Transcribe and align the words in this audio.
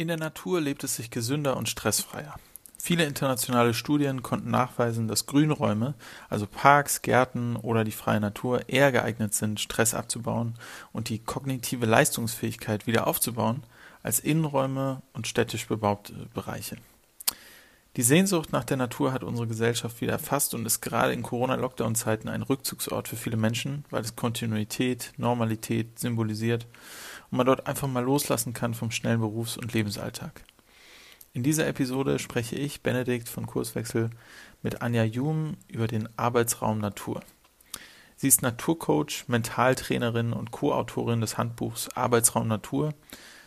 In 0.00 0.08
der 0.08 0.16
Natur 0.16 0.62
lebt 0.62 0.82
es 0.82 0.96
sich 0.96 1.10
gesünder 1.10 1.58
und 1.58 1.68
stressfreier. 1.68 2.34
Viele 2.78 3.04
internationale 3.04 3.74
Studien 3.74 4.22
konnten 4.22 4.50
nachweisen, 4.50 5.08
dass 5.08 5.26
Grünräume, 5.26 5.92
also 6.30 6.46
Parks, 6.46 7.02
Gärten 7.02 7.54
oder 7.56 7.84
die 7.84 7.92
freie 7.92 8.18
Natur, 8.18 8.66
eher 8.66 8.92
geeignet 8.92 9.34
sind, 9.34 9.60
Stress 9.60 9.92
abzubauen 9.92 10.54
und 10.92 11.10
die 11.10 11.18
kognitive 11.18 11.84
Leistungsfähigkeit 11.84 12.86
wieder 12.86 13.06
aufzubauen, 13.06 13.62
als 14.02 14.20
Innenräume 14.20 15.02
und 15.12 15.26
städtisch 15.26 15.68
bebaute 15.68 16.14
Bereiche. 16.32 16.78
Die 17.96 18.02
Sehnsucht 18.02 18.52
nach 18.52 18.64
der 18.64 18.78
Natur 18.78 19.12
hat 19.12 19.22
unsere 19.22 19.48
Gesellschaft 19.48 20.00
wieder 20.00 20.12
erfasst 20.12 20.54
und 20.54 20.64
ist 20.64 20.80
gerade 20.80 21.12
in 21.12 21.22
Corona-Lockdown-Zeiten 21.22 22.30
ein 22.30 22.40
Rückzugsort 22.40 23.06
für 23.06 23.16
viele 23.16 23.36
Menschen, 23.36 23.84
weil 23.90 24.00
es 24.00 24.16
Kontinuität, 24.16 25.12
Normalität 25.18 25.98
symbolisiert 25.98 26.66
und 27.30 27.36
man 27.36 27.46
dort 27.46 27.66
einfach 27.66 27.88
mal 27.88 28.04
loslassen 28.04 28.52
kann 28.52 28.74
vom 28.74 28.90
schnellen 28.90 29.20
Berufs- 29.20 29.56
und 29.56 29.72
Lebensalltag. 29.72 30.42
In 31.32 31.42
dieser 31.44 31.66
Episode 31.68 32.18
spreche 32.18 32.56
ich, 32.56 32.82
Benedikt 32.82 33.28
von 33.28 33.46
Kurswechsel, 33.46 34.10
mit 34.62 34.82
Anja 34.82 35.04
Jum 35.04 35.56
über 35.68 35.86
den 35.86 36.08
Arbeitsraum 36.18 36.78
Natur. 36.78 37.22
Sie 38.16 38.28
ist 38.28 38.42
Naturcoach, 38.42 39.24
Mentaltrainerin 39.28 40.32
und 40.32 40.50
Co-Autorin 40.50 41.20
des 41.20 41.38
Handbuchs 41.38 41.88
Arbeitsraum 41.94 42.48
Natur, 42.48 42.94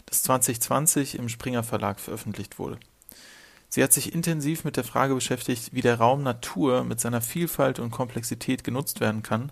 das 0.06 0.24
2020 0.24 1.20
im 1.20 1.30
Springer 1.30 1.64
Verlag 1.64 2.00
veröffentlicht 2.00 2.58
wurde. 2.58 2.80
Sie 3.70 3.84
hat 3.84 3.92
sich 3.92 4.14
intensiv 4.14 4.64
mit 4.64 4.78
der 4.78 4.84
Frage 4.84 5.16
beschäftigt, 5.16 5.74
wie 5.74 5.82
der 5.82 5.98
Raum 5.98 6.24
Natur 6.24 6.84
mit 6.84 7.00
seiner 7.00 7.22
Vielfalt 7.22 7.80
und 7.80 7.92
Komplexität 7.92 8.64
genutzt 8.64 9.00
werden 9.00 9.24
kann 9.24 9.52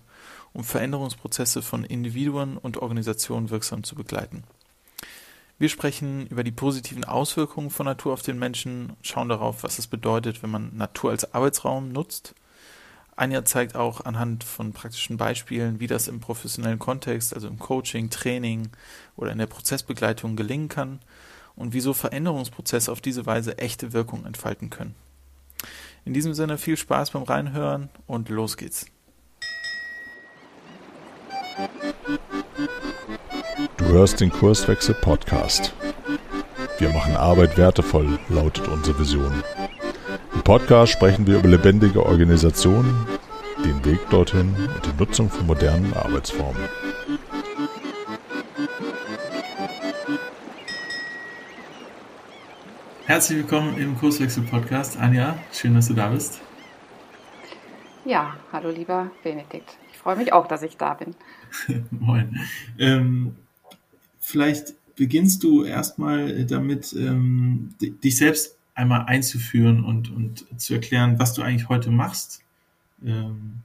um 0.52 0.64
Veränderungsprozesse 0.64 1.62
von 1.62 1.84
Individuen 1.84 2.56
und 2.56 2.78
Organisationen 2.78 3.50
wirksam 3.50 3.84
zu 3.84 3.94
begleiten. 3.94 4.44
Wir 5.58 5.68
sprechen 5.68 6.26
über 6.26 6.42
die 6.42 6.50
positiven 6.50 7.04
Auswirkungen 7.04 7.70
von 7.70 7.86
Natur 7.86 8.12
auf 8.12 8.22
den 8.22 8.38
Menschen, 8.38 8.94
schauen 9.02 9.28
darauf, 9.28 9.62
was 9.62 9.78
es 9.78 9.86
bedeutet, 9.86 10.42
wenn 10.42 10.50
man 10.50 10.76
Natur 10.76 11.10
als 11.10 11.34
Arbeitsraum 11.34 11.92
nutzt. 11.92 12.34
Anja 13.14 13.44
zeigt 13.44 13.76
auch 13.76 14.04
anhand 14.04 14.42
von 14.42 14.72
praktischen 14.72 15.18
Beispielen, 15.18 15.78
wie 15.78 15.86
das 15.86 16.08
im 16.08 16.20
professionellen 16.20 16.78
Kontext, 16.78 17.34
also 17.34 17.46
im 17.46 17.58
Coaching, 17.58 18.10
Training 18.10 18.70
oder 19.16 19.30
in 19.30 19.38
der 19.38 19.46
Prozessbegleitung 19.46 20.34
gelingen 20.34 20.68
kann 20.68 20.98
und 21.54 21.74
wieso 21.74 21.92
Veränderungsprozesse 21.92 22.90
auf 22.90 23.00
diese 23.00 23.26
Weise 23.26 23.58
echte 23.58 23.92
Wirkung 23.92 24.24
entfalten 24.24 24.70
können. 24.70 24.94
In 26.04 26.14
diesem 26.14 26.34
Sinne 26.34 26.58
viel 26.58 26.76
Spaß 26.76 27.12
beim 27.12 27.22
Reinhören 27.22 27.90
und 28.06 28.28
los 28.28 28.56
geht's. 28.56 28.86
Du 33.82 33.98
hörst 33.98 34.20
den 34.20 34.30
Kurswechsel 34.30 34.94
Podcast. 34.94 35.74
Wir 36.78 36.90
machen 36.90 37.16
Arbeit 37.16 37.58
wertevoll, 37.58 38.16
lautet 38.28 38.68
unsere 38.68 38.98
Vision. 38.98 39.42
Im 40.34 40.42
Podcast 40.42 40.92
sprechen 40.92 41.26
wir 41.26 41.38
über 41.38 41.48
lebendige 41.48 42.06
Organisationen, 42.06 43.06
den 43.64 43.84
Weg 43.84 43.98
dorthin 44.08 44.54
und 44.54 44.86
die 44.86 44.96
Nutzung 44.98 45.28
von 45.28 45.46
modernen 45.46 45.92
Arbeitsformen. 45.94 46.62
Herzlich 53.06 53.38
willkommen 53.38 53.76
im 53.78 53.98
Kurswechsel 53.98 54.44
Podcast. 54.44 54.96
Anja, 54.98 55.36
schön, 55.52 55.74
dass 55.74 55.88
du 55.88 55.94
da 55.94 56.08
bist. 56.08 56.40
Ja, 58.04 58.36
hallo 58.52 58.70
lieber 58.70 59.10
Benedikt. 59.24 59.76
Ich 59.90 59.98
freue 59.98 60.16
mich 60.16 60.32
auch, 60.32 60.46
dass 60.46 60.62
ich 60.62 60.76
da 60.76 60.94
bin. 60.94 61.14
Moin. 61.90 62.38
Ähm, 62.78 63.36
vielleicht 64.22 64.74
beginnst 64.94 65.42
du 65.42 65.64
erstmal 65.64 66.46
damit, 66.46 66.94
ähm, 66.94 67.74
dich 67.80 68.16
selbst 68.16 68.56
einmal 68.74 69.04
einzuführen 69.06 69.84
und, 69.84 70.10
und 70.10 70.60
zu 70.60 70.74
erklären, 70.74 71.18
was 71.18 71.34
du 71.34 71.42
eigentlich 71.42 71.68
heute 71.68 71.90
machst, 71.90 72.42
ähm, 73.04 73.58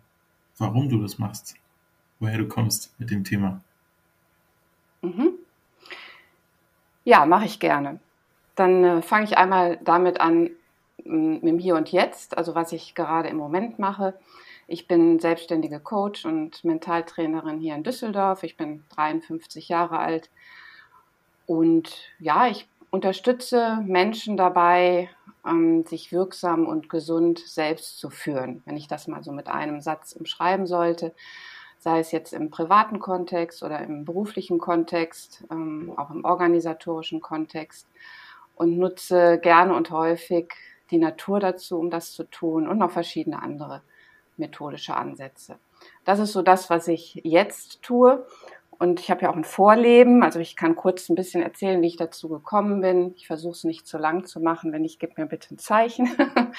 warum 0.58 0.90
du 0.90 1.02
das 1.02 1.18
machst, 1.20 1.56
woher 2.20 2.38
du 2.38 2.48
kommst 2.48 2.94
mit 3.00 3.12
dem 3.12 3.24
Thema. 3.24 3.62
Mhm. 5.02 5.34
Ja, 7.06 7.26
mache 7.26 7.46
ich 7.46 7.60
gerne. 7.60 8.00
Dann 8.56 8.84
äh, 8.84 9.02
fange 9.02 9.26
ich 9.26 9.38
einmal 9.38 9.80
damit 9.84 10.20
an, 10.20 10.50
mit 11.06 11.44
dem 11.44 11.60
Hier 11.60 11.76
und 11.76 11.92
Jetzt, 11.92 12.38
also 12.38 12.56
was 12.56 12.72
ich 12.72 12.96
gerade 12.96 13.30
im 13.30 13.38
Moment 13.38 13.80
mache. 13.80 14.16
Ich 14.68 14.86
bin 14.86 15.20
selbstständige 15.20 15.80
Coach 15.80 16.26
und 16.26 16.64
Mentaltrainerin 16.66 17.58
hier 17.58 17.76
in 17.76 17.84
Düsseldorf. 17.84 18.44
Ich 18.44 18.58
bin 18.58 18.84
53 18.96 19.70
Jahre 19.70 20.00
alt. 20.00 20.30
Und 21.46 21.96
ja, 22.20 22.48
ich 22.48 22.68
unterstütze 22.90 23.80
Menschen 23.86 24.36
dabei, 24.36 25.10
ähm, 25.46 25.86
sich 25.86 26.12
wirksam 26.12 26.68
und 26.68 26.90
gesund 26.90 27.40
selbst 27.40 27.98
zu 27.98 28.10
führen, 28.10 28.62
wenn 28.66 28.76
ich 28.76 28.90
das 28.90 29.08
mal 29.08 29.24
so 29.24 29.32
mit 29.32 29.48
einem 29.48 29.80
Satz 29.80 30.12
umschreiben 30.12 30.68
sollte, 30.68 31.14
sei 31.80 32.00
es 32.00 32.12
jetzt 32.12 32.34
im 32.34 32.50
privaten 32.50 33.00
Kontext 33.00 33.64
oder 33.64 33.80
im 33.80 34.04
beruflichen 34.04 34.58
Kontext, 34.60 35.46
ähm, 35.50 35.94
auch 35.96 36.10
im 36.12 36.26
organisatorischen 36.26 37.22
Kontext 37.22 37.88
und 38.56 38.78
nutze 38.78 39.40
gerne 39.42 39.74
und 39.74 39.92
häufig 39.92 40.52
die 40.92 40.98
Natur 40.98 41.40
dazu, 41.40 41.80
um 41.80 41.90
das 41.90 42.12
zu 42.12 42.26
tun 42.26 42.68
und 42.68 42.80
noch 42.80 42.92
verschiedene 42.92 43.42
andere 43.42 43.82
methodische 44.38 44.96
Ansätze. 44.96 45.58
Das 46.06 46.20
ist 46.20 46.34
so 46.34 46.42
das, 46.42 46.70
was 46.70 46.88
ich 46.88 47.22
jetzt 47.24 47.82
tue. 47.82 48.26
Und 48.80 49.00
ich 49.00 49.10
habe 49.10 49.24
ja 49.24 49.32
auch 49.32 49.36
ein 49.36 49.44
Vorleben, 49.44 50.22
also 50.22 50.40
ich 50.40 50.56
kann 50.56 50.76
kurz 50.76 51.10
ein 51.10 51.16
bisschen 51.16 51.42
erzählen, 51.42 51.82
wie 51.82 51.88
ich 51.88 51.98
dazu 51.98 52.30
gekommen 52.30 52.82
bin. 52.82 53.14
Ich 53.16 53.26
versuche 53.26 53.54
es 53.54 53.64
nicht 53.64 53.88
zu 53.88 53.98
lang 53.98 54.26
zu 54.26 54.40
machen. 54.40 54.72
Wenn 54.72 54.84
nicht, 54.84 55.00
gib 55.00 55.18
mir 55.18 55.26
bitte 55.26 55.56
ein 55.56 55.58
Zeichen. 55.58 56.10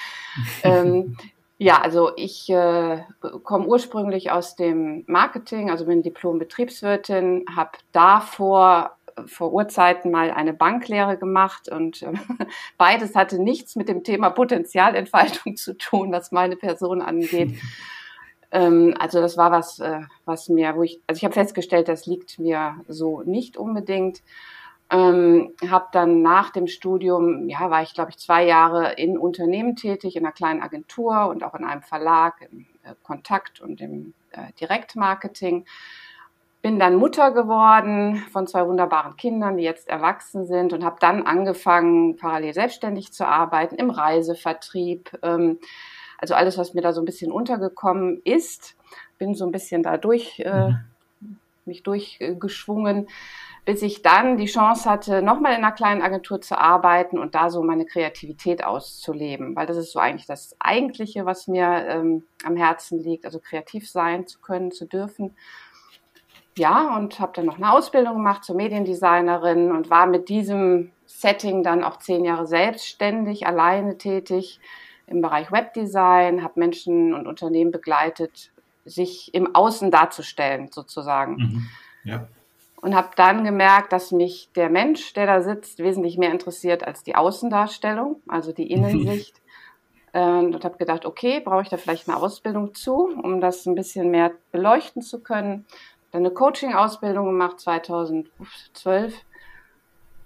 ähm, 0.63 1.15
ja, 1.57 1.81
also 1.81 2.11
ich 2.15 2.49
äh, 2.49 3.03
komme 3.43 3.67
ursprünglich 3.67 4.31
aus 4.31 4.55
dem 4.55 5.03
Marketing, 5.07 5.69
also 5.69 5.85
bin 5.85 6.03
Diplom-Betriebswirtin, 6.03 7.45
habe 7.53 7.71
davor 7.91 8.97
vor 9.27 9.53
Urzeiten 9.53 10.11
mal 10.11 10.31
eine 10.31 10.53
Banklehre 10.53 11.17
gemacht 11.17 11.69
und 11.69 12.01
äh, 12.03 12.13
beides 12.77 13.15
hatte 13.15 13.41
nichts 13.41 13.75
mit 13.75 13.89
dem 13.89 14.03
Thema 14.03 14.29
Potenzialentfaltung 14.29 15.55
zu 15.55 15.77
tun, 15.77 16.11
was 16.11 16.31
meine 16.31 16.55
Person 16.55 17.01
angeht. 17.01 17.57
Ähm, 18.51 18.95
also 18.97 19.21
das 19.21 19.37
war 19.37 19.51
was, 19.51 19.79
äh, 19.79 20.01
was 20.25 20.49
mir, 20.49 20.75
wo 20.75 20.83
ich, 20.83 20.99
also 21.07 21.19
ich 21.19 21.23
habe 21.23 21.33
festgestellt, 21.33 21.87
das 21.87 22.05
liegt 22.05 22.39
mir 22.39 22.83
so 22.87 23.21
nicht 23.21 23.57
unbedingt. 23.57 24.23
Ähm, 24.91 25.53
habe 25.69 25.89
dann 25.91 26.23
nach 26.23 26.49
dem 26.49 26.65
Studium, 26.65 27.47
ja, 27.47 27.69
war 27.69 27.83
ich 27.83 27.93
glaube 27.93 28.09
ich 28.09 28.17
zwei 28.17 28.43
Jahre 28.43 28.93
in 28.93 29.19
Unternehmen 29.19 29.75
tätig, 29.75 30.15
in 30.15 30.25
einer 30.25 30.33
kleinen 30.33 30.63
Agentur 30.63 31.27
und 31.27 31.43
auch 31.43 31.53
in 31.53 31.63
einem 31.63 31.83
Verlag, 31.83 32.41
im 32.49 32.65
äh, 32.81 32.95
Kontakt 33.03 33.61
und 33.61 33.81
im 33.81 34.15
äh, 34.31 34.51
Direktmarketing 34.59 35.65
bin 36.61 36.77
dann 36.77 36.95
Mutter 36.95 37.31
geworden 37.31 38.17
von 38.31 38.45
zwei 38.45 38.67
wunderbaren 38.67 39.15
Kindern, 39.15 39.57
die 39.57 39.63
jetzt 39.63 39.87
erwachsen 39.87 40.45
sind 40.45 40.73
und 40.73 40.83
habe 40.83 40.97
dann 40.99 41.23
angefangen, 41.23 42.17
parallel 42.17 42.53
selbstständig 42.53 43.13
zu 43.13 43.25
arbeiten 43.25 43.75
im 43.75 43.89
Reisevertrieb. 43.89 45.17
Ähm, 45.21 45.59
also 46.17 46.33
alles, 46.33 46.57
was 46.57 46.73
mir 46.73 46.81
da 46.81 46.91
so 46.91 47.01
ein 47.01 47.05
bisschen 47.05 47.31
untergekommen 47.31 48.21
ist, 48.25 48.75
bin 49.17 49.35
so 49.35 49.45
ein 49.45 49.51
bisschen 49.51 49.83
da 49.83 49.95
durch, 49.95 50.39
äh, 50.39 50.69
mhm. 50.69 51.39
mich 51.63 51.83
durchgeschwungen, 51.83 53.07
bis 53.63 53.81
ich 53.81 54.01
dann 54.01 54.35
die 54.35 54.47
Chance 54.47 54.89
hatte, 54.89 55.21
nochmal 55.21 55.53
in 55.53 55.59
einer 55.59 55.71
kleinen 55.71 56.01
Agentur 56.01 56.41
zu 56.41 56.57
arbeiten 56.57 57.17
und 57.19 57.35
da 57.35 57.49
so 57.49 57.63
meine 57.63 57.85
Kreativität 57.85 58.65
auszuleben, 58.65 59.55
weil 59.55 59.65
das 59.65 59.77
ist 59.77 59.93
so 59.93 59.99
eigentlich 59.99 60.25
das 60.25 60.57
Eigentliche, 60.59 61.25
was 61.25 61.47
mir 61.47 61.85
ähm, 61.87 62.23
am 62.43 62.57
Herzen 62.57 63.01
liegt, 63.01 63.23
also 63.23 63.39
kreativ 63.39 63.89
sein 63.89 64.27
zu 64.27 64.39
können, 64.39 64.71
zu 64.71 64.85
dürfen 64.85 65.35
ja, 66.59 66.95
und 66.95 67.19
habe 67.19 67.31
dann 67.33 67.45
noch 67.45 67.57
eine 67.57 67.71
Ausbildung 67.73 68.15
gemacht 68.15 68.43
zur 68.43 68.55
Mediendesignerin 68.55 69.71
und 69.71 69.89
war 69.89 70.05
mit 70.05 70.29
diesem 70.29 70.91
Setting 71.07 71.63
dann 71.63 71.83
auch 71.83 71.97
zehn 71.97 72.23
Jahre 72.23 72.45
selbstständig, 72.45 73.47
alleine 73.47 73.97
tätig 73.97 74.59
im 75.07 75.21
Bereich 75.21 75.51
Webdesign, 75.51 76.43
habe 76.43 76.59
Menschen 76.59 77.15
und 77.15 77.25
Unternehmen 77.25 77.71
begleitet, 77.71 78.51
sich 78.85 79.33
im 79.33 79.55
Außen 79.55 79.89
darzustellen, 79.89 80.69
sozusagen. 80.71 81.35
Mhm. 81.35 81.69
Ja. 82.03 82.27
Und 82.81 82.95
habe 82.95 83.09
dann 83.15 83.43
gemerkt, 83.43 83.91
dass 83.91 84.11
mich 84.11 84.49
der 84.55 84.69
Mensch, 84.69 85.13
der 85.13 85.25
da 85.25 85.41
sitzt, 85.41 85.79
wesentlich 85.79 86.17
mehr 86.17 86.31
interessiert 86.31 86.83
als 86.85 87.03
die 87.03 87.15
Außendarstellung, 87.15 88.21
also 88.27 88.51
die 88.53 88.71
Innensicht. 88.71 89.35
Mhm. 89.35 89.39
Und 90.11 90.65
habe 90.65 90.79
gedacht, 90.79 91.05
okay, 91.05 91.39
brauche 91.39 91.61
ich 91.61 91.69
da 91.69 91.77
vielleicht 91.77 92.09
eine 92.09 92.17
Ausbildung 92.17 92.73
zu, 92.73 93.15
um 93.21 93.41
das 93.41 93.67
ein 93.67 93.75
bisschen 93.75 94.09
mehr 94.09 94.31
beleuchten 94.51 95.03
zu 95.03 95.19
können 95.19 95.67
dann 96.11 96.21
eine 96.25 96.31
Coaching-Ausbildung 96.31 97.25
gemacht 97.25 97.59
2012. 97.59 99.13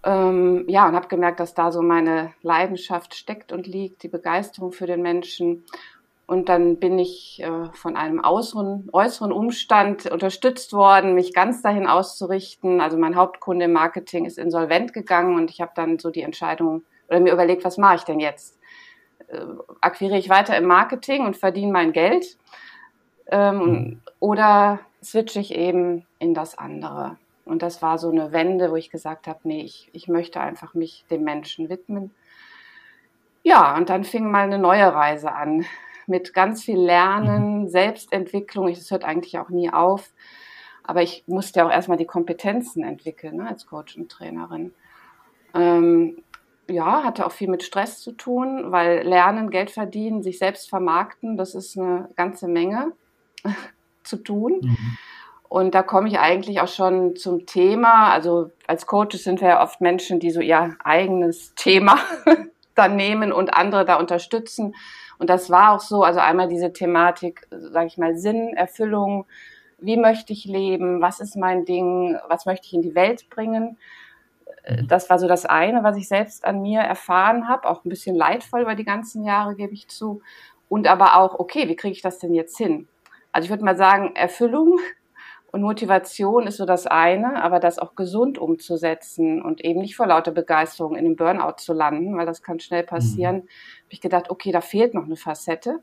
Ähm, 0.06 0.66
ja, 0.68 0.88
und 0.88 0.96
habe 0.96 1.08
gemerkt, 1.08 1.40
dass 1.40 1.54
da 1.54 1.72
so 1.72 1.82
meine 1.82 2.34
Leidenschaft 2.42 3.16
steckt 3.16 3.52
und 3.52 3.68
liegt, 3.68 4.04
die 4.04 4.10
Begeisterung 4.10 4.72
für 4.72 4.86
den 4.86 5.02
Menschen. 5.02 5.64
Und 6.26 6.50
dann 6.50 6.78
bin 6.78 7.00
ich 7.00 7.42
äh, 7.42 7.70
von 7.74 7.96
einem 7.96 8.24
äußeren, 8.24 8.90
äußeren 8.92 9.32
Umstand 9.32 10.10
unterstützt 10.10 10.74
worden, 10.74 11.16
mich 11.16 11.34
ganz 11.34 11.62
dahin 11.62 11.88
auszurichten. 11.88 12.82
Also 12.82 12.98
mein 12.98 13.16
Hauptkunde 13.16 13.66
im 13.66 13.74
Marketing 13.74 14.26
ist 14.26 14.38
insolvent 14.38 14.94
gegangen 14.94 15.36
und 15.36 15.52
ich 15.52 15.62
habe 15.62 15.72
dann 15.76 16.00
so 16.00 16.10
die 16.10 16.22
Entscheidung 16.22 16.84
oder 17.10 17.20
mir 17.20 17.34
überlegt, 17.34 17.66
was 17.66 17.78
mache 17.78 17.96
ich 17.96 18.04
denn 18.04 18.20
jetzt? 18.20 18.58
Äh, 19.28 19.42
akquiriere 19.82 20.18
ich 20.18 20.30
weiter 20.30 20.58
im 20.58 20.66
Marketing 20.66 21.26
und 21.26 21.38
verdiene 21.38 21.72
mein 21.72 21.92
Geld? 21.92 22.38
Ähm, 23.28 23.58
mhm. 23.58 24.02
Oder 24.20 24.80
switche 25.04 25.40
ich 25.40 25.54
eben 25.54 26.06
in 26.20 26.34
das 26.34 26.58
andere? 26.58 27.18
Und 27.46 27.62
das 27.62 27.82
war 27.82 27.98
so 27.98 28.10
eine 28.10 28.32
Wende, 28.32 28.72
wo 28.72 28.76
ich 28.76 28.90
gesagt 28.90 29.28
habe, 29.28 29.40
nee, 29.44 29.62
ich, 29.62 29.90
ich 29.94 30.08
möchte 30.08 30.40
einfach 30.40 30.74
mich 30.74 31.06
dem 31.10 31.24
Menschen 31.24 31.70
widmen. 31.70 32.12
Ja, 33.44 33.76
und 33.76 33.90
dann 33.90 34.06
fing 34.06 34.32
mal 34.32 34.44
eine 34.44 34.58
neue 34.58 34.94
Reise 34.94 35.34
an 35.34 35.66
mit 36.08 36.34
ganz 36.34 36.64
viel 36.64 36.80
Lernen, 36.80 37.64
mhm. 37.64 37.68
Selbstentwicklung. 37.68 38.68
Das 38.70 38.92
hört 38.92 39.04
eigentlich 39.04 39.38
auch 39.40 39.50
nie 39.50 39.70
auf. 39.70 40.12
Aber 40.84 41.02
ich 41.02 41.24
musste 41.28 41.60
ja 41.60 41.66
auch 41.68 41.72
erstmal 41.72 41.98
die 41.98 42.06
Kompetenzen 42.06 42.84
entwickeln 42.84 43.38
ne, 43.38 43.48
als 43.48 43.68
Coach 43.68 43.98
und 43.98 44.10
Trainerin. 44.10 44.74
Ähm, 45.54 46.24
ja, 46.70 47.04
hatte 47.04 47.26
auch 47.26 47.32
viel 47.32 47.50
mit 47.50 47.64
Stress 47.64 48.00
zu 48.00 48.14
tun, 48.14 48.72
weil 48.72 49.06
Lernen, 49.06 49.50
Geld 49.50 49.70
verdienen, 49.70 50.24
sich 50.24 50.40
selbst 50.40 50.70
vermarkten, 50.70 51.38
das 51.38 51.56
ist 51.56 51.78
eine 51.78 52.10
ganze 52.16 52.48
Menge 52.48 52.94
zu 54.04 54.18
tun. 54.18 54.60
Mhm. 54.62 54.98
Und 55.54 55.76
da 55.76 55.84
komme 55.84 56.08
ich 56.08 56.18
eigentlich 56.18 56.62
auch 56.62 56.68
schon 56.68 57.16
zum 57.16 57.46
Thema. 57.46 58.12
Also 58.12 58.50
als 58.66 58.88
Coaches 58.88 59.24
sind 59.24 59.40
wir 59.40 59.50
ja 59.50 59.62
oft 59.62 59.82
Menschen, 59.82 60.20
die 60.20 60.32
so 60.32 60.42
ihr 60.42 60.76
eigenes 60.84 61.54
Thema 61.54 62.00
dann 62.76 62.96
nehmen 62.96 63.32
und 63.32 63.54
andere 63.54 63.86
da 63.86 63.98
unterstützen. 63.98 64.74
Und 65.20 65.30
das 65.30 65.52
war 65.52 65.76
auch 65.76 65.80
so, 65.80 66.02
also 66.02 66.20
einmal 66.20 66.48
diese 66.48 66.74
Thematik, 66.74 67.48
sage 67.52 67.86
ich 67.86 67.98
mal, 68.00 68.18
Sinn, 68.18 68.56
Erfüllung, 68.56 69.28
wie 69.78 69.98
möchte 69.98 70.34
ich 70.34 70.46
leben, 70.46 71.02
was 71.02 71.20
ist 71.20 71.36
mein 71.36 71.66
Ding, 71.66 72.18
was 72.30 72.46
möchte 72.46 72.66
ich 72.66 72.74
in 72.74 72.82
die 72.82 72.96
Welt 72.96 73.30
bringen. 73.30 73.78
Mhm. 74.68 74.88
Das 74.88 75.10
war 75.10 75.20
so 75.20 75.28
das 75.28 75.46
eine, 75.46 75.84
was 75.84 75.98
ich 75.98 76.08
selbst 76.08 76.46
an 76.46 76.62
mir 76.62 76.80
erfahren 76.80 77.48
habe, 77.48 77.70
auch 77.70 77.86
ein 77.86 77.90
bisschen 77.90 78.16
leidvoll 78.16 78.62
über 78.62 78.76
die 78.76 78.86
ganzen 78.86 79.24
Jahre, 79.24 79.56
gebe 79.56 79.74
ich 79.74 79.88
zu. 79.88 80.22
Und 80.68 80.88
aber 80.88 81.18
auch, 81.18 81.38
okay, 81.38 81.68
wie 81.68 81.76
kriege 81.76 81.94
ich 81.94 82.02
das 82.02 82.18
denn 82.18 82.34
jetzt 82.34 82.58
hin? 82.58 82.88
Also 83.34 83.46
ich 83.46 83.50
würde 83.50 83.66
mal 83.66 83.76
sagen, 83.76 84.16
Erfüllung 84.16 84.80
und 85.52 85.62
Motivation 85.62 86.48
ist 86.48 86.58
so 86.58 86.66
das 86.66 86.88
eine, 86.88 87.44
aber 87.44 87.60
das 87.60 87.78
auch 87.78 87.96
gesund 87.96 88.38
umzusetzen 88.38 89.42
und 89.42 89.64
eben 89.66 89.82
nicht 89.82 89.96
vor 89.96 90.08
lauter 90.08 90.32
Begeisterung 90.32 90.96
in 90.96 91.06
einem 91.06 91.16
Burnout 91.16 91.58
zu 91.58 91.74
landen, 91.74 92.18
weil 92.18 92.26
das 92.26 92.42
kann 92.42 92.60
schnell 92.60 92.84
passieren, 92.84 93.36
mhm. 93.36 93.40
habe 93.40 93.90
ich 93.90 94.02
gedacht, 94.02 94.30
okay, 94.30 94.52
da 94.52 94.62
fehlt 94.62 94.94
noch 94.94 95.04
eine 95.04 95.16
Facette. 95.16 95.80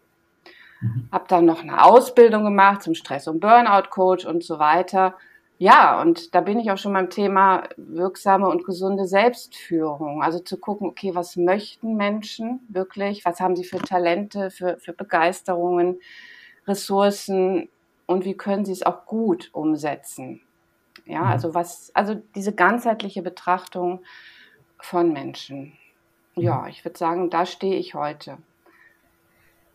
Mhm. 0.81 1.09
Habe 1.13 1.25
dann 1.29 1.45
noch 1.45 1.63
eine 1.63 1.85
Ausbildung 1.85 2.45
gemacht 2.45 2.83
zum 2.83 2.95
Stress- 2.95 3.29
und 3.29 3.41
Burnout-Coach 3.41 4.27
und 4.27 4.43
so 4.43 4.59
weiter. 4.59 5.15
Ja, 5.59 6.01
und 6.01 6.35
da 6.35 6.41
bin 6.41 6.59
ich 6.59 6.71
auch 6.71 6.79
schon 6.79 6.95
beim 6.95 7.11
Thema 7.11 7.65
wirksame 7.77 8.49
und 8.49 8.65
gesunde 8.65 9.07
Selbstführung. 9.07 10.23
Also 10.23 10.39
zu 10.39 10.57
gucken, 10.59 10.89
okay, 10.89 11.15
was 11.15 11.37
möchten 11.37 11.97
Menschen 11.97 12.61
wirklich? 12.69 13.25
Was 13.25 13.41
haben 13.41 13.57
sie 13.57 13.65
für 13.65 13.79
Talente, 13.79 14.51
für, 14.51 14.79
für 14.79 14.95
Begeisterungen, 14.95 16.01
Ressourcen? 16.67 17.69
und 18.11 18.25
wie 18.25 18.35
können 18.35 18.65
sie 18.65 18.73
es 18.73 18.83
auch 18.83 19.07
gut 19.07 19.51
umsetzen. 19.53 20.41
Ja, 21.07 21.21
mhm. 21.21 21.27
also 21.29 21.55
was, 21.55 21.93
also 21.95 22.21
diese 22.35 22.53
ganzheitliche 22.53 23.23
Betrachtung 23.23 24.01
von 24.81 25.13
Menschen. 25.13 25.75
Ja, 26.35 26.63
mhm. 26.63 26.69
ich 26.71 26.85
würde 26.85 26.99
sagen, 26.99 27.31
da 27.31 27.47
stehe 27.47 27.77
ich 27.77 27.95
heute. 27.95 28.39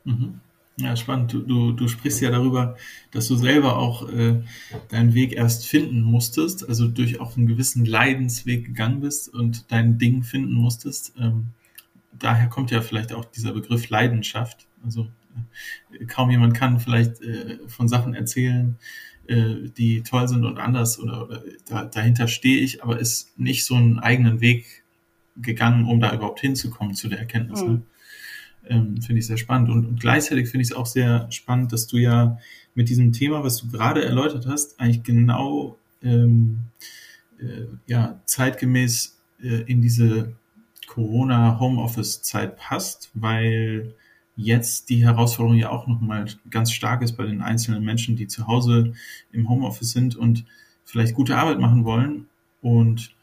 Mhm. 0.03 0.41
Ja, 0.75 0.97
spannend. 0.97 1.31
Du, 1.31 1.43
du, 1.43 1.71
du 1.71 1.87
sprichst 1.87 2.19
ja 2.19 2.29
darüber, 2.29 2.75
dass 3.11 3.29
du 3.29 3.37
selber 3.37 3.77
auch 3.77 4.09
äh, 4.09 4.43
deinen 4.89 5.13
Weg 5.13 5.31
erst 5.31 5.65
finden 5.65 6.01
musstest, 6.01 6.67
also 6.67 6.89
durch 6.89 7.21
auch 7.21 7.37
einen 7.37 7.47
gewissen 7.47 7.85
Leidensweg 7.85 8.65
gegangen 8.65 8.99
bist 8.99 9.33
und 9.33 9.71
dein 9.71 9.97
Ding 9.97 10.23
finden 10.23 10.55
musstest. 10.55 11.13
Ähm, 11.17 11.51
daher 12.11 12.49
kommt 12.49 12.69
ja 12.71 12.81
vielleicht 12.81 13.13
auch 13.13 13.23
dieser 13.23 13.53
Begriff 13.53 13.87
Leidenschaft. 13.87 14.67
Also 14.83 15.07
kaum 16.07 16.29
jemand 16.31 16.53
kann 16.53 16.79
vielleicht 16.79 17.21
äh, 17.21 17.59
von 17.67 17.87
Sachen 17.87 18.13
erzählen, 18.13 18.77
äh, 19.27 19.69
die 19.77 20.03
toll 20.03 20.27
sind 20.27 20.45
und 20.45 20.57
anders 20.57 20.99
oder, 20.99 21.23
oder 21.23 21.43
da, 21.67 21.85
dahinter 21.85 22.27
stehe 22.27 22.59
ich, 22.59 22.83
aber 22.83 22.99
ist 22.99 23.37
nicht 23.39 23.65
so 23.65 23.75
einen 23.75 23.99
eigenen 23.99 24.41
Weg 24.41 24.83
gegangen, 25.35 25.85
um 25.85 25.99
da 25.99 26.13
überhaupt 26.13 26.39
hinzukommen 26.39 26.93
zu 26.93 27.09
der 27.09 27.19
Erkenntnis. 27.19 27.61
Mhm. 27.61 27.67
Ne? 27.67 27.81
Ähm, 28.67 29.01
finde 29.01 29.19
ich 29.19 29.27
sehr 29.27 29.37
spannend. 29.37 29.69
Und, 29.69 29.85
und 29.85 29.99
gleichzeitig 29.99 30.49
finde 30.49 30.63
ich 30.63 30.71
es 30.71 30.75
auch 30.75 30.85
sehr 30.85 31.31
spannend, 31.31 31.71
dass 31.71 31.87
du 31.87 31.97
ja 31.97 32.39
mit 32.73 32.89
diesem 32.89 33.11
Thema, 33.11 33.43
was 33.43 33.57
du 33.57 33.69
gerade 33.69 34.03
erläutert 34.03 34.47
hast, 34.47 34.79
eigentlich 34.79 35.03
genau 35.03 35.77
ähm, 36.01 36.59
äh, 37.39 37.65
ja, 37.87 38.19
zeitgemäß 38.25 39.17
äh, 39.41 39.61
in 39.63 39.81
diese 39.81 40.33
Corona-Homeoffice-Zeit 40.87 42.57
passt, 42.57 43.11
weil 43.13 43.93
jetzt 44.35 44.89
die 44.89 45.03
Herausforderung 45.03 45.57
ja 45.57 45.69
auch 45.69 45.87
nochmal 45.87 46.25
ganz 46.49 46.71
stark 46.71 47.01
ist 47.01 47.13
bei 47.13 47.25
den 47.25 47.41
einzelnen 47.41 47.83
Menschen, 47.83 48.15
die 48.15 48.27
zu 48.27 48.47
Hause 48.47 48.93
im 49.31 49.49
Homeoffice 49.49 49.91
sind 49.91 50.15
und 50.15 50.45
vielleicht 50.83 51.15
gute 51.15 51.37
Arbeit 51.37 51.59
machen 51.59 51.85
wollen 51.85 52.27
und 52.61 53.15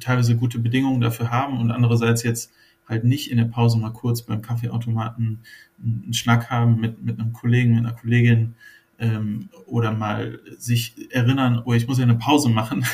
teilweise 0.00 0.36
gute 0.36 0.58
Bedingungen 0.58 1.00
dafür 1.00 1.30
haben 1.30 1.58
und 1.58 1.70
andererseits 1.70 2.22
jetzt 2.22 2.52
halt 2.88 3.04
nicht 3.04 3.30
in 3.30 3.38
der 3.38 3.44
Pause 3.44 3.78
mal 3.78 3.92
kurz 3.92 4.22
beim 4.22 4.42
Kaffeeautomaten 4.42 5.40
einen 5.82 6.12
Schnack 6.12 6.50
haben 6.50 6.80
mit, 6.80 7.02
mit 7.02 7.20
einem 7.20 7.32
Kollegen, 7.32 7.76
mit 7.76 7.86
einer 7.86 7.94
Kollegin 7.94 8.54
ähm, 8.98 9.48
oder 9.66 9.92
mal 9.92 10.40
sich 10.58 10.94
erinnern, 11.10 11.62
oh, 11.64 11.72
ich 11.72 11.86
muss 11.86 11.98
ja 11.98 12.04
eine 12.04 12.16
Pause 12.16 12.50
machen. 12.50 12.84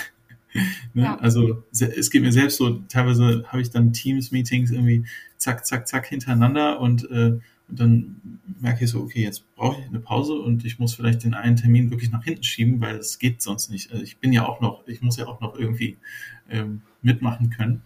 ne? 0.95 1.03
ja. 1.03 1.19
Also 1.19 1.65
es 1.73 2.11
geht 2.11 2.23
mir 2.23 2.33
selbst 2.33 2.59
so, 2.59 2.81
teilweise 2.89 3.45
habe 3.49 3.63
ich 3.63 3.71
dann 3.71 3.93
Teams-Meetings 3.93 4.71
irgendwie 4.71 5.05
zack, 5.37 5.67
zack, 5.67 5.87
zack 5.89 6.07
hintereinander 6.07 6.81
und, 6.81 7.11
äh, 7.11 7.39
und 7.69 7.81
dann 7.81 8.41
merke 8.61 8.85
ich 8.85 8.91
so, 8.91 9.01
okay, 9.01 9.23
jetzt 9.23 9.45
brauche 9.57 9.81
ich 9.81 9.89
eine 9.89 9.99
Pause 9.99 10.35
und 10.35 10.65
ich 10.65 10.79
muss 10.79 10.95
vielleicht 10.95 11.25
den 11.25 11.35
einen 11.35 11.57
Termin 11.57 11.91
wirklich 11.91 12.13
nach 12.13 12.23
hinten 12.23 12.45
schieben, 12.45 12.81
weil 12.81 12.97
es 12.97 13.19
geht 13.19 13.43
sonst 13.43 13.71
nicht. 13.71 13.91
Also 13.91 14.05
ich 14.05 14.19
bin 14.19 14.33
ja 14.33 14.47
auch 14.47 14.61
noch, 14.61 14.87
ich 14.87 15.03
muss 15.03 15.17
ja 15.17 15.27
auch 15.27 15.41
noch 15.41 15.59
irgendwie 15.59 15.97
ähm, 16.49 16.83
mitmachen 17.03 17.51
können. 17.51 17.83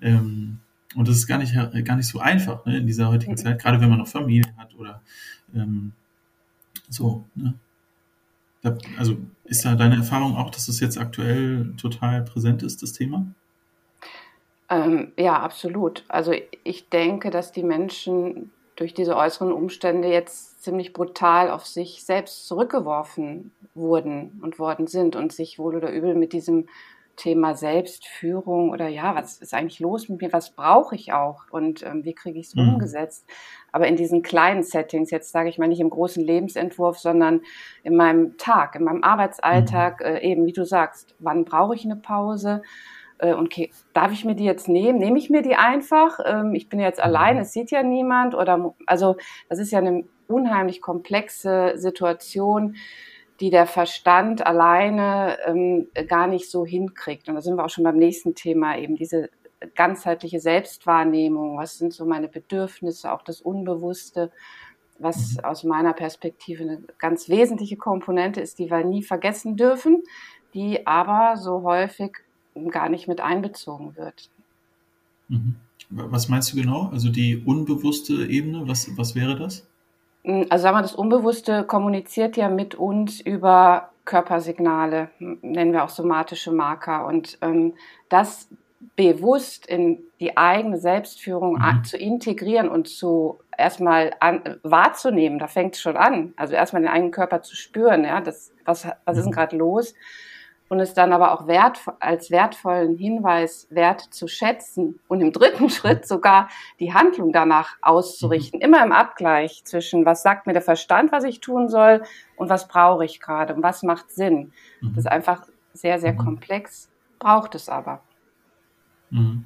Ähm, 0.00 0.58
und 0.94 1.08
das 1.08 1.16
ist 1.16 1.26
gar 1.26 1.38
nicht, 1.38 1.54
gar 1.84 1.96
nicht 1.96 2.06
so 2.06 2.20
einfach 2.20 2.64
ne, 2.66 2.78
in 2.78 2.86
dieser 2.86 3.08
heutigen 3.08 3.32
mhm. 3.32 3.36
Zeit, 3.36 3.60
gerade 3.60 3.80
wenn 3.80 3.90
man 3.90 3.98
noch 3.98 4.08
Familie 4.08 4.52
hat 4.56 4.74
oder 4.76 5.02
ähm, 5.54 5.92
so. 6.88 7.26
Ne? 7.34 7.54
Also 8.98 9.16
ist 9.44 9.64
da 9.64 9.74
deine 9.74 9.96
Erfahrung 9.96 10.36
auch, 10.36 10.50
dass 10.50 10.68
es 10.68 10.80
jetzt 10.80 10.98
aktuell 10.98 11.74
total 11.76 12.22
präsent 12.22 12.62
ist, 12.62 12.82
das 12.82 12.92
Thema? 12.92 13.26
Ähm, 14.68 15.12
ja, 15.18 15.38
absolut. 15.40 16.04
Also 16.08 16.32
ich 16.64 16.88
denke, 16.88 17.30
dass 17.30 17.52
die 17.52 17.62
Menschen 17.62 18.50
durch 18.74 18.92
diese 18.92 19.16
äußeren 19.16 19.52
Umstände 19.52 20.08
jetzt 20.08 20.62
ziemlich 20.62 20.92
brutal 20.92 21.50
auf 21.50 21.66
sich 21.66 22.04
selbst 22.04 22.46
zurückgeworfen 22.46 23.52
wurden 23.74 24.40
und 24.42 24.58
worden 24.58 24.86
sind 24.86 25.16
und 25.16 25.32
sich 25.32 25.58
wohl 25.58 25.76
oder 25.76 25.90
übel 25.90 26.14
mit 26.14 26.32
diesem 26.32 26.68
Thema 27.16 27.54
Selbstführung 27.54 28.70
oder 28.70 28.88
ja, 28.88 29.14
was 29.14 29.38
ist 29.38 29.54
eigentlich 29.54 29.80
los 29.80 30.08
mit 30.08 30.20
mir, 30.20 30.32
was 30.32 30.50
brauche 30.50 30.94
ich 30.94 31.12
auch 31.12 31.44
und 31.50 31.82
ähm, 31.82 32.04
wie 32.04 32.14
kriege 32.14 32.38
ich 32.38 32.48
es 32.48 32.54
mhm. 32.54 32.74
umgesetzt. 32.74 33.26
Aber 33.72 33.86
in 33.88 33.96
diesen 33.96 34.22
kleinen 34.22 34.62
Settings, 34.62 35.10
jetzt 35.10 35.32
sage 35.32 35.48
ich 35.48 35.58
mal 35.58 35.68
nicht 35.68 35.80
im 35.80 35.90
großen 35.90 36.22
Lebensentwurf, 36.22 36.98
sondern 36.98 37.40
in 37.82 37.96
meinem 37.96 38.36
Tag, 38.36 38.74
in 38.76 38.84
meinem 38.84 39.02
Arbeitsalltag, 39.02 40.00
mhm. 40.00 40.06
äh, 40.06 40.20
eben 40.20 40.46
wie 40.46 40.52
du 40.52 40.64
sagst, 40.64 41.14
wann 41.18 41.44
brauche 41.44 41.74
ich 41.74 41.84
eine 41.84 41.96
Pause? 41.96 42.62
äh, 43.18 43.32
okay, 43.32 43.70
darf 43.92 44.12
ich 44.12 44.24
mir 44.24 44.34
die 44.34 44.44
jetzt 44.44 44.68
nehmen? 44.68 44.98
Nehme 44.98 45.18
ich 45.18 45.30
mir 45.30 45.42
die 45.42 45.56
einfach? 45.56 46.18
Ähm, 46.24 46.54
ich 46.54 46.68
bin 46.68 46.80
jetzt 46.80 47.00
allein, 47.00 47.38
es 47.38 47.52
sieht 47.52 47.70
ja 47.70 47.82
niemand. 47.82 48.34
Oder 48.34 48.74
also 48.86 49.16
das 49.48 49.58
ist 49.58 49.72
ja 49.72 49.78
eine 49.78 50.04
unheimlich 50.28 50.80
komplexe 50.80 51.72
Situation, 51.76 52.76
die 53.40 53.50
der 53.50 53.66
Verstand 53.66 54.46
alleine 54.46 55.38
ähm, 55.46 55.88
gar 56.08 56.26
nicht 56.26 56.50
so 56.50 56.64
hinkriegt. 56.64 57.28
Und 57.28 57.34
da 57.34 57.40
sind 57.40 57.56
wir 57.56 57.64
auch 57.64 57.70
schon 57.70 57.84
beim 57.84 57.96
nächsten 57.96 58.34
Thema, 58.34 58.78
eben 58.78 58.96
diese 58.96 59.30
ganzheitliche 59.74 60.40
Selbstwahrnehmung. 60.40 61.58
Was 61.58 61.78
sind 61.78 61.92
so 61.92 62.04
meine 62.04 62.28
Bedürfnisse, 62.28 63.12
auch 63.12 63.22
das 63.22 63.40
Unbewusste? 63.40 64.30
was 64.98 65.34
mhm. 65.34 65.44
aus 65.44 65.64
meiner 65.64 65.92
Perspektive 65.92 66.62
eine 66.62 66.82
ganz 66.98 67.28
wesentliche 67.28 67.76
Komponente 67.76 68.40
ist, 68.40 68.58
die 68.58 68.70
wir 68.70 68.84
nie 68.84 69.02
vergessen 69.02 69.56
dürfen, 69.56 70.02
die 70.54 70.86
aber 70.86 71.36
so 71.36 71.62
häufig 71.62 72.12
gar 72.70 72.88
nicht 72.88 73.08
mit 73.08 73.20
einbezogen 73.20 73.96
wird. 73.96 74.30
Mhm. 75.28 75.56
Was 75.90 76.28
meinst 76.28 76.52
du 76.52 76.56
genau? 76.56 76.88
Also 76.88 77.10
die 77.10 77.36
unbewusste 77.36 78.26
Ebene, 78.26 78.66
was, 78.66 78.96
was 78.96 79.14
wäre 79.14 79.36
das? 79.36 79.66
Hm, 80.26 80.46
also 80.50 80.62
sagen 80.62 80.76
wir, 80.76 80.82
das 80.82 80.94
Unbewusste 80.94 81.64
kommuniziert 81.64 82.36
ja 82.36 82.48
mit 82.48 82.74
uns 82.74 83.20
über 83.20 83.90
Körpersignale, 84.04 85.08
nennen 85.18 85.72
wir 85.72 85.84
auch 85.84 85.88
somatische 85.88 86.52
Marker. 86.52 87.06
Und 87.06 87.38
ähm, 87.40 87.74
das 88.08 88.48
bewusst 88.94 89.66
in 89.66 89.98
die 90.20 90.36
eigene 90.36 90.78
Selbstführung 90.78 91.54
mhm. 91.54 91.84
zu 91.84 91.96
integrieren 91.96 92.68
und 92.68 92.88
zu 92.88 93.40
erstmal 93.56 94.12
an, 94.20 94.58
wahrzunehmen, 94.62 95.38
da 95.38 95.48
fängt 95.48 95.74
es 95.74 95.80
schon 95.80 95.96
an. 95.96 96.34
Also 96.36 96.54
erstmal 96.54 96.82
den 96.82 96.90
eigenen 96.90 97.10
Körper 97.10 97.42
zu 97.42 97.56
spüren, 97.56 98.04
ja, 98.04 98.20
das, 98.20 98.52
was, 98.64 98.86
was 99.04 99.16
ist 99.16 99.24
denn 99.24 99.30
mhm. 99.30 99.34
gerade 99.34 99.56
los? 99.56 99.94
Und 100.68 100.80
es 100.80 100.94
dann 100.94 101.12
aber 101.12 101.32
auch 101.32 101.46
wert, 101.46 101.78
als 102.00 102.30
wertvollen 102.30 102.96
Hinweis 102.96 103.68
wert 103.70 104.00
zu 104.00 104.26
schätzen 104.26 104.98
und 105.06 105.20
im 105.20 105.32
dritten 105.32 105.70
Schritt 105.70 106.08
sogar 106.08 106.48
die 106.80 106.92
Handlung 106.92 107.32
danach 107.32 107.76
auszurichten. 107.82 108.58
Mhm. 108.58 108.64
Immer 108.64 108.84
im 108.84 108.92
Abgleich 108.92 109.62
zwischen, 109.64 110.04
was 110.04 110.22
sagt 110.22 110.46
mir 110.46 110.54
der 110.54 110.62
Verstand, 110.62 111.12
was 111.12 111.22
ich 111.22 111.40
tun 111.40 111.68
soll 111.68 112.02
und 112.36 112.48
was 112.48 112.66
brauche 112.66 113.04
ich 113.04 113.20
gerade 113.20 113.54
und 113.54 113.62
was 113.62 113.84
macht 113.84 114.10
Sinn. 114.10 114.52
Mhm. 114.80 114.94
Das 114.94 115.04
ist 115.04 115.10
einfach 115.10 115.46
sehr, 115.72 116.00
sehr 116.00 116.14
mhm. 116.14 116.18
komplex, 116.18 116.88
braucht 117.20 117.54
es 117.54 117.68
aber. 117.68 118.00
Mhm. 119.10 119.44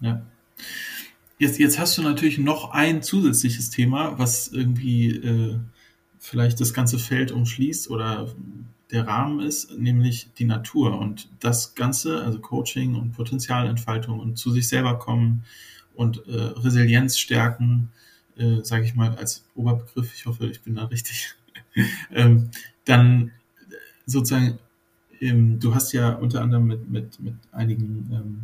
Ja. 0.00 0.22
Jetzt, 1.38 1.58
jetzt 1.58 1.78
hast 1.78 1.96
du 1.96 2.02
natürlich 2.02 2.38
noch 2.38 2.72
ein 2.72 3.02
zusätzliches 3.02 3.70
Thema, 3.70 4.18
was 4.18 4.48
irgendwie 4.48 5.16
äh, 5.16 5.58
vielleicht 6.18 6.60
das 6.60 6.72
ganze 6.72 6.98
Feld 6.98 7.32
umschließt 7.32 7.90
oder 7.90 8.28
der 8.92 9.06
Rahmen 9.06 9.40
ist, 9.40 9.76
nämlich 9.78 10.28
die 10.38 10.44
Natur 10.44 10.98
und 10.98 11.28
das 11.40 11.74
Ganze, 11.74 12.22
also 12.22 12.38
Coaching 12.38 12.94
und 12.94 13.12
Potenzialentfaltung 13.12 14.20
und 14.20 14.36
zu 14.36 14.50
sich 14.50 14.68
selber 14.68 14.98
kommen 14.98 15.44
und 15.94 16.26
äh, 16.28 16.34
Resilienz 16.34 17.18
stärken, 17.18 17.90
äh, 18.36 18.62
sage 18.62 18.84
ich 18.84 18.94
mal 18.94 19.16
als 19.16 19.44
Oberbegriff, 19.54 20.14
ich 20.14 20.26
hoffe, 20.26 20.46
ich 20.46 20.60
bin 20.60 20.74
da 20.74 20.84
richtig, 20.84 21.34
ähm, 22.12 22.50
dann 22.84 23.32
sozusagen, 24.04 24.58
ähm, 25.20 25.58
du 25.58 25.74
hast 25.74 25.92
ja 25.92 26.10
unter 26.10 26.42
anderem 26.42 26.66
mit, 26.66 26.90
mit, 26.90 27.20
mit 27.20 27.34
einigen 27.50 28.10
ähm, 28.12 28.40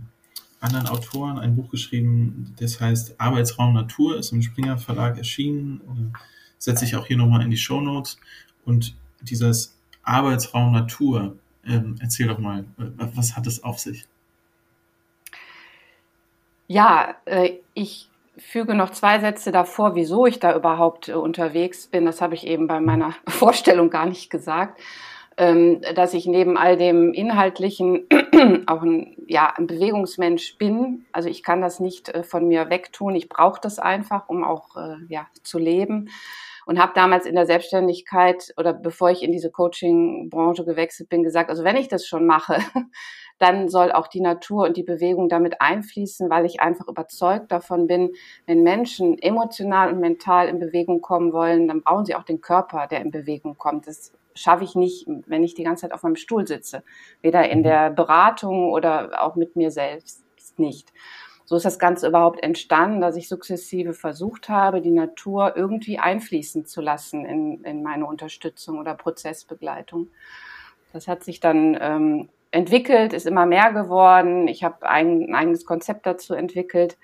anderen 0.60 0.86
Autoren 0.86 1.38
ein 1.38 1.56
Buch 1.56 1.70
geschrieben, 1.70 2.54
das 2.58 2.80
heißt 2.80 3.20
Arbeitsraum 3.20 3.74
Natur, 3.74 4.18
ist 4.18 4.32
im 4.32 4.42
Springer 4.42 4.78
Verlag 4.78 5.18
erschienen, 5.18 5.80
äh, 5.80 6.18
setze 6.58 6.84
ich 6.84 6.96
auch 6.96 7.06
hier 7.06 7.16
nochmal 7.16 7.42
in 7.42 7.50
die 7.50 7.56
Show 7.56 7.80
Notes. 7.80 8.18
Und 8.64 8.94
dieses 9.22 9.77
Arbeitsraum 10.08 10.72
Natur, 10.72 11.36
ähm, 11.66 11.96
erzähl 12.00 12.28
doch 12.28 12.38
mal, 12.38 12.60
äh, 12.78 13.06
was 13.14 13.36
hat 13.36 13.46
es 13.46 13.62
auf 13.62 13.78
sich? 13.78 14.06
Ja, 16.66 17.14
äh, 17.26 17.52
ich 17.74 18.08
füge 18.36 18.74
noch 18.74 18.90
zwei 18.90 19.18
Sätze 19.20 19.52
davor, 19.52 19.94
wieso 19.94 20.26
ich 20.26 20.38
da 20.38 20.54
überhaupt 20.54 21.08
äh, 21.08 21.12
unterwegs 21.12 21.86
bin. 21.86 22.06
Das 22.06 22.20
habe 22.20 22.34
ich 22.34 22.46
eben 22.46 22.66
bei 22.66 22.80
meiner 22.80 23.14
Vorstellung 23.28 23.90
gar 23.90 24.06
nicht 24.06 24.30
gesagt. 24.30 24.80
Ähm, 25.40 25.82
dass 25.94 26.14
ich 26.14 26.26
neben 26.26 26.56
all 26.58 26.76
dem 26.76 27.12
Inhaltlichen 27.12 28.08
auch 28.66 28.82
ein, 28.82 29.14
ja, 29.28 29.54
ein 29.56 29.68
Bewegungsmensch 29.68 30.56
bin. 30.58 31.06
Also 31.12 31.28
ich 31.28 31.44
kann 31.44 31.60
das 31.60 31.78
nicht 31.78 32.12
von 32.24 32.48
mir 32.48 32.70
wegtun. 32.70 33.14
Ich 33.14 33.28
brauche 33.28 33.60
das 33.60 33.78
einfach, 33.78 34.28
um 34.28 34.42
auch 34.42 34.74
ja, 35.08 35.28
zu 35.44 35.60
leben. 35.60 36.10
Und 36.68 36.78
habe 36.78 36.92
damals 36.94 37.24
in 37.24 37.34
der 37.34 37.46
Selbstständigkeit 37.46 38.52
oder 38.58 38.74
bevor 38.74 39.10
ich 39.10 39.22
in 39.22 39.32
diese 39.32 39.50
Coaching-Branche 39.50 40.66
gewechselt 40.66 41.08
bin, 41.08 41.22
gesagt, 41.22 41.48
also 41.48 41.64
wenn 41.64 41.76
ich 41.76 41.88
das 41.88 42.06
schon 42.06 42.26
mache, 42.26 42.58
dann 43.38 43.70
soll 43.70 43.90
auch 43.90 44.06
die 44.06 44.20
Natur 44.20 44.66
und 44.66 44.76
die 44.76 44.82
Bewegung 44.82 45.30
damit 45.30 45.62
einfließen, 45.62 46.28
weil 46.28 46.44
ich 46.44 46.60
einfach 46.60 46.86
überzeugt 46.86 47.50
davon 47.52 47.86
bin, 47.86 48.10
wenn 48.44 48.64
Menschen 48.64 49.16
emotional 49.16 49.90
und 49.90 50.00
mental 50.00 50.46
in 50.46 50.58
Bewegung 50.58 51.00
kommen 51.00 51.32
wollen, 51.32 51.68
dann 51.68 51.80
brauchen 51.80 52.04
sie 52.04 52.14
auch 52.14 52.24
den 52.24 52.42
Körper, 52.42 52.86
der 52.86 53.00
in 53.00 53.12
Bewegung 53.12 53.56
kommt. 53.56 53.86
Das 53.86 54.12
schaffe 54.34 54.64
ich 54.64 54.74
nicht, 54.74 55.06
wenn 55.26 55.44
ich 55.44 55.54
die 55.54 55.64
ganze 55.64 55.86
Zeit 55.86 55.94
auf 55.94 56.02
meinem 56.02 56.16
Stuhl 56.16 56.46
sitze. 56.46 56.84
Weder 57.22 57.48
in 57.48 57.60
mhm. 57.60 57.62
der 57.62 57.88
Beratung 57.88 58.72
oder 58.72 59.24
auch 59.24 59.36
mit 59.36 59.56
mir 59.56 59.70
selbst 59.70 60.22
nicht. 60.58 60.92
So 61.48 61.56
ist 61.56 61.64
das 61.64 61.78
Ganze 61.78 62.06
überhaupt 62.06 62.42
entstanden, 62.42 63.00
dass 63.00 63.16
ich 63.16 63.26
sukzessive 63.26 63.94
versucht 63.94 64.50
habe, 64.50 64.82
die 64.82 64.90
Natur 64.90 65.56
irgendwie 65.56 65.98
einfließen 65.98 66.66
zu 66.66 66.82
lassen 66.82 67.24
in, 67.24 67.64
in 67.64 67.82
meine 67.82 68.04
Unterstützung 68.04 68.78
oder 68.78 68.94
Prozessbegleitung. 68.94 70.08
Das 70.92 71.08
hat 71.08 71.24
sich 71.24 71.40
dann 71.40 71.74
ähm, 71.80 72.28
entwickelt, 72.50 73.14
ist 73.14 73.26
immer 73.26 73.46
mehr 73.46 73.72
geworden. 73.72 74.46
Ich 74.46 74.62
habe 74.62 74.86
ein, 74.86 75.30
ein 75.30 75.34
eigenes 75.34 75.64
Konzept 75.64 76.04
dazu 76.04 76.34
entwickelt. 76.34 76.98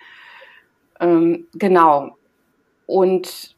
Ähm, 1.00 1.46
genau. 1.54 2.18
Und 2.84 3.56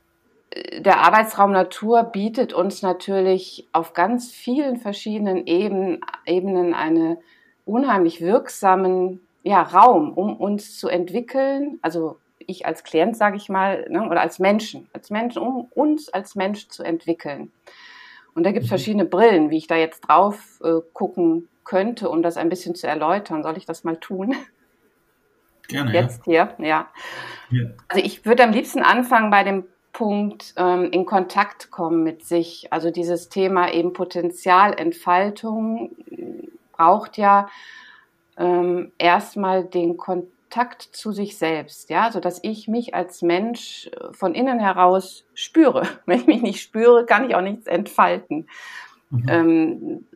der 0.78 1.00
Arbeitsraum 1.00 1.50
Natur 1.50 2.04
bietet 2.04 2.52
uns 2.52 2.82
natürlich 2.82 3.66
auf 3.72 3.92
ganz 3.92 4.30
vielen 4.30 4.76
verschiedenen 4.76 5.48
Ebenen, 5.48 6.74
einen 6.74 7.18
unheimlich 7.64 8.20
wirksamen 8.20 9.25
ja, 9.46 9.62
Raum, 9.62 10.12
um 10.12 10.36
uns 10.36 10.76
zu 10.76 10.88
entwickeln. 10.88 11.78
Also 11.80 12.18
ich 12.38 12.66
als 12.66 12.82
Klient, 12.82 13.16
sage 13.16 13.36
ich 13.36 13.48
mal, 13.48 13.86
ne, 13.88 14.08
oder 14.08 14.20
als 14.20 14.40
Menschen, 14.40 14.88
als 14.92 15.10
Menschen, 15.10 15.40
um 15.40 15.68
uns 15.74 16.08
als 16.08 16.34
Mensch 16.34 16.68
zu 16.68 16.82
entwickeln. 16.82 17.52
Und 18.34 18.44
da 18.44 18.50
gibt 18.50 18.64
es 18.64 18.70
mhm. 18.70 18.76
verschiedene 18.76 19.04
Brillen, 19.04 19.50
wie 19.50 19.58
ich 19.58 19.68
da 19.68 19.76
jetzt 19.76 20.00
drauf 20.00 20.60
äh, 20.64 20.80
gucken 20.92 21.48
könnte, 21.64 22.10
um 22.10 22.22
das 22.22 22.36
ein 22.36 22.48
bisschen 22.48 22.74
zu 22.74 22.88
erläutern. 22.88 23.44
Soll 23.44 23.56
ich 23.56 23.66
das 23.66 23.84
mal 23.84 23.96
tun? 23.96 24.34
Gerne. 25.68 25.92
Jetzt 25.92 26.26
ja. 26.26 26.54
hier, 26.56 26.66
ja. 26.66 26.88
ja. 27.50 27.70
Also 27.88 28.04
ich 28.04 28.24
würde 28.24 28.42
am 28.42 28.50
liebsten 28.50 28.82
anfangen 28.82 29.30
bei 29.30 29.44
dem 29.44 29.64
Punkt 29.92 30.54
ähm, 30.56 30.90
in 30.90 31.06
Kontakt 31.06 31.70
kommen 31.70 32.02
mit 32.02 32.24
sich. 32.24 32.72
Also 32.72 32.90
dieses 32.90 33.28
Thema 33.28 33.72
eben 33.72 33.92
Potenzialentfaltung 33.92 35.92
braucht 36.72 37.16
ja 37.16 37.48
ähm, 38.38 38.92
erstmal 38.98 39.64
den 39.64 39.96
Kontakt 39.96 40.82
zu 40.82 41.12
sich 41.12 41.38
selbst, 41.38 41.90
ja, 41.90 42.10
so 42.12 42.20
dass 42.20 42.40
ich 42.42 42.68
mich 42.68 42.94
als 42.94 43.22
Mensch 43.22 43.88
äh, 43.88 44.12
von 44.12 44.34
innen 44.34 44.58
heraus 44.58 45.24
spüre. 45.34 45.82
Wenn 46.06 46.20
ich 46.20 46.26
mich 46.26 46.42
nicht 46.42 46.62
spüre, 46.62 47.06
kann 47.06 47.28
ich 47.28 47.34
auch 47.34 47.42
nichts 47.42 47.66
entfalten. 47.66 48.48
Mhm. 49.10 49.26
Ähm, 49.28 50.06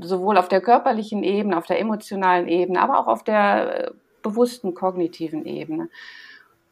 sowohl 0.00 0.38
auf 0.38 0.48
der 0.48 0.60
körperlichen 0.60 1.22
Ebene, 1.22 1.58
auf 1.58 1.66
der 1.66 1.80
emotionalen 1.80 2.48
Ebene, 2.48 2.80
aber 2.80 2.98
auch 2.98 3.06
auf 3.06 3.22
der 3.22 3.88
äh, 3.88 3.90
bewussten 4.22 4.74
kognitiven 4.74 5.44
Ebene. 5.46 5.88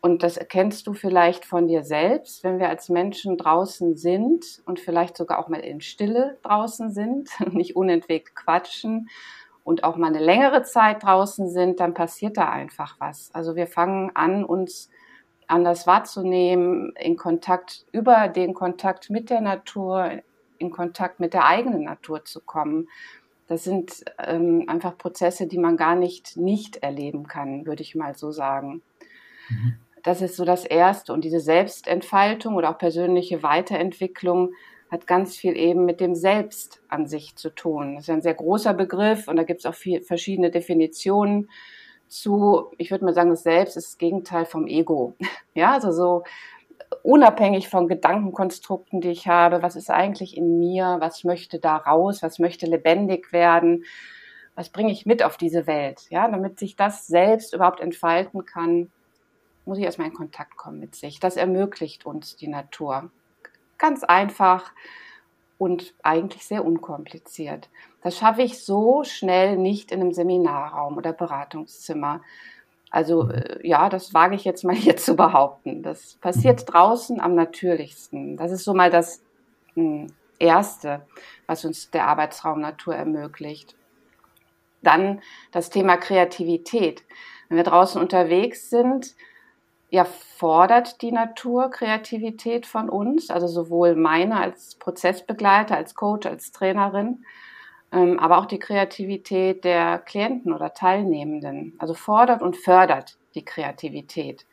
Und 0.01 0.23
das 0.23 0.37
erkennst 0.37 0.87
du 0.87 0.93
vielleicht 0.93 1.45
von 1.45 1.67
dir 1.67 1.83
selbst, 1.83 2.45
wenn 2.45 2.59
wir 2.59 2.69
als 2.69 2.89
Menschen 2.89 3.37
draußen 3.37 3.97
sind 3.97 4.63
und 4.65 4.79
vielleicht 4.79 5.17
sogar 5.17 5.39
auch 5.39 5.49
mal 5.49 5.61
in 5.61 5.81
Stille 5.81 6.39
draußen 6.43 6.93
sind, 6.93 7.29
nicht 7.53 7.77
unentwegt 7.77 8.35
quatschen 8.35 9.09
und 9.67 9.83
auch 9.83 9.97
mal 9.97 10.07
eine 10.07 10.21
längere 10.21 10.63
Zeit 10.63 11.03
draußen 11.03 11.51
sind, 11.51 11.81
dann 11.81 11.93
passiert 11.93 12.37
da 12.37 12.49
einfach 12.49 12.95
was. 13.01 13.35
Also 13.35 13.57
wir 13.57 13.67
fangen 13.67 14.13
an, 14.15 14.45
uns 14.45 14.91
anders 15.49 15.89
wahrzunehmen, 15.89 16.93
in 16.95 17.17
Kontakt, 17.17 17.85
über 17.91 18.29
den 18.29 18.55
Kontakt 18.55 19.11
mit 19.11 19.29
der 19.29 19.41
Natur, 19.41 20.23
in 20.59 20.71
Kontakt 20.71 21.19
mit 21.19 21.35
der 21.35 21.47
eigenen 21.47 21.83
Natur 21.83 22.25
zu 22.25 22.41
kommen. 22.41 22.89
Das 23.49 23.65
sind 23.65 24.05
ähm, 24.25 24.67
einfach 24.69 24.97
Prozesse, 24.97 25.49
die 25.49 25.59
man 25.59 25.77
gar 25.77 25.97
nicht 25.97 26.37
nicht 26.37 26.77
erleben 26.77 27.27
kann, 27.27 27.67
würde 27.67 27.83
ich 27.83 27.97
mal 27.97 28.15
so 28.15 28.31
sagen. 28.31 28.83
Mhm. 29.49 29.79
Das 30.05 30.23
ist 30.23 30.37
so 30.37 30.45
das 30.45 30.65
Erste. 30.65 31.13
Und 31.13 31.25
diese 31.25 31.41
Selbstentfaltung 31.41 32.55
oder 32.55 32.71
auch 32.71 32.79
persönliche 32.79 33.43
Weiterentwicklung 33.43 34.53
hat 34.91 35.07
ganz 35.07 35.37
viel 35.37 35.57
eben 35.57 35.85
mit 35.85 36.01
dem 36.01 36.15
Selbst 36.15 36.81
an 36.89 37.07
sich 37.07 37.37
zu 37.37 37.51
tun. 37.51 37.97
Das 37.97 38.05
ist 38.05 38.11
ein 38.11 38.23
sehr 38.23 38.35
großer 38.35 38.75
Begriff 38.75 39.29
und 39.29 39.37
da 39.37 39.43
gibt 39.43 39.61
es 39.61 39.67
auch 39.67 39.75
viel, 39.75 40.03
verschiedene 40.03 40.51
Definitionen 40.51 41.51
zu. 42.09 42.71
Ich 42.79 42.91
würde 42.91 43.05
mal 43.05 43.15
sagen, 43.15 43.31
das 43.31 43.43
Selbst 43.43 43.77
ist 43.77 43.89
das 43.89 43.99
Gegenteil 43.99 44.45
vom 44.45 44.67
Ego. 44.67 45.15
Ja, 45.55 45.73
also 45.73 45.91
so 45.91 46.23
unabhängig 47.03 47.69
von 47.71 47.89
Gedankenkonstrukten, 47.89 49.01
die 49.01 49.09
ich 49.09 49.27
habe. 49.27 49.63
Was 49.63 49.75
ist 49.75 49.91
eigentlich 49.91 50.37
in 50.37 50.59
mir? 50.59 50.97
Was 51.01 51.25
möchte 51.25 51.59
da 51.59 51.77
raus? 51.77 52.23
Was 52.23 52.39
möchte 52.39 52.67
lebendig 52.67 53.33
werden? 53.33 53.85
Was 54.55 54.69
bringe 54.69 54.93
ich 54.93 55.07
mit 55.07 55.23
auf 55.23 55.37
diese 55.37 55.67
Welt? 55.67 56.03
Ja, 56.11 56.29
damit 56.29 56.59
sich 56.59 56.77
das 56.77 57.07
selbst 57.07 57.55
überhaupt 57.55 57.81
entfalten 57.81 58.45
kann, 58.45 58.91
muss 59.65 59.79
ich 59.79 59.85
erstmal 59.85 60.09
in 60.09 60.15
Kontakt 60.15 60.57
kommen 60.57 60.79
mit 60.79 60.95
sich. 60.95 61.19
Das 61.19 61.37
ermöglicht 61.37 62.07
uns 62.07 62.37
die 62.37 62.49
Natur. 62.49 63.11
Ganz 63.79 64.05
einfach 64.05 64.73
und 65.59 65.95
eigentlich 66.03 66.47
sehr 66.47 66.65
unkompliziert. 66.65 67.69
Das 68.03 68.17
schaffe 68.17 68.43
ich 68.43 68.65
so 68.65 69.05
schnell 69.05 69.57
nicht 69.57 69.91
in 69.91 70.01
einem 70.01 70.13
Seminarraum 70.13 70.97
oder 70.97 71.13
Beratungszimmer. 71.13 72.21
Also 72.91 73.25
mhm. 73.25 73.31
äh, 73.31 73.67
ja, 73.67 73.89
das 73.89 74.15
wage 74.15 74.35
ich 74.35 74.45
jetzt 74.45 74.65
mal 74.65 74.75
hier 74.77 74.97
zu 74.97 75.17
behaupten. 75.17 75.83
Das 75.83 76.17
passiert 76.17 76.61
mhm. 76.61 76.67
draußen 76.67 77.21
am 77.21 77.35
natürlichsten. 77.35 78.37
Das 78.37 78.53
ist 78.53 78.65
so 78.65 78.75
mal 78.75 78.91
das 78.91 79.23
hm, 79.75 80.09
Erste, 80.39 81.07
was 81.47 81.65
uns 81.65 81.91
der 81.91 82.07
Arbeitsraum 82.07 82.61
Natur 82.61 82.95
ermöglicht. 82.95 83.75
Dann 84.83 85.23
das 85.51 85.71
Thema 85.71 85.97
Kreativität. 85.97 87.03
Wenn 87.49 87.57
wir 87.57 87.65
draußen 87.65 88.01
unterwegs 88.01 88.69
sind, 88.69 89.15
ja, 89.91 90.05
fordert 90.05 91.01
die 91.03 91.13
Natur 91.13 91.71
Kreativität 91.71 92.67
von 92.67 92.89
uns, 92.89 93.31
also 93.31 93.47
sowohl 93.47 93.95
meine 93.95 94.41
als 94.41 94.75
Prozessbegleiter, 94.77 95.77
als 95.77 95.95
Coach, 95.95 96.27
als 96.27 96.51
Trainerin, 96.51 97.25
ähm, 97.93 98.19
aber 98.19 98.39
auch 98.39 98.47
die 98.47 98.59
Kreativität 98.59 99.65
der 99.65 99.99
Klienten 99.99 100.53
oder 100.53 100.75
Teilnehmenden. 100.75 101.75
Also 101.79 101.95
fordert 101.95 102.43
und 102.43 102.57
fördert 102.57 103.17
die 103.35 103.45
Kreativität. 103.45 104.45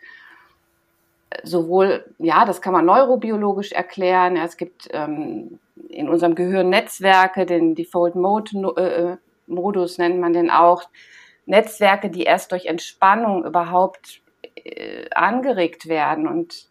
Sowohl, 1.43 2.13
ja, 2.19 2.45
das 2.45 2.61
kann 2.61 2.73
man 2.73 2.85
neurobiologisch 2.85 3.71
erklären. 3.71 4.35
Ja, 4.35 4.43
es 4.43 4.55
gibt 4.55 4.87
ähm, 4.91 5.59
in 5.89 6.09
unserem 6.09 6.35
Gehirn 6.35 6.69
Netzwerke, 6.69 7.47
den 7.47 7.73
Default 7.73 8.13
Mode, 8.13 8.51
äh, 8.77 9.17
Modus 9.47 9.97
nennt 9.97 10.19
man 10.19 10.33
den 10.33 10.51
auch. 10.51 10.83
Netzwerke, 11.45 12.09
die 12.09 12.23
erst 12.23 12.51
durch 12.51 12.67
Entspannung 12.67 13.43
überhaupt 13.45 14.22
äh, 14.55 15.09
angeregt 15.13 15.87
werden 15.87 16.27
und 16.27 16.67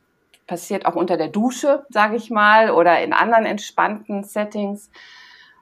passiert 0.46 0.86
auch 0.86 0.96
unter 0.96 1.16
der 1.16 1.28
Dusche, 1.28 1.86
sage 1.88 2.16
ich 2.16 2.30
mal, 2.30 2.70
oder 2.70 3.02
in 3.02 3.12
anderen 3.12 3.46
entspannten 3.46 4.24
Settings. 4.24 4.90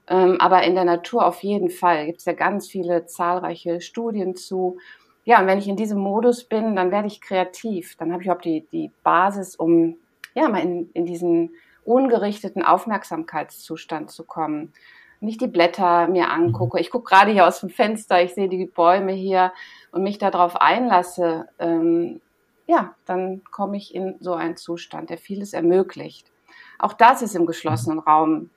Ähm, 0.08 0.40
aber 0.40 0.64
in 0.64 0.74
der 0.74 0.84
Natur 0.84 1.26
auf 1.26 1.42
jeden 1.42 1.70
Fall 1.70 2.06
gibt 2.06 2.18
es 2.18 2.24
ja 2.24 2.32
ganz 2.32 2.68
viele 2.68 3.06
zahlreiche 3.06 3.80
Studien 3.80 4.34
zu. 4.34 4.78
Ja, 5.24 5.40
und 5.40 5.46
wenn 5.46 5.58
ich 5.58 5.68
in 5.68 5.76
diesem 5.76 5.98
Modus 5.98 6.44
bin, 6.44 6.74
dann 6.74 6.90
werde 6.90 7.06
ich 7.06 7.20
kreativ. 7.20 7.96
Dann 7.96 8.12
habe 8.12 8.22
ich 8.22 8.30
auch 8.30 8.40
die, 8.40 8.66
die 8.72 8.90
Basis, 9.04 9.54
um 9.54 9.96
ja 10.34 10.48
mal 10.48 10.62
in, 10.62 10.90
in 10.94 11.06
diesen 11.06 11.54
ungerichteten 11.84 12.64
Aufmerksamkeitszustand 12.64 14.10
zu 14.10 14.24
kommen. 14.24 14.72
Wenn 15.20 15.28
ich 15.28 15.38
die 15.38 15.46
Blätter 15.46 16.08
mir 16.08 16.30
angucke, 16.30 16.80
ich 16.80 16.90
gucke 16.90 17.10
gerade 17.10 17.30
hier 17.30 17.46
aus 17.46 17.60
dem 17.60 17.68
Fenster, 17.68 18.22
ich 18.22 18.34
sehe 18.34 18.48
die 18.48 18.66
Bäume 18.66 19.12
hier 19.12 19.52
und 19.92 20.02
mich 20.02 20.18
darauf 20.18 20.56
einlasse, 20.56 21.48
ähm, 21.58 22.20
ja, 22.66 22.94
dann 23.04 23.42
komme 23.50 23.76
ich 23.76 23.94
in 23.94 24.16
so 24.20 24.34
einen 24.34 24.56
Zustand, 24.56 25.10
der 25.10 25.18
vieles 25.18 25.52
ermöglicht. 25.52 26.30
Auch 26.78 26.94
das 26.94 27.20
ist 27.20 27.34
im 27.34 27.44
geschlossenen 27.44 27.98
Raum 27.98 28.50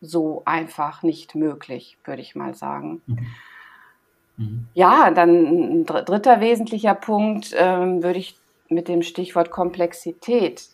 so 0.00 0.42
einfach 0.44 1.02
nicht 1.02 1.34
möglich, 1.34 1.96
würde 2.04 2.22
ich 2.22 2.34
mal 2.34 2.54
sagen. 2.54 3.02
Mhm. 3.06 3.26
Mhm. 4.36 4.66
Ja, 4.74 5.10
dann 5.10 5.80
ein 5.80 5.86
dritter 5.86 6.40
wesentlicher 6.40 6.94
Punkt 6.94 7.54
ähm, 7.56 8.02
würde 8.02 8.18
ich 8.18 8.38
mit 8.68 8.88
dem 8.88 9.02
Stichwort 9.02 9.50
Komplexität 9.50 10.68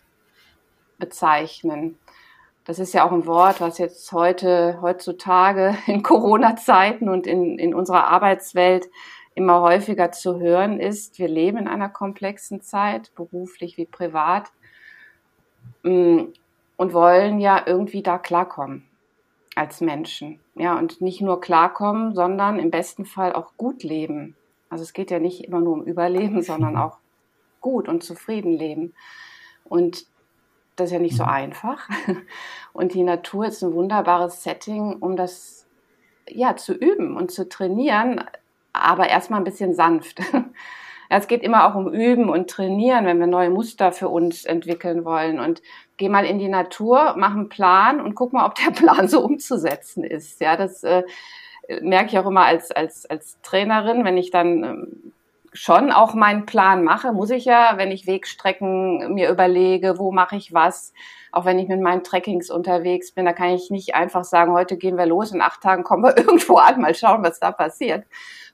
bezeichnen. 0.98 1.98
Das 2.66 2.80
ist 2.80 2.92
ja 2.94 3.06
auch 3.06 3.12
ein 3.12 3.26
Wort, 3.26 3.60
was 3.60 3.78
jetzt 3.78 4.10
heute, 4.10 4.80
heutzutage 4.82 5.78
in 5.86 6.02
Corona-Zeiten 6.02 7.08
und 7.08 7.26
in, 7.26 7.58
in 7.58 7.72
unserer 7.74 8.08
Arbeitswelt 8.08 8.90
immer 9.36 9.60
häufiger 9.60 10.10
zu 10.10 10.40
hören 10.40 10.80
ist. 10.80 11.18
Wir 11.18 11.28
leben 11.28 11.58
in 11.58 11.68
einer 11.68 11.88
komplexen 11.88 12.60
Zeit, 12.62 13.14
beruflich 13.14 13.76
wie 13.76 13.86
privat, 13.86 14.50
mm, 15.84 16.22
und 16.76 16.92
wollen 16.92 17.38
ja 17.38 17.62
irgendwie 17.64 18.02
da 18.02 18.18
klarkommen 18.18 18.84
als 19.54 19.80
Menschen. 19.80 20.40
Ja, 20.56 20.76
und 20.76 21.00
nicht 21.00 21.20
nur 21.20 21.40
klarkommen, 21.40 22.14
sondern 22.14 22.58
im 22.58 22.70
besten 22.70 23.04
Fall 23.04 23.32
auch 23.32 23.56
gut 23.56 23.84
leben. 23.84 24.34
Also 24.70 24.82
es 24.82 24.92
geht 24.92 25.12
ja 25.12 25.20
nicht 25.20 25.44
immer 25.44 25.60
nur 25.60 25.74
um 25.74 25.84
Überleben, 25.84 26.42
sondern 26.42 26.76
auch 26.76 26.98
gut 27.60 27.88
und 27.88 28.02
zufrieden 28.02 28.52
leben. 28.52 28.92
Und 29.64 30.06
das 30.76 30.86
ist 30.86 30.92
ja 30.92 30.98
nicht 30.98 31.16
so 31.16 31.24
einfach. 31.24 31.88
Und 32.72 32.94
die 32.94 33.02
Natur 33.02 33.46
ist 33.46 33.62
ein 33.62 33.72
wunderbares 33.72 34.42
Setting, 34.42 34.94
um 35.00 35.16
das 35.16 35.66
ja 36.28 36.56
zu 36.56 36.74
üben 36.74 37.16
und 37.16 37.30
zu 37.30 37.48
trainieren, 37.48 38.22
aber 38.72 39.08
erstmal 39.08 39.40
ein 39.40 39.44
bisschen 39.44 39.74
sanft. 39.74 40.20
Es 41.08 41.28
geht 41.28 41.42
immer 41.42 41.66
auch 41.66 41.76
um 41.76 41.92
Üben 41.92 42.28
und 42.28 42.50
Trainieren, 42.50 43.06
wenn 43.06 43.20
wir 43.20 43.26
neue 43.26 43.50
Muster 43.50 43.92
für 43.92 44.08
uns 44.08 44.44
entwickeln 44.44 45.04
wollen. 45.04 45.38
Und 45.38 45.62
geh 45.96 46.08
mal 46.08 46.24
in 46.24 46.38
die 46.38 46.48
Natur, 46.48 47.14
mach 47.16 47.30
einen 47.30 47.48
Plan 47.48 48.00
und 48.00 48.14
guck 48.14 48.32
mal, 48.32 48.44
ob 48.44 48.56
der 48.56 48.70
Plan 48.72 49.06
so 49.06 49.20
umzusetzen 49.20 50.02
ist. 50.02 50.40
Ja, 50.40 50.56
das 50.56 50.82
äh, 50.82 51.04
merke 51.80 52.10
ich 52.10 52.18
auch 52.18 52.26
immer 52.26 52.44
als, 52.44 52.70
als, 52.70 53.06
als 53.06 53.38
Trainerin, 53.42 54.04
wenn 54.04 54.16
ich 54.16 54.30
dann 54.30 54.64
ähm, 54.64 55.12
schon 55.56 55.90
auch 55.90 56.12
meinen 56.12 56.44
Plan 56.44 56.84
mache, 56.84 57.12
muss 57.12 57.30
ich 57.30 57.46
ja, 57.46 57.72
wenn 57.76 57.90
ich 57.90 58.06
Wegstrecken 58.06 59.14
mir 59.14 59.30
überlege, 59.30 59.98
wo 59.98 60.12
mache 60.12 60.36
ich 60.36 60.52
was, 60.52 60.92
auch 61.32 61.46
wenn 61.46 61.58
ich 61.58 61.66
mit 61.66 61.80
meinen 61.80 62.04
Trekkings 62.04 62.50
unterwegs 62.50 63.12
bin, 63.12 63.24
da 63.24 63.32
kann 63.32 63.50
ich 63.50 63.70
nicht 63.70 63.94
einfach 63.94 64.24
sagen, 64.24 64.52
heute 64.52 64.76
gehen 64.76 64.98
wir 64.98 65.06
los, 65.06 65.32
in 65.32 65.40
acht 65.40 65.62
Tagen 65.62 65.82
kommen 65.82 66.04
wir 66.04 66.16
irgendwo 66.18 66.56
an, 66.56 66.80
mal 66.80 66.94
schauen, 66.94 67.22
was 67.22 67.40
da 67.40 67.52
passiert. 67.52 68.04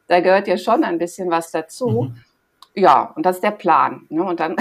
Da 0.07 0.21
gehört 0.21 0.47
ja 0.47 0.57
schon 0.57 0.85
ein 0.85 0.99
bisschen 0.99 1.31
was 1.31 1.51
dazu. 1.51 2.13
Mhm. 2.13 2.17
Ja, 2.75 3.13
und 3.17 3.27
das 3.27 3.37
ist 3.37 3.45
der 3.45 3.51
Plan. 3.51 4.07
Ne? 4.09 4.23
Und 4.23 4.39
dann, 4.39 4.55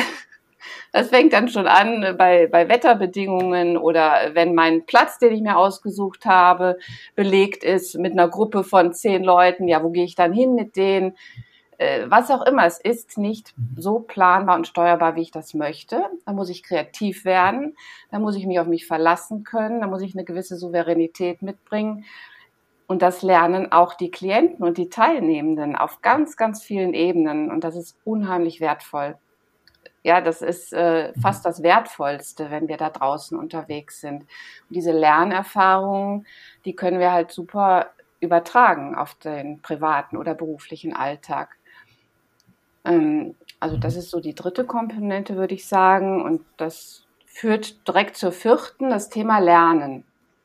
das 0.92 1.10
fängt 1.10 1.34
dann 1.34 1.48
schon 1.48 1.68
an 1.68 2.16
bei, 2.18 2.48
bei 2.48 2.68
Wetterbedingungen 2.68 3.78
oder 3.78 4.32
wenn 4.34 4.56
mein 4.56 4.86
Platz, 4.88 5.20
den 5.20 5.32
ich 5.32 5.42
mir 5.42 5.58
ausgesucht 5.58 6.26
habe, 6.26 6.80
belegt 7.16 7.64
ist 7.64 8.00
mit 8.00 8.14
einer 8.14 8.30
Gruppe 8.30 8.64
von 8.64 8.94
zehn 8.94 9.24
Leuten, 9.24 9.68
ja, 9.68 9.84
wo 9.84 9.92
gehe 9.92 10.06
ich 10.06 10.16
dann 10.16 10.34
hin 10.34 10.56
mit 10.56 10.76
denen? 10.76 11.16
Äh, 11.82 12.12
was 12.12 12.30
auch 12.30 12.46
immer, 12.46 12.68
es 12.68 12.80
ist 12.80 13.18
nicht 13.18 13.56
so 13.76 14.02
planbar 14.02 14.56
und 14.56 14.68
steuerbar, 14.68 15.16
wie 15.16 15.24
ich 15.24 15.32
das 15.32 15.56
möchte. 15.56 16.06
Da 16.28 16.32
muss 16.32 16.50
ich 16.50 16.62
kreativ 16.62 17.26
werden, 17.26 17.76
da 18.12 18.20
muss 18.20 18.36
ich 18.36 18.46
mich 18.46 18.60
auf 18.60 18.68
mich 18.68 18.86
verlassen 18.86 19.44
können, 19.44 19.82
da 19.82 19.88
muss 19.88 20.04
ich 20.04 20.14
eine 20.14 20.24
gewisse 20.24 20.58
Souveränität 20.58 21.42
mitbringen. 21.42 22.06
Und 22.86 23.02
das 23.02 23.24
lernen 23.24 23.72
auch 23.72 23.96
die 23.96 24.12
Klienten 24.12 24.64
und 24.64 24.78
die 24.78 24.90
Teilnehmenden 24.90 25.76
auf 25.76 26.04
ganz, 26.04 26.38
ganz 26.38 26.62
vielen 26.62 26.94
Ebenen. 26.94 27.50
Und 27.50 27.64
das 27.64 27.76
ist 27.76 27.98
unheimlich 28.04 28.62
wertvoll. 28.62 29.18
Ja, 30.04 30.22
das 30.22 30.44
ist 30.44 30.74
äh, 30.74 31.12
mhm. 31.16 31.20
fast 31.20 31.48
das 31.48 31.64
Wertvollste, 31.64 32.52
wenn 32.52 32.68
wir 32.68 32.78
da 32.78 32.92
draußen 32.92 33.36
unterwegs 33.36 34.02
sind. 34.02 34.22
Und 34.22 34.76
diese 34.76 34.92
Lernerfahrungen, 34.92 36.28
die 36.64 36.76
können 36.76 37.00
wir 37.00 37.12
halt 37.12 37.32
super 37.32 37.90
übertragen 38.20 38.94
auf 38.94 39.16
den 39.16 39.64
privaten 39.64 40.16
oder 40.16 40.36
beruflichen 40.36 40.96
Alltag. 40.96 41.58
Ähm, 42.86 43.36
also 43.60 43.78
das 43.78 43.96
ist 43.96 44.10
so 44.10 44.20
die 44.20 44.36
dritte 44.36 44.66
Komponente, 44.66 45.36
würde 45.36 45.54
ich 45.54 45.68
sagen. 45.68 46.22
Und 46.22 46.42
das 46.58 47.06
führt 47.26 47.88
direkt 47.88 48.18
zur 48.18 48.32
vierten, 48.32 48.90
das 48.90 49.10
Thema 49.10 49.40
Lernen. 49.40 50.04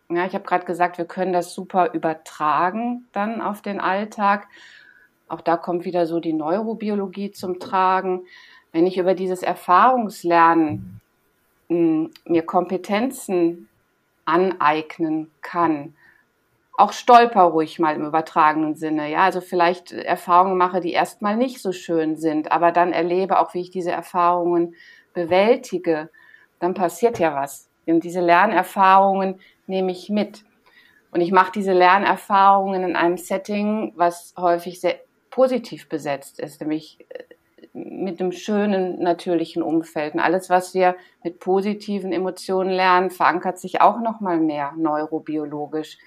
Ja, 0.09 0.25
ich 0.25 0.35
habe 0.35 0.45
gerade 0.45 0.65
gesagt, 0.65 0.99
wir 0.99 1.05
können 1.05 1.33
das 1.33 1.53
super 1.53 1.93
übertragen 1.93 3.07
dann 3.13 3.41
auf 3.41 3.61
den 3.61 3.81
Alltag. 3.81 4.47
Auch 5.29 5.41
da 5.41 5.57
kommt 5.57 5.85
wieder 5.85 6.07
so 6.07 6.21
die 6.21 6.33
Neurobiologie 6.33 7.33
zum 7.33 7.59
Tragen. 7.59 8.23
Wenn 8.71 8.87
ich 8.87 8.99
über 8.99 9.15
dieses 9.15 9.43
Erfahrungslernen 9.43 11.01
mh, 11.69 11.77
hm, 11.77 12.11
mir 12.27 12.43
Kompetenzen 12.43 13.69
aneignen 14.25 15.31
kann, 15.41 15.95
auch 16.77 16.93
stolper 16.93 17.43
ruhig 17.43 17.79
mal 17.79 17.97
im 17.97 18.07
übertragenen 18.07 18.75
Sinne. 18.75 19.11
Ja, 19.11 19.25
also 19.25 19.41
vielleicht 19.41 19.93
Erfahrungen 19.93 20.59
mache, 20.59 20.81
die 20.81 20.93
erstmal 20.93 21.37
nicht 21.37 21.61
so 21.61 21.73
schön 21.73 22.17
sind, 22.17 22.53
aber 22.53 22.71
dann 22.71 22.93
erlebe 22.93 23.39
auch, 23.39 23.55
wie 23.55 23.63
ich 23.63 23.71
diese 23.71 23.93
Erfahrungen 23.93 24.75
bewältige, 25.15 26.11
dann 26.59 26.75
passiert 26.75 27.19
ja 27.19 27.35
was. 27.35 27.71
Und 27.87 28.05
diese 28.05 28.21
Lernerfahrungen 28.21 29.41
nehme 29.67 29.93
ich 29.93 30.11
mit. 30.11 30.45
Und 31.13 31.21
ich 31.21 31.33
mache 31.33 31.53
diese 31.53 31.73
Lernerfahrungen 31.73 32.85
in 32.85 32.97
einem 32.97 33.17
Setting, 33.17 33.93
was 33.97 34.35
häufig 34.37 34.81
sehr 34.81 34.97
positiv 35.31 35.89
besetzt 35.89 36.41
ist, 36.41 36.61
nämlich 36.61 36.99
äh, 37.09 37.25
mit 37.73 38.21
einem 38.21 38.33
schönen, 38.33 39.03
natürlichen 39.03 39.63
Umfeld. 39.63 40.15
Und 40.15 40.21
alles, 40.21 40.51
was 40.51 40.75
wir 40.75 40.97
mit 41.23 41.41
positiven 41.41 42.13
Emotionen 42.13 42.71
lernen, 42.71 43.11
verankert 43.11 43.59
sich 43.59 43.81
auch 43.81 44.01
noch 44.01 44.21
mal 44.21 44.39
mehr 44.39 44.73
neurobiologisch. 44.77 45.99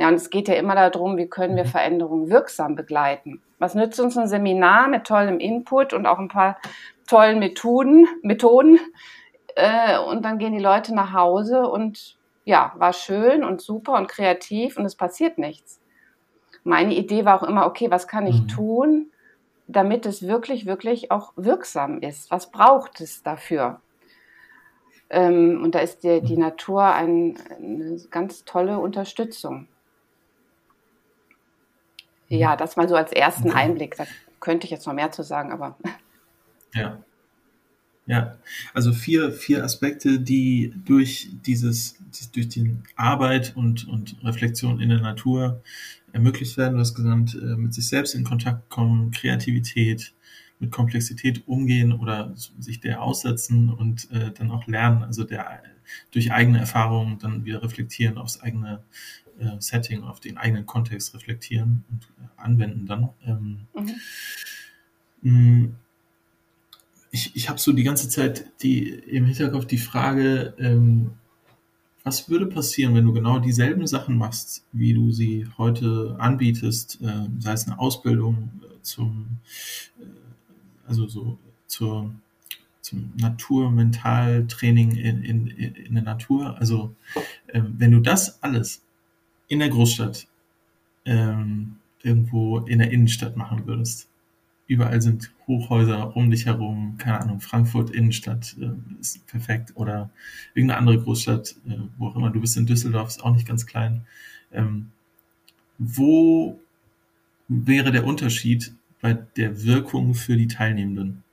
Ja, 0.00 0.08
und 0.08 0.14
es 0.14 0.30
geht 0.30 0.48
ja 0.48 0.54
immer 0.54 0.74
darum, 0.74 1.18
wie 1.18 1.26
können 1.28 1.56
wir 1.56 1.66
Veränderungen 1.66 2.30
wirksam 2.30 2.74
begleiten. 2.74 3.42
Was 3.58 3.74
nützt 3.74 4.00
uns 4.00 4.16
ein 4.16 4.28
Seminar 4.28 4.88
mit 4.88 5.06
tollem 5.06 5.38
Input 5.40 5.92
und 5.92 6.06
auch 6.06 6.18
ein 6.18 6.28
paar 6.28 6.56
tollen 7.06 7.38
Methoden, 7.38 8.08
Methoden, 8.22 8.80
äh, 9.56 9.98
und 9.98 10.24
dann 10.24 10.38
gehen 10.38 10.54
die 10.54 10.58
Leute 10.58 10.94
nach 10.94 11.12
Hause 11.12 11.68
und 11.68 12.16
ja, 12.46 12.72
war 12.78 12.94
schön 12.94 13.44
und 13.44 13.60
super 13.60 13.92
und 13.98 14.08
kreativ 14.08 14.78
und 14.78 14.86
es 14.86 14.94
passiert 14.94 15.36
nichts. 15.36 15.82
Meine 16.64 16.94
Idee 16.94 17.26
war 17.26 17.42
auch 17.42 17.46
immer, 17.46 17.66
okay, 17.66 17.90
was 17.90 18.08
kann 18.08 18.26
ich 18.26 18.40
mhm. 18.40 18.48
tun, 18.48 19.10
damit 19.66 20.06
es 20.06 20.26
wirklich, 20.26 20.64
wirklich 20.64 21.10
auch 21.10 21.34
wirksam 21.36 22.00
ist? 22.00 22.30
Was 22.30 22.50
braucht 22.50 23.02
es 23.02 23.22
dafür? 23.22 23.82
Ähm, 25.10 25.60
und 25.62 25.74
da 25.74 25.80
ist 25.80 26.04
die, 26.04 26.22
die 26.22 26.38
Natur 26.38 26.84
ein, 26.84 27.38
eine 27.54 28.00
ganz 28.10 28.46
tolle 28.46 28.78
Unterstützung. 28.78 29.68
Ja, 32.30 32.56
das 32.56 32.76
mal 32.76 32.88
so 32.88 32.94
als 32.94 33.12
ersten 33.12 33.50
Einblick. 33.50 33.96
Da 33.96 34.06
könnte 34.38 34.64
ich 34.64 34.70
jetzt 34.70 34.86
noch 34.86 34.94
mehr 34.94 35.12
zu 35.12 35.22
sagen, 35.22 35.52
aber. 35.52 35.76
Ja. 36.72 37.02
Ja, 38.06 38.38
also 38.74 38.92
vier, 38.92 39.32
vier 39.32 39.64
Aspekte, 39.64 40.20
die 40.20 40.72
durch 40.84 41.30
dieses, 41.44 41.98
durch 42.32 42.48
die 42.48 42.76
Arbeit 42.94 43.56
und, 43.56 43.88
und 43.88 44.16
Reflexion 44.22 44.80
in 44.80 44.88
der 44.88 45.00
Natur 45.00 45.62
ermöglicht 46.12 46.56
werden. 46.56 46.74
Du 46.74 46.80
hast 46.80 46.94
genannt, 46.94 47.36
äh, 47.40 47.56
mit 47.56 47.74
sich 47.74 47.88
selbst 47.88 48.14
in 48.14 48.24
Kontakt 48.24 48.68
kommen, 48.68 49.10
Kreativität, 49.10 50.12
mit 50.60 50.70
Komplexität 50.70 51.46
umgehen 51.48 51.92
oder 51.92 52.32
sich 52.36 52.80
der 52.80 53.02
aussetzen 53.02 53.68
und 53.68 54.10
äh, 54.12 54.30
dann 54.32 54.50
auch 54.50 54.66
lernen, 54.66 55.02
also 55.02 55.24
der 55.24 55.62
durch 56.12 56.32
eigene 56.32 56.60
Erfahrungen 56.60 57.18
dann 57.18 57.44
wieder 57.44 57.62
reflektieren 57.62 58.18
aufs 58.18 58.40
eigene 58.40 58.82
äh, 59.40 59.60
Setting, 59.60 60.04
auf 60.04 60.20
den 60.20 60.36
eigenen 60.36 60.66
Kontext 60.66 61.14
reflektieren 61.14 61.84
und 61.90 62.08
äh, 62.18 62.28
anwenden 62.36 62.86
dann. 62.86 63.08
Ähm, 63.26 63.60
mhm. 63.74 63.94
Mm, 65.22 65.74
ich 67.10 67.34
ich 67.34 67.48
habe 67.48 67.58
so 67.58 67.72
die 67.72 67.82
ganze 67.82 68.08
Zeit 68.08 68.46
die 68.62 68.88
im 68.88 69.24
Hinterkopf 69.24 69.66
die 69.66 69.78
Frage, 69.78 70.54
ähm, 70.58 71.12
was 72.04 72.30
würde 72.30 72.46
passieren, 72.46 72.94
wenn 72.94 73.04
du 73.04 73.12
genau 73.12 73.38
dieselben 73.38 73.86
Sachen 73.86 74.16
machst, 74.16 74.64
wie 74.72 74.94
du 74.94 75.10
sie 75.12 75.46
heute 75.58 76.16
anbietest, 76.18 77.00
äh, 77.02 77.28
sei 77.38 77.52
es 77.52 77.66
eine 77.66 77.78
Ausbildung 77.78 78.50
äh, 78.62 78.82
zum, 78.82 79.38
äh, 79.98 80.04
also 80.86 81.08
so 81.08 81.38
zur, 81.66 82.10
zum 82.80 83.12
Naturmentaltraining 83.18 84.92
in, 84.96 85.22
in, 85.22 85.46
in 85.48 85.94
der 85.94 86.02
Natur. 86.02 86.58
Also 86.58 86.94
ähm, 87.48 87.74
wenn 87.78 87.92
du 87.92 88.00
das 88.00 88.42
alles 88.42 88.82
in 89.50 89.58
der 89.58 89.68
Großstadt 89.68 90.26
ähm, 91.04 91.76
irgendwo 92.02 92.58
in 92.60 92.78
der 92.78 92.90
Innenstadt 92.90 93.36
machen 93.36 93.66
würdest, 93.66 94.08
überall 94.66 95.02
sind 95.02 95.32
Hochhäuser 95.48 96.16
um 96.16 96.30
dich 96.30 96.46
herum, 96.46 96.94
keine 96.96 97.20
Ahnung, 97.20 97.40
Frankfurt 97.40 97.90
Innenstadt 97.90 98.56
äh, 98.60 98.70
ist 99.00 99.26
perfekt 99.26 99.72
oder 99.74 100.08
irgendeine 100.54 100.78
andere 100.78 101.02
Großstadt, 101.02 101.56
äh, 101.68 101.78
wo 101.98 102.06
auch 102.06 102.16
immer, 102.16 102.30
du 102.30 102.40
bist 102.40 102.56
in 102.56 102.66
Düsseldorf, 102.66 103.08
ist 103.08 103.24
auch 103.24 103.34
nicht 103.34 103.46
ganz 103.46 103.66
klein. 103.66 104.06
Ähm, 104.52 104.92
wo 105.78 106.60
wäre 107.48 107.90
der 107.90 108.06
Unterschied 108.06 108.72
bei 109.00 109.14
der 109.14 109.64
Wirkung 109.64 110.14
für 110.14 110.36
die 110.36 110.46
Teilnehmenden? 110.46 111.24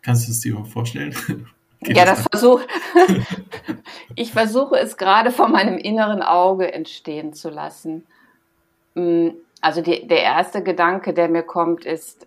Kannst 0.00 0.26
du 0.26 0.32
es 0.32 0.40
dir 0.40 0.52
überhaupt 0.52 0.72
vorstellen? 0.72 1.14
ja, 1.82 2.06
das 2.06 2.26
versuche 2.30 2.66
ich 4.14 4.32
versuche 4.32 4.76
es 4.76 4.96
gerade 4.96 5.30
vor 5.30 5.48
meinem 5.48 5.78
inneren 5.78 6.22
Auge 6.22 6.72
entstehen 6.72 7.32
zu 7.32 7.50
lassen. 7.50 8.06
Mm, 8.94 9.30
also 9.60 9.80
die, 9.80 10.06
der 10.06 10.22
erste 10.22 10.62
Gedanke, 10.62 11.14
der 11.14 11.28
mir 11.28 11.42
kommt, 11.42 11.84
ist, 11.84 12.26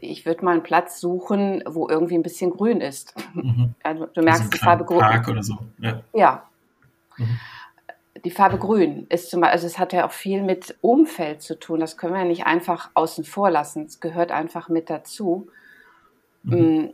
ich 0.00 0.26
würde 0.26 0.44
mal 0.44 0.52
einen 0.52 0.62
Platz 0.62 1.00
suchen, 1.00 1.62
wo 1.66 1.88
irgendwie 1.88 2.16
ein 2.16 2.22
bisschen 2.22 2.50
grün 2.50 2.80
ist. 2.80 3.14
Mhm. 3.34 3.74
Also, 3.82 4.06
du 4.06 4.22
merkst 4.22 4.42
also 4.42 4.50
die 4.50 4.58
Farbe 4.58 4.84
grün. 4.84 4.98
Park 4.98 5.28
oder 5.28 5.42
so. 5.42 5.56
Ja. 5.78 6.02
ja. 6.12 6.42
Mhm. 7.16 7.38
Die 8.24 8.30
Farbe 8.30 8.58
grün 8.58 9.06
ist 9.10 9.30
zum 9.30 9.40
Beispiel, 9.40 9.52
also 9.52 9.66
es 9.66 9.78
hat 9.78 9.92
ja 9.92 10.06
auch 10.06 10.12
viel 10.12 10.42
mit 10.42 10.76
Umfeld 10.80 11.42
zu 11.42 11.58
tun. 11.58 11.78
Das 11.80 11.96
können 11.96 12.14
wir 12.14 12.20
ja 12.20 12.26
nicht 12.26 12.46
einfach 12.46 12.90
außen 12.94 13.24
vor 13.24 13.50
lassen. 13.50 13.84
Es 13.84 14.00
gehört 14.00 14.32
einfach 14.32 14.68
mit 14.68 14.90
dazu. 14.90 15.48
Mhm. 16.42 16.58
Mm, 16.58 16.90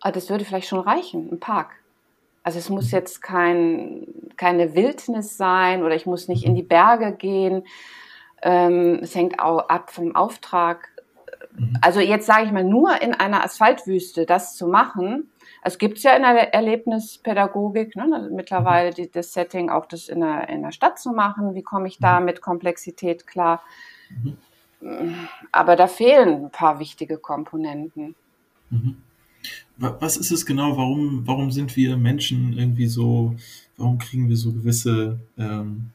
aber 0.00 0.12
das 0.12 0.30
würde 0.30 0.44
vielleicht 0.44 0.68
schon 0.68 0.80
reichen, 0.80 1.32
ein 1.32 1.40
Park. 1.40 1.79
Also 2.42 2.58
es 2.58 2.68
muss 2.68 2.90
jetzt 2.90 3.22
kein, 3.22 4.06
keine 4.36 4.74
Wildnis 4.74 5.36
sein 5.36 5.82
oder 5.82 5.94
ich 5.94 6.06
muss 6.06 6.28
nicht 6.28 6.44
in 6.44 6.54
die 6.54 6.62
Berge 6.62 7.12
gehen. 7.12 7.64
Ähm, 8.42 9.00
es 9.02 9.14
hängt 9.14 9.40
auch 9.40 9.68
ab 9.68 9.90
vom 9.90 10.16
Auftrag. 10.16 10.88
Mhm. 11.52 11.76
Also 11.82 12.00
jetzt 12.00 12.26
sage 12.26 12.46
ich 12.46 12.52
mal, 12.52 12.64
nur 12.64 13.02
in 13.02 13.14
einer 13.14 13.44
Asphaltwüste 13.44 14.24
das 14.24 14.56
zu 14.56 14.66
machen, 14.66 15.30
es 15.62 15.78
gibt 15.78 15.98
es 15.98 16.04
ja 16.04 16.14
in 16.14 16.22
der 16.22 16.54
Erlebnispädagogik, 16.54 17.94
ne, 17.94 18.08
also 18.14 18.34
mittlerweile 18.34 18.90
die, 18.90 19.10
das 19.10 19.32
Setting 19.32 19.68
auch 19.68 19.86
das 19.86 20.08
in 20.08 20.20
der, 20.20 20.48
in 20.48 20.62
der 20.62 20.72
Stadt 20.72 20.98
zu 20.98 21.12
machen. 21.12 21.54
Wie 21.54 21.62
komme 21.62 21.88
ich 21.88 21.98
da 21.98 22.18
mhm. 22.18 22.26
mit 22.26 22.40
Komplexität 22.40 23.26
klar? 23.26 23.62
Mhm. 24.80 25.28
Aber 25.52 25.76
da 25.76 25.86
fehlen 25.86 26.46
ein 26.46 26.50
paar 26.50 26.78
wichtige 26.78 27.18
Komponenten. 27.18 28.14
Mhm. 28.70 29.02
Was 29.80 30.18
ist 30.18 30.30
es 30.30 30.44
genau? 30.44 30.76
Warum, 30.76 31.26
warum 31.26 31.50
sind 31.50 31.74
wir 31.74 31.96
Menschen 31.96 32.52
irgendwie 32.52 32.86
so, 32.86 33.34
warum 33.78 33.96
kriegen 33.96 34.28
wir 34.28 34.36
so 34.36 34.52
gewisse 34.52 35.18
ähm, 35.38 35.90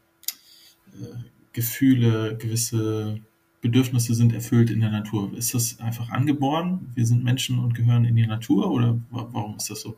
äh, 0.93 1.05
Gefühle, 1.53 2.35
gewisse 2.35 3.19
Bedürfnisse 3.61 4.13
sind 4.13 4.33
erfüllt 4.33 4.69
in 4.69 4.81
der 4.81 4.91
Natur. 4.91 5.31
Ist 5.35 5.53
das 5.55 5.79
einfach 5.79 6.09
angeboren? 6.09 6.91
Wir 6.93 7.05
sind 7.05 7.23
Menschen 7.23 7.57
und 7.57 7.73
gehören 7.73 8.05
in 8.05 8.15
die 8.15 8.27
Natur 8.27 8.69
oder 8.69 8.97
warum 9.09 9.55
ist 9.57 9.69
das 9.69 9.81
so? 9.81 9.95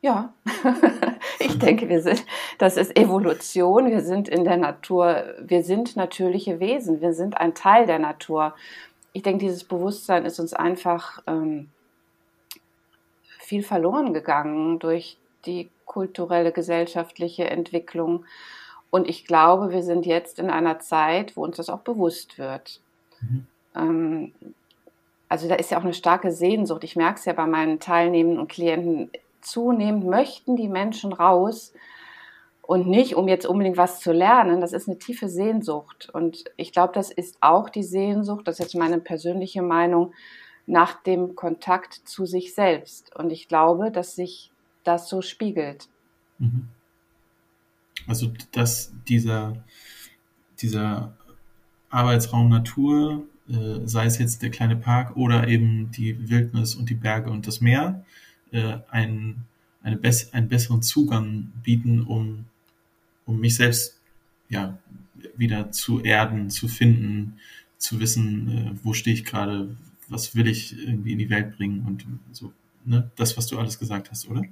Ja, 0.00 0.32
ich 1.38 1.58
denke, 1.58 1.88
wir 1.88 2.00
sind, 2.00 2.24
das 2.58 2.76
ist 2.76 2.96
Evolution. 2.96 3.90
Wir 3.90 4.00
sind 4.00 4.28
in 4.28 4.44
der 4.44 4.56
Natur. 4.56 5.34
Wir 5.40 5.62
sind 5.64 5.96
natürliche 5.96 6.60
Wesen. 6.60 7.00
Wir 7.00 7.12
sind 7.12 7.36
ein 7.36 7.54
Teil 7.54 7.86
der 7.86 7.98
Natur. 7.98 8.54
Ich 9.12 9.22
denke, 9.22 9.44
dieses 9.44 9.64
Bewusstsein 9.64 10.24
ist 10.24 10.38
uns 10.38 10.54
einfach 10.54 11.22
ähm, 11.26 11.68
viel 13.46 13.62
verloren 13.62 14.12
gegangen 14.12 14.80
durch 14.80 15.18
die 15.44 15.70
kulturelle, 15.84 16.50
gesellschaftliche 16.50 17.48
Entwicklung. 17.48 18.24
Und 18.90 19.08
ich 19.08 19.24
glaube, 19.24 19.70
wir 19.70 19.82
sind 19.82 20.04
jetzt 20.04 20.38
in 20.40 20.50
einer 20.50 20.80
Zeit, 20.80 21.36
wo 21.36 21.44
uns 21.44 21.56
das 21.56 21.70
auch 21.70 21.80
bewusst 21.80 22.38
wird. 22.38 22.80
Mhm. 23.20 23.46
Ähm, 23.76 24.32
also 25.28 25.48
da 25.48 25.54
ist 25.54 25.70
ja 25.70 25.78
auch 25.78 25.84
eine 25.84 25.94
starke 25.94 26.32
Sehnsucht. 26.32 26.82
Ich 26.82 26.96
merke 26.96 27.18
es 27.18 27.24
ja 27.24 27.32
bei 27.32 27.46
meinen 27.46 27.78
Teilnehmenden 27.78 28.40
und 28.40 28.50
Klienten. 28.50 29.10
Zunehmend 29.40 30.06
möchten 30.06 30.56
die 30.56 30.68
Menschen 30.68 31.12
raus 31.12 31.72
und 32.62 32.88
nicht, 32.88 33.14
um 33.14 33.28
jetzt 33.28 33.46
unbedingt 33.46 33.76
was 33.76 34.00
zu 34.00 34.12
lernen. 34.12 34.60
Das 34.60 34.72
ist 34.72 34.88
eine 34.88 34.98
tiefe 34.98 35.28
Sehnsucht. 35.28 36.10
Und 36.12 36.44
ich 36.56 36.72
glaube, 36.72 36.92
das 36.92 37.12
ist 37.12 37.36
auch 37.40 37.70
die 37.70 37.84
Sehnsucht, 37.84 38.48
das 38.48 38.58
ist 38.58 38.66
jetzt 38.66 38.74
meine 38.74 38.98
persönliche 38.98 39.62
Meinung, 39.62 40.12
nach 40.66 41.02
dem 41.02 41.34
Kontakt 41.36 41.94
zu 41.94 42.26
sich 42.26 42.54
selbst. 42.54 43.14
Und 43.16 43.30
ich 43.30 43.48
glaube, 43.48 43.90
dass 43.90 44.16
sich 44.16 44.50
das 44.84 45.08
so 45.08 45.22
spiegelt. 45.22 45.88
Mhm. 46.38 46.68
Also 48.06 48.32
dass 48.52 48.92
dieser, 49.08 49.56
dieser 50.60 51.16
Arbeitsraum 51.90 52.48
Natur, 52.48 53.24
äh, 53.48 53.80
sei 53.84 54.06
es 54.06 54.18
jetzt 54.18 54.42
der 54.42 54.50
kleine 54.50 54.76
Park 54.76 55.16
oder 55.16 55.48
eben 55.48 55.90
die 55.92 56.28
Wildnis 56.28 56.74
und 56.74 56.90
die 56.90 56.94
Berge 56.94 57.30
und 57.30 57.46
das 57.46 57.60
Meer, 57.60 58.04
äh, 58.50 58.78
ein, 58.90 59.44
eine 59.82 59.96
bess 59.96 60.32
einen 60.32 60.48
besseren 60.48 60.82
Zugang 60.82 61.52
bieten, 61.62 62.02
um, 62.02 62.44
um 63.24 63.40
mich 63.40 63.56
selbst 63.56 64.00
ja, 64.48 64.78
wieder 65.36 65.72
zu 65.72 66.00
erden, 66.00 66.50
zu 66.50 66.68
finden, 66.68 67.38
zu 67.78 68.00
wissen, 68.00 68.48
äh, 68.48 68.84
wo 68.84 68.92
stehe 68.92 69.14
ich 69.14 69.24
gerade, 69.24 69.76
was 70.08 70.34
will 70.34 70.46
ich 70.46 70.78
irgendwie 70.78 71.12
in 71.12 71.18
die 71.18 71.30
Welt 71.30 71.56
bringen 71.56 71.84
und 71.86 72.06
so, 72.32 72.52
ne? 72.84 73.10
Das, 73.16 73.36
was 73.36 73.46
du 73.46 73.58
alles 73.58 73.78
gesagt 73.78 74.10
hast, 74.10 74.28
oder? 74.28 74.42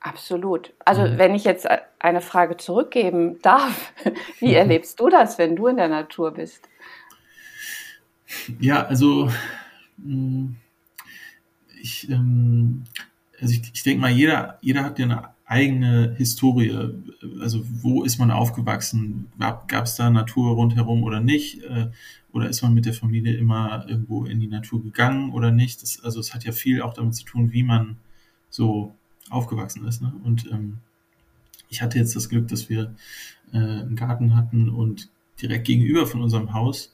Absolut. 0.00 0.72
Also 0.84 1.02
mhm. 1.02 1.18
wenn 1.18 1.34
ich 1.34 1.44
jetzt 1.44 1.66
eine 1.98 2.20
Frage 2.20 2.56
zurückgeben 2.56 3.40
darf, 3.42 3.92
wie 4.40 4.54
erlebst 4.54 5.00
du 5.00 5.08
das, 5.08 5.38
wenn 5.38 5.56
du 5.56 5.66
in 5.66 5.76
der 5.76 5.88
Natur 5.88 6.32
bist? 6.32 6.68
Ja, 8.60 8.86
also 8.86 9.30
mm, 9.96 10.50
ich, 11.80 12.08
ähm, 12.10 12.84
also 13.40 13.54
ich, 13.54 13.70
ich 13.72 13.82
denke 13.82 14.00
mal, 14.00 14.10
jeder, 14.10 14.58
jeder 14.60 14.84
hat 14.84 14.98
ja 14.98 15.06
eine 15.06 15.34
eigene 15.48 16.14
Historie. 16.16 16.72
Also 17.40 17.64
wo 17.82 18.04
ist 18.04 18.18
man 18.18 18.30
aufgewachsen? 18.30 19.32
Gab 19.38 19.86
es 19.86 19.96
da 19.96 20.10
Natur 20.10 20.52
rundherum 20.52 21.02
oder 21.02 21.20
nicht? 21.20 21.62
Äh, 21.64 21.90
oder 22.32 22.48
ist 22.48 22.62
man 22.62 22.74
mit 22.74 22.84
der 22.84 22.92
Familie 22.92 23.36
immer 23.36 23.86
irgendwo 23.88 24.26
in 24.26 24.40
die 24.40 24.46
Natur 24.46 24.82
gegangen 24.82 25.32
oder 25.32 25.50
nicht? 25.50 25.82
Das, 25.82 26.04
also 26.04 26.20
es 26.20 26.34
hat 26.34 26.44
ja 26.44 26.52
viel 26.52 26.82
auch 26.82 26.92
damit 26.92 27.14
zu 27.14 27.24
tun, 27.24 27.52
wie 27.52 27.62
man 27.62 27.96
so 28.50 28.94
aufgewachsen 29.30 29.86
ist. 29.86 30.02
Ne? 30.02 30.12
Und 30.22 30.46
ähm, 30.52 30.78
ich 31.70 31.80
hatte 31.80 31.98
jetzt 31.98 32.14
das 32.14 32.28
Glück, 32.28 32.48
dass 32.48 32.68
wir 32.68 32.94
äh, 33.52 33.56
einen 33.56 33.96
Garten 33.96 34.36
hatten 34.36 34.68
und 34.68 35.08
direkt 35.40 35.66
gegenüber 35.66 36.06
von 36.06 36.20
unserem 36.20 36.52
Haus 36.52 36.92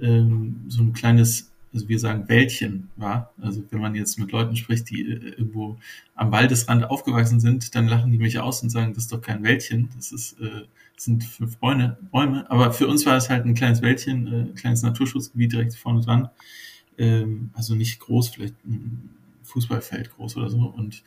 ähm, 0.00 0.64
so 0.68 0.82
ein 0.82 0.94
kleines, 0.94 1.49
also 1.72 1.88
wir 1.88 1.98
sagen 1.98 2.28
Wäldchen 2.28 2.90
war. 2.96 3.32
Also 3.40 3.62
wenn 3.70 3.80
man 3.80 3.94
jetzt 3.94 4.18
mit 4.18 4.32
Leuten 4.32 4.56
spricht, 4.56 4.90
die 4.90 5.02
äh, 5.02 5.30
irgendwo 5.30 5.78
am 6.14 6.32
Waldesrand 6.32 6.90
aufgewachsen 6.90 7.40
sind, 7.40 7.74
dann 7.74 7.88
lachen 7.88 8.10
die 8.10 8.18
mich 8.18 8.38
aus 8.38 8.62
und 8.62 8.70
sagen, 8.70 8.94
das 8.94 9.04
ist 9.04 9.12
doch 9.12 9.20
kein 9.20 9.42
Wäldchen, 9.42 9.88
das 9.96 10.12
ist 10.12 10.40
äh, 10.40 10.66
das 11.00 11.06
sind 11.06 11.24
fünf 11.24 11.56
Bäume, 11.56 11.96
Bäume. 12.10 12.44
Aber 12.50 12.72
für 12.74 12.86
uns 12.86 13.06
war 13.06 13.16
es 13.16 13.30
halt 13.30 13.46
ein 13.46 13.54
kleines 13.54 13.80
Wäldchen, 13.80 14.26
äh, 14.26 14.40
ein 14.40 14.54
kleines 14.54 14.82
Naturschutzgebiet 14.82 15.52
direkt 15.52 15.74
vorne 15.74 16.02
dran. 16.02 16.28
Ähm, 16.98 17.48
also 17.54 17.74
nicht 17.74 18.00
groß, 18.00 18.28
vielleicht 18.28 18.54
ein 18.66 19.08
Fußballfeld 19.44 20.10
groß 20.10 20.36
oder 20.36 20.50
so. 20.50 20.58
Und 20.58 21.02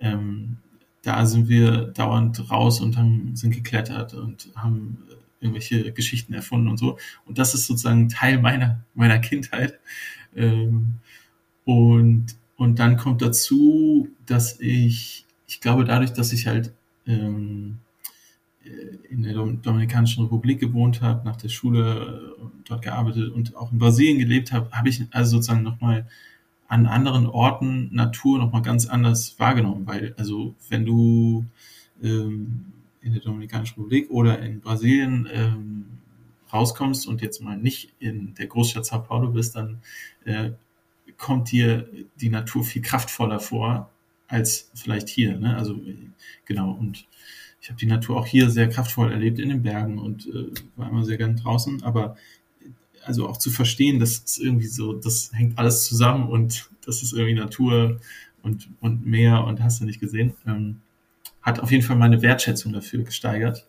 ähm, 0.00 0.56
da 1.02 1.26
sind 1.26 1.48
wir 1.48 1.86
dauernd 1.86 2.50
raus 2.50 2.80
und 2.80 2.96
haben, 2.96 3.36
sind 3.36 3.54
geklettert 3.54 4.14
und 4.14 4.50
haben 4.56 4.98
irgendwelche 5.40 5.92
Geschichten 5.92 6.32
erfunden 6.32 6.68
und 6.68 6.78
so. 6.78 6.98
Und 7.24 7.38
das 7.38 7.54
ist 7.54 7.66
sozusagen 7.66 8.08
Teil 8.08 8.40
meiner, 8.40 8.84
meiner 8.94 9.18
Kindheit. 9.18 9.78
Ähm, 10.34 10.94
und, 11.64 12.26
und 12.56 12.78
dann 12.78 12.96
kommt 12.96 13.22
dazu, 13.22 14.08
dass 14.26 14.60
ich, 14.60 15.26
ich 15.46 15.60
glaube, 15.60 15.84
dadurch, 15.84 16.12
dass 16.12 16.32
ich 16.32 16.46
halt 16.46 16.72
ähm, 17.06 17.78
in 19.10 19.22
der 19.22 19.34
Dominikanischen 19.34 20.24
Republik 20.24 20.60
gewohnt 20.60 21.00
habe, 21.00 21.24
nach 21.24 21.36
der 21.36 21.48
Schule 21.48 22.36
äh, 22.38 22.46
dort 22.68 22.82
gearbeitet 22.82 23.32
und 23.32 23.56
auch 23.56 23.72
in 23.72 23.78
Brasilien 23.78 24.18
gelebt 24.18 24.52
habe, 24.52 24.70
habe 24.72 24.88
ich 24.88 25.02
also 25.12 25.36
sozusagen 25.36 25.62
nochmal 25.62 26.06
an 26.68 26.86
anderen 26.86 27.26
Orten 27.26 27.94
Natur 27.94 28.38
nochmal 28.38 28.62
ganz 28.62 28.86
anders 28.86 29.38
wahrgenommen, 29.38 29.86
weil 29.86 30.14
also 30.18 30.54
wenn 30.68 30.84
du 30.84 31.44
ähm, 32.02 32.72
in 33.06 33.12
der 33.12 33.22
Dominikanischen 33.22 33.74
Republik 33.76 34.10
oder 34.10 34.40
in 34.40 34.60
Brasilien 34.60 35.28
ähm, 35.32 35.84
rauskommst 36.52 37.06
und 37.06 37.22
jetzt 37.22 37.40
mal 37.40 37.56
nicht 37.56 37.92
in 37.98 38.34
der 38.34 38.46
Großstadt 38.46 38.84
Sao 38.84 39.00
Paulo 39.00 39.30
bist, 39.30 39.56
dann 39.56 39.78
äh, 40.24 40.50
kommt 41.16 41.50
dir 41.52 41.88
die 42.20 42.28
Natur 42.28 42.64
viel 42.64 42.82
kraftvoller 42.82 43.40
vor 43.40 43.90
als 44.28 44.70
vielleicht 44.74 45.08
hier. 45.08 45.38
Ne? 45.38 45.56
Also 45.56 45.80
genau, 46.44 46.72
und 46.72 47.06
ich 47.60 47.68
habe 47.68 47.78
die 47.78 47.86
Natur 47.86 48.16
auch 48.16 48.26
hier 48.26 48.50
sehr 48.50 48.68
kraftvoll 48.68 49.12
erlebt 49.12 49.38
in 49.38 49.48
den 49.48 49.62
Bergen 49.62 49.98
und 49.98 50.26
äh, 50.26 50.50
war 50.76 50.90
immer 50.90 51.04
sehr 51.04 51.16
gern 51.16 51.36
draußen, 51.36 51.82
aber 51.84 52.16
also 53.04 53.28
auch 53.28 53.36
zu 53.36 53.50
verstehen, 53.50 54.00
dass 54.00 54.22
es 54.24 54.38
irgendwie 54.38 54.66
so, 54.66 54.92
das 54.92 55.30
hängt 55.32 55.58
alles 55.58 55.84
zusammen 55.84 56.28
und 56.28 56.70
das 56.84 57.02
ist 57.02 57.12
irgendwie 57.12 57.34
Natur 57.34 58.00
und, 58.42 58.68
und 58.80 59.06
Meer 59.06 59.44
und 59.44 59.62
hast 59.62 59.80
du 59.80 59.84
nicht 59.84 60.00
gesehen, 60.00 60.34
ähm, 60.46 60.80
hat 61.46 61.60
auf 61.60 61.70
jeden 61.70 61.84
Fall 61.84 61.96
meine 61.96 62.22
Wertschätzung 62.22 62.72
dafür 62.72 63.04
gesteigert. 63.04 63.66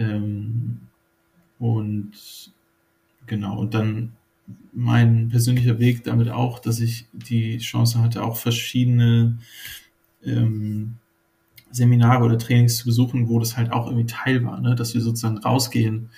Ähm, 0.00 0.80
und 1.60 2.12
genau, 3.26 3.58
und 3.58 3.72
dann 3.72 4.12
mein 4.72 5.28
persönlicher 5.28 5.78
Weg 5.78 6.02
damit 6.02 6.28
auch, 6.28 6.58
dass 6.58 6.80
ich 6.80 7.06
die 7.12 7.58
Chance 7.58 8.02
hatte, 8.02 8.24
auch 8.24 8.36
verschiedene 8.36 9.38
ähm, 10.24 10.96
Seminare 11.70 12.24
oder 12.24 12.36
Trainings 12.36 12.78
zu 12.78 12.86
besuchen, 12.86 13.28
wo 13.28 13.38
das 13.38 13.56
halt 13.56 13.70
auch 13.72 13.86
irgendwie 13.86 14.06
Teil 14.06 14.44
war, 14.44 14.60
ne? 14.60 14.74
dass 14.74 14.92
wir 14.94 15.00
sozusagen 15.02 15.38
rausgehen, 15.38 16.10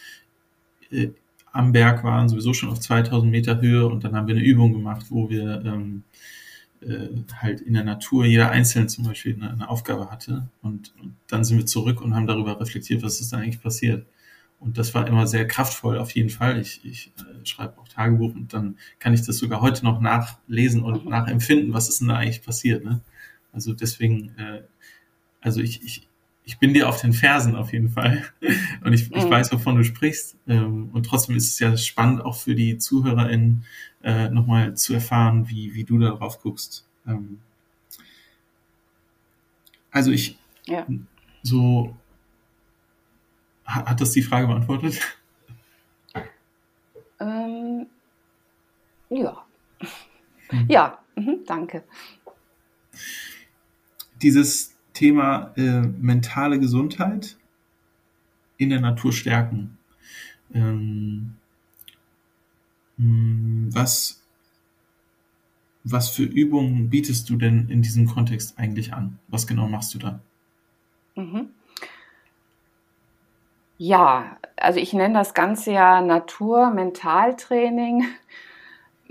äh, 0.91 1.11
am 1.53 1.73
Berg 1.73 2.05
waren, 2.05 2.31
sowieso 2.31 2.55
schon 2.55 2.71
auf 2.71 2.81
2000 2.81 3.31
Meter 3.31 3.61
Höhe 3.61 3.87
und 3.87 4.05
dann 4.05 4.17
haben 4.17 4.27
wir 4.27 4.35
eine 4.35 4.45
Übung 4.45 4.73
gemacht, 4.73 5.07
wo 5.11 5.29
wir 5.29 5.63
ähm, 5.67 6.05
äh, 6.83 7.09
halt 7.41 7.61
in 7.61 7.75
der 7.75 7.85
Natur 7.85 8.25
jeder 8.25 8.51
einzeln 8.51 8.89
zum 8.89 9.05
Beispiel 9.05 9.35
eine, 9.35 9.51
eine 9.51 9.69
Aufgabe 9.69 10.11
hatte 10.11 10.49
und, 10.63 10.95
und, 11.01 11.17
dann 11.29 11.45
sind 11.45 11.59
wir 11.59 11.67
zurück 11.67 12.01
und 12.01 12.15
haben 12.15 12.27
darüber 12.27 12.61
reflektiert, 12.61 13.03
was 13.03 13.21
ist 13.21 13.33
da 13.33 13.39
eigentlich 13.39 13.63
passiert. 13.63 14.07
Und 14.61 14.79
das 14.79 14.95
war 14.95 15.07
immer 15.09 15.27
sehr 15.27 15.47
kraftvoll 15.49 15.99
auf 15.99 16.13
jeden 16.13 16.31
Fall. 16.31 16.61
Ich, 16.61 16.85
ich 16.85 17.13
äh, 17.19 17.47
schreibe 17.47 17.79
auch 17.79 17.89
Tagebuch 17.89 18.35
und 18.35 18.53
dann 18.53 18.77
kann 19.01 19.15
ich 19.15 19.23
das 19.23 19.39
sogar 19.39 19.61
heute 19.61 19.85
noch 19.85 20.01
nachlesen 20.01 20.83
und 20.83 21.05
mhm. 21.05 21.11
nachempfinden, 21.11 21.73
was 21.73 21.89
ist 21.89 22.01
denn 22.01 22.09
da 22.09 22.17
eigentlich 22.17 22.43
passiert. 22.43 22.85
Ne? 22.85 23.01
Also 23.53 23.73
deswegen, 23.73 24.37
äh, 24.39 24.63
also 25.41 25.61
ich, 25.61 25.83
ich, 25.83 26.09
ich 26.45 26.59
bin 26.59 26.75
dir 26.75 26.89
auf 26.89 27.01
den 27.01 27.13
Fersen 27.13 27.55
auf 27.55 27.73
jeden 27.73 27.89
Fall. 27.89 28.25
Und 28.85 28.93
ich, 28.93 29.13
ich 29.13 29.25
mhm. 29.25 29.31
weiß, 29.31 29.53
wovon 29.53 29.77
du 29.77 29.85
sprichst. 29.85 30.37
Ähm, 30.49 30.91
und 30.93 31.07
trotzdem 31.07 31.37
ist 31.37 31.49
es 31.49 31.59
ja 31.59 31.77
spannend, 31.77 32.25
auch 32.25 32.37
für 32.37 32.55
die 32.55 32.79
ZuhörerInnen 32.79 33.65
äh, 34.03 34.29
nochmal 34.29 34.77
zu 34.77 34.95
erfahren, 34.95 35.49
wie, 35.49 35.75
wie 35.75 35.85
du 35.85 35.99
darauf 35.99 36.41
guckst. 36.41 36.85
Ähm, 37.07 37.41
also 39.93 40.11
ich, 40.11 40.39
ja. 40.67 40.87
so, 41.43 41.97
hat, 43.65 44.01
das 44.01 44.11
die 44.11 44.23
Frage 44.23 44.49
beantwortet? 44.49 45.01
Ähm, 47.21 47.87
ja. 49.11 49.47
Hm. 50.49 50.67
Ja, 50.69 50.99
mhm, 51.15 51.45
danke. 51.47 51.85
Dieses 54.21 54.72
Thema 54.93 55.53
äh, 55.57 55.81
mentale 55.81 56.59
Gesundheit 56.59 57.37
in 58.59 58.71
der 58.71 58.81
Natur 58.81 59.13
stärken. 59.13 59.79
Ähm, 60.55 61.35
hm, 62.99 63.69
was, 63.73 64.23
was 65.85 66.11
für 66.11 66.25
Übungen 66.25 66.91
bietest 66.91 67.31
du 67.31 67.37
denn 67.37 67.69
in 67.69 67.83
diesem 67.83 68.07
Kontext 68.07 68.59
eigentlich 68.59 68.93
an? 68.93 69.19
Was 69.29 69.47
genau 69.47 69.69
machst 69.69 69.95
du 69.95 69.99
da? 69.99 70.21
Mhm. 71.17 71.49
Ja, 73.79 74.37
also 74.57 74.79
ich 74.79 74.93
nenne 74.93 75.15
das 75.15 75.35
Ganze 75.35 75.73
ja 75.73 76.01
Natur-Mentaltraining. 76.01 78.05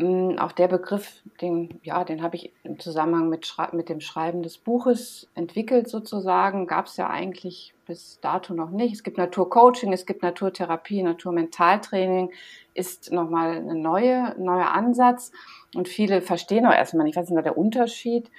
Mm, 0.01 0.39
auch 0.39 0.51
der 0.51 0.67
Begriff, 0.67 1.21
den, 1.41 1.79
ja, 1.83 2.03
den 2.03 2.23
habe 2.23 2.35
ich 2.35 2.51
im 2.63 2.79
Zusammenhang 2.79 3.29
mit, 3.29 3.55
mit 3.73 3.87
dem 3.87 4.01
Schreiben 4.01 4.41
des 4.41 4.57
Buches 4.57 5.29
entwickelt 5.35 5.87
sozusagen. 5.87 6.65
Gab 6.65 6.87
es 6.87 6.97
ja 6.97 7.07
eigentlich 7.07 7.75
bis 7.85 8.19
dato 8.19 8.55
noch 8.55 8.71
nicht. 8.71 8.93
Es 8.93 9.03
gibt 9.03 9.19
Naturcoaching, 9.19 9.93
es 9.93 10.07
gibt 10.07 10.23
Naturtherapie, 10.23 11.03
Naturmentaltraining 11.03 12.31
ist 12.73 13.11
nochmal 13.11 13.57
ein 13.57 13.81
neue, 13.81 14.35
neuer 14.39 14.71
Ansatz. 14.71 15.31
Und 15.75 15.87
viele 15.87 16.21
verstehen 16.21 16.65
auch 16.65 16.73
erstmal 16.73 17.05
nicht, 17.05 17.15
was 17.15 17.29
ist 17.29 17.35
da 17.35 17.43
der 17.43 17.57
Unterschied? 17.57 18.31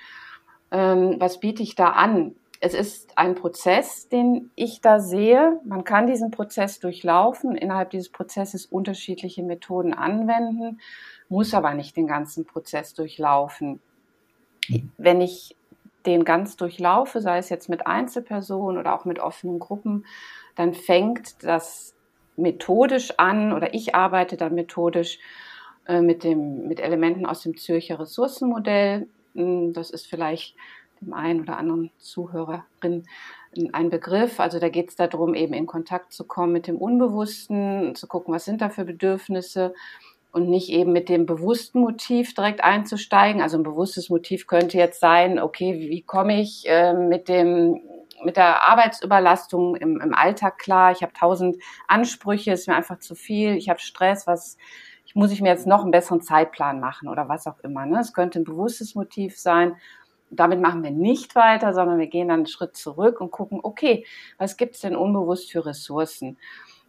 Ähm, 0.72 1.16
was 1.20 1.38
biete 1.38 1.62
ich 1.62 1.76
da 1.76 1.90
an? 1.90 2.34
Es 2.64 2.74
ist 2.74 3.18
ein 3.18 3.34
Prozess, 3.34 4.08
den 4.08 4.50
ich 4.54 4.80
da 4.80 5.00
sehe. 5.00 5.60
Man 5.64 5.84
kann 5.84 6.06
diesen 6.06 6.30
Prozess 6.30 6.78
durchlaufen, 6.78 7.56
innerhalb 7.56 7.90
dieses 7.90 8.08
Prozesses 8.08 8.66
unterschiedliche 8.66 9.42
Methoden 9.42 9.92
anwenden 9.92 10.80
muss 11.32 11.54
aber 11.54 11.72
nicht 11.74 11.96
den 11.96 12.06
ganzen 12.06 12.44
Prozess 12.44 12.92
durchlaufen. 12.92 13.80
Wenn 14.98 15.20
ich 15.20 15.56
den 16.04 16.24
ganz 16.24 16.56
durchlaufe, 16.56 17.20
sei 17.20 17.38
es 17.38 17.48
jetzt 17.48 17.68
mit 17.68 17.86
Einzelpersonen 17.86 18.78
oder 18.78 18.94
auch 18.94 19.06
mit 19.06 19.18
offenen 19.18 19.58
Gruppen, 19.58 20.04
dann 20.56 20.74
fängt 20.74 21.42
das 21.42 21.94
methodisch 22.36 23.18
an 23.18 23.52
oder 23.52 23.72
ich 23.72 23.94
arbeite 23.94 24.36
dann 24.36 24.54
methodisch 24.54 25.18
äh, 25.86 26.02
mit, 26.02 26.22
dem, 26.22 26.68
mit 26.68 26.80
Elementen 26.80 27.24
aus 27.24 27.42
dem 27.42 27.56
Zürcher 27.56 27.98
Ressourcenmodell. 27.98 29.08
Hm, 29.34 29.72
das 29.72 29.90
ist 29.90 30.06
vielleicht 30.06 30.54
dem 31.00 31.14
einen 31.14 31.40
oder 31.40 31.56
anderen 31.56 31.90
Zuhörerin 31.98 33.06
ein 33.72 33.90
Begriff. 33.90 34.38
Also 34.38 34.58
da 34.58 34.68
geht 34.68 34.90
es 34.90 34.96
darum, 34.96 35.34
eben 35.34 35.54
in 35.54 35.66
Kontakt 35.66 36.12
zu 36.12 36.24
kommen 36.24 36.52
mit 36.52 36.66
dem 36.66 36.76
Unbewussten, 36.76 37.94
zu 37.94 38.06
gucken, 38.06 38.34
was 38.34 38.44
sind 38.44 38.60
da 38.60 38.68
für 38.68 38.84
Bedürfnisse 38.84 39.74
und 40.32 40.48
nicht 40.48 40.70
eben 40.70 40.92
mit 40.92 41.08
dem 41.08 41.26
bewussten 41.26 41.80
Motiv 41.80 42.34
direkt 42.34 42.64
einzusteigen. 42.64 43.42
Also 43.42 43.58
ein 43.58 43.62
bewusstes 43.62 44.08
Motiv 44.08 44.46
könnte 44.46 44.78
jetzt 44.78 44.98
sein, 44.98 45.38
okay, 45.38 45.78
wie, 45.78 46.02
komme 46.02 46.40
ich 46.40 46.64
äh, 46.66 46.94
mit 46.94 47.28
dem 47.28 47.80
mit 48.24 48.36
der 48.36 48.68
Arbeitsüberlastung 48.68 49.74
im, 49.74 50.00
im 50.00 50.14
Alltag 50.14 50.58
klar? 50.58 50.92
Ich 50.92 51.02
habe 51.02 51.12
tausend 51.12 51.56
Ansprüche, 51.88 52.52
ist 52.52 52.68
mir 52.68 52.76
einfach 52.76 53.00
zu 53.00 53.14
viel, 53.14 53.56
ich 53.56 53.68
habe 53.68 53.80
Stress, 53.80 54.26
was 54.26 54.56
ich, 55.04 55.14
muss 55.16 55.32
ich 55.32 55.42
mir 55.42 55.48
jetzt 55.48 55.66
noch 55.66 55.82
einen 55.82 55.90
besseren 55.90 56.22
Zeitplan 56.22 56.80
machen 56.80 57.08
oder 57.08 57.28
was 57.28 57.46
auch 57.46 57.58
immer. 57.60 57.84
Ne? 57.84 57.98
Es 57.98 58.14
könnte 58.14 58.40
ein 58.40 58.44
bewusstes 58.44 58.94
Motiv 58.94 59.38
sein. 59.38 59.76
Damit 60.30 60.60
machen 60.60 60.82
wir 60.82 60.92
nicht 60.92 61.34
weiter, 61.34 61.74
sondern 61.74 61.98
wir 61.98 62.06
gehen 62.06 62.28
dann 62.28 62.40
einen 62.40 62.46
Schritt 62.46 62.76
zurück 62.76 63.20
und 63.20 63.32
gucken, 63.32 63.60
okay, 63.62 64.06
was 64.38 64.56
gibt 64.56 64.76
es 64.76 64.80
denn 64.80 64.96
unbewusst 64.96 65.50
für 65.50 65.66
Ressourcen? 65.66 66.38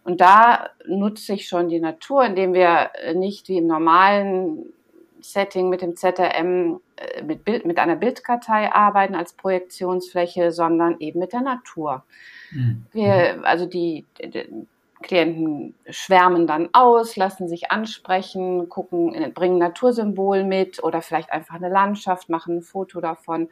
Und 0.03 0.21
da 0.21 0.69
nutze 0.85 1.33
ich 1.33 1.47
schon 1.47 1.69
die 1.69 1.79
Natur, 1.79 2.25
indem 2.25 2.53
wir 2.53 2.91
äh, 2.95 3.13
nicht 3.13 3.47
wie 3.47 3.57
im 3.57 3.67
normalen 3.67 4.73
Setting 5.21 5.69
mit 5.69 5.81
dem 5.81 5.95
ZRM 5.95 6.81
äh, 6.97 7.23
mit, 7.23 7.45
Bild, 7.45 7.65
mit 7.65 7.79
einer 7.79 7.95
Bildkartei 7.95 8.71
arbeiten 8.71 9.15
als 9.15 9.33
Projektionsfläche, 9.33 10.51
sondern 10.51 10.97
eben 10.99 11.19
mit 11.19 11.31
der 11.31 11.41
Natur. 11.41 12.03
Mhm. 12.51 12.85
Wir, 12.91 13.39
also 13.43 13.65
die, 13.65 14.05
die, 14.21 14.67
Klienten 15.03 15.75
schwärmen 15.89 16.47
dann 16.47 16.69
aus, 16.73 17.15
lassen 17.15 17.47
sich 17.47 17.71
ansprechen, 17.71 18.69
gucken, 18.69 19.13
äh, 19.13 19.29
bringen 19.29 19.59
Natursymbol 19.59 20.43
mit 20.43 20.83
oder 20.83 21.01
vielleicht 21.03 21.31
einfach 21.31 21.55
eine 21.55 21.69
Landschaft, 21.69 22.29
machen 22.29 22.57
ein 22.57 22.61
Foto 22.63 22.99
davon. 22.99 23.49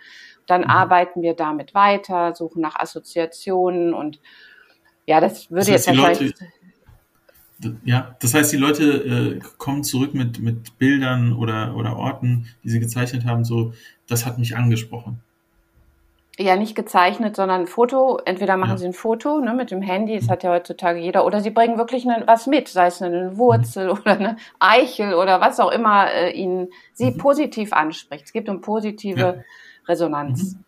Dann 0.47 0.61
mhm. 0.61 0.69
arbeiten 0.69 1.21
wir 1.21 1.35
damit 1.35 1.75
weiter, 1.75 2.33
suchen 2.33 2.61
nach 2.61 2.75
Assoziationen 2.77 3.93
und 3.93 4.19
ja, 5.11 5.19
das 5.19 5.51
würde 5.51 5.65
das 5.65 5.71
heißt, 5.71 5.87
jetzt 5.87 5.97
wahrscheinlich. 5.97 6.33
Leute, 7.61 7.77
ja, 7.83 8.15
das 8.21 8.33
heißt, 8.33 8.53
die 8.53 8.57
Leute 8.57 8.83
äh, 8.83 9.39
kommen 9.57 9.83
zurück 9.83 10.13
mit, 10.13 10.39
mit 10.39 10.77
Bildern 10.79 11.33
oder, 11.33 11.75
oder 11.75 11.97
Orten, 11.97 12.47
die 12.63 12.69
sie 12.69 12.79
gezeichnet 12.79 13.25
haben, 13.25 13.43
so, 13.43 13.73
das 14.07 14.25
hat 14.25 14.37
mich 14.39 14.55
angesprochen. 14.55 15.19
Ja, 16.39 16.55
nicht 16.55 16.75
gezeichnet, 16.75 17.35
sondern 17.35 17.61
ein 17.61 17.67
Foto. 17.67 18.19
Entweder 18.23 18.55
machen 18.55 18.71
ja. 18.71 18.77
sie 18.77 18.85
ein 18.85 18.93
Foto 18.93 19.41
ne, 19.41 19.53
mit 19.53 19.69
dem 19.69 19.81
Handy, 19.81 20.15
das 20.15 20.27
mhm. 20.27 20.31
hat 20.31 20.43
ja 20.43 20.51
heutzutage 20.51 20.99
jeder, 20.99 21.25
oder 21.25 21.41
sie 21.41 21.51
bringen 21.51 21.77
wirklich 21.77 22.09
eine, 22.09 22.25
was 22.25 22.47
mit, 22.47 22.69
sei 22.69 22.87
es 22.87 23.01
eine 23.01 23.37
Wurzel 23.37 23.87
mhm. 23.87 23.91
oder 23.99 24.11
eine 24.11 24.37
Eichel 24.59 25.13
oder 25.13 25.41
was 25.41 25.59
auch 25.59 25.71
immer 25.71 26.09
äh, 26.09 26.31
ihnen 26.31 26.69
sie 26.93 27.11
mhm. 27.11 27.17
positiv 27.17 27.73
anspricht. 27.73 28.23
Es 28.25 28.31
gibt 28.31 28.47
eine 28.47 28.59
positive 28.59 29.19
ja. 29.19 29.35
Resonanz. 29.89 30.53
Mhm. 30.53 30.63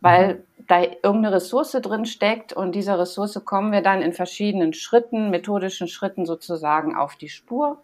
Weil 0.00 0.44
da 0.66 0.82
irgendeine 0.82 1.32
Ressource 1.32 1.72
drin 1.72 2.06
steckt 2.06 2.52
und 2.52 2.74
dieser 2.74 2.98
Ressource 2.98 3.40
kommen 3.44 3.72
wir 3.72 3.82
dann 3.82 4.02
in 4.02 4.12
verschiedenen 4.12 4.72
Schritten, 4.72 5.30
methodischen 5.30 5.88
Schritten 5.88 6.26
sozusagen 6.26 6.96
auf 6.96 7.16
die 7.16 7.28
Spur. 7.28 7.82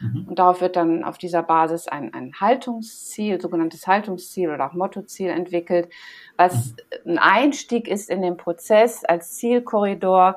Mhm. 0.00 0.26
Und 0.28 0.38
darauf 0.38 0.60
wird 0.60 0.76
dann 0.76 1.04
auf 1.04 1.18
dieser 1.18 1.42
Basis 1.42 1.88
ein, 1.88 2.12
ein 2.14 2.34
Haltungsziel, 2.38 3.40
sogenanntes 3.40 3.86
Haltungsziel 3.86 4.50
oder 4.50 4.68
auch 4.68 4.74
Mottoziel 4.74 5.30
entwickelt, 5.30 5.88
was 6.36 6.74
mhm. 7.04 7.12
ein 7.12 7.18
Einstieg 7.18 7.88
ist 7.88 8.10
in 8.10 8.22
den 8.22 8.36
Prozess 8.36 9.04
als 9.04 9.34
Zielkorridor. 9.36 10.36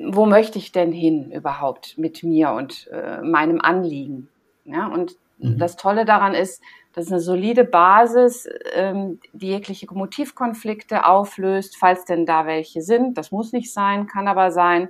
Wo 0.00 0.26
möchte 0.26 0.58
ich 0.58 0.72
denn 0.72 0.92
hin 0.92 1.30
überhaupt 1.32 1.96
mit 1.96 2.22
mir 2.22 2.50
und 2.50 2.88
äh, 2.92 3.22
meinem 3.22 3.60
Anliegen? 3.60 4.28
Ja, 4.64 4.86
und 4.88 5.16
mhm. 5.38 5.58
das 5.58 5.76
Tolle 5.76 6.04
daran 6.04 6.34
ist, 6.34 6.62
Das 6.98 7.06
ist 7.06 7.12
eine 7.12 7.20
solide 7.20 7.62
Basis, 7.62 8.48
ähm, 8.72 9.20
die 9.32 9.50
jegliche 9.50 9.86
Motivkonflikte 9.86 11.06
auflöst, 11.06 11.76
falls 11.78 12.04
denn 12.04 12.26
da 12.26 12.44
welche 12.44 12.82
sind. 12.82 13.16
Das 13.16 13.30
muss 13.30 13.52
nicht 13.52 13.72
sein, 13.72 14.08
kann 14.08 14.26
aber 14.26 14.50
sein. 14.50 14.88